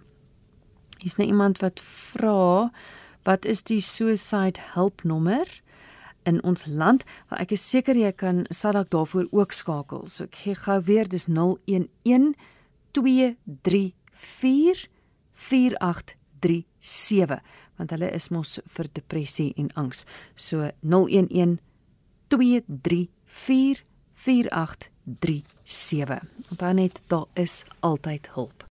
Is 1.04 1.16
nou 1.16 1.28
iemand 1.28 1.60
wat 1.60 1.80
vra 1.80 2.72
wat 3.24 3.46
is 3.46 3.64
die 3.64 3.80
suicide 3.80 4.60
help 4.74 5.04
nommer? 5.04 5.63
In 6.30 6.44
ons 6.44 6.66
land. 6.66 7.04
Maar 7.30 7.40
ek 7.46 7.52
is 7.58 7.70
seker 7.70 7.96
jy 7.98 8.12
kan 8.12 8.46
Sadak 8.50 8.90
daarvoor 8.90 9.28
ook 9.32 9.52
skakel. 9.52 10.08
So 10.08 10.24
ek 10.24 10.36
gee 10.44 10.56
gou 10.56 10.82
weer 10.84 11.10
dis 11.10 11.28
011 11.28 12.36
234 12.94 14.88
4837 15.34 17.42
want 17.78 17.92
hulle 17.96 18.12
is 18.14 18.30
mos 18.30 18.60
vir 18.76 18.88
depressie 18.94 19.54
en 19.58 19.72
angs. 19.80 20.06
So 20.36 20.70
011 20.82 21.58
234 22.30 23.84
4837. 24.14 26.22
Onthou 26.52 26.74
net 26.74 27.02
daar 27.08 27.26
is 27.34 27.66
altyd 27.82 28.30
hulp. 28.38 28.73